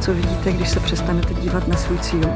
co 0.00 0.14
vidíte, 0.14 0.52
když 0.52 0.68
se 0.68 0.80
přestanete 0.80 1.34
dívat 1.34 1.68
na 1.68 1.76
svůj 1.76 1.98
cíl. 1.98 2.30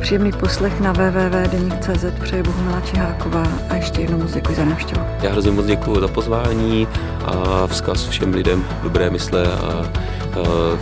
Příjemný 0.00 0.32
poslech 0.32 0.80
na 0.80 0.92
www.deník.cz 0.92 2.04
přeje 2.22 2.42
Bohumila 2.42 2.80
Čiháková 2.80 3.42
a 3.68 3.74
ještě 3.74 4.00
jednou 4.00 4.18
moc 4.18 4.32
děkuji 4.32 4.54
za 4.54 4.64
návštěvu. 4.64 5.06
Já 5.22 5.30
hrozně 5.30 5.50
moc 5.50 5.66
děkuji 5.66 6.00
za 6.00 6.08
pozvání 6.08 6.88
a 7.24 7.66
vzkaz 7.66 8.08
všem 8.08 8.34
lidem 8.34 8.64
dobré 8.82 9.10
mysle 9.10 9.46
a 9.46 9.90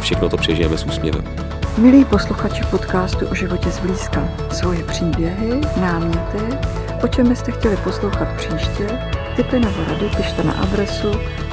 všechno 0.01 0.29
to 0.29 0.37
přežijeme 0.37 0.79
s 0.79 0.85
úsměvem. 0.85 1.25
Milí 1.79 2.05
posluchači 2.05 2.63
podcastu 2.71 3.27
o 3.27 3.35
životě 3.35 3.71
zblízka, 3.71 4.29
svoje 4.51 4.85
příběhy, 4.85 5.61
náměty, 5.81 6.59
o 7.03 7.09
čem 7.09 7.29
byste 7.29 7.53
chtěli 7.53 7.77
poslouchat 7.77 8.29
příště, 8.37 8.99
typy 9.37 9.61
nebo 9.61 9.77
rady 9.89 10.11
pište 10.17 10.45
na 10.45 10.53
adresu 10.53 11.11